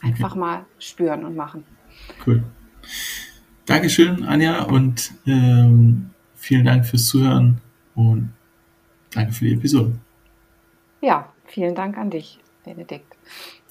Einfach 0.02 0.32
okay. 0.32 0.38
mal 0.38 0.66
spüren 0.78 1.24
und 1.24 1.34
machen. 1.34 1.64
Cool. 2.26 2.42
Dankeschön, 3.66 4.24
Anja, 4.24 4.64
und 4.64 5.12
ähm, 5.26 6.10
vielen 6.34 6.66
Dank 6.66 6.84
fürs 6.84 7.06
Zuhören 7.06 7.60
und 7.94 8.32
danke 9.12 9.32
für 9.32 9.46
die 9.46 9.54
Episode. 9.54 9.98
Ja, 11.00 11.32
vielen 11.46 11.74
Dank 11.74 11.96
an 11.96 12.10
dich, 12.10 12.38
Benedikt. 12.64 13.16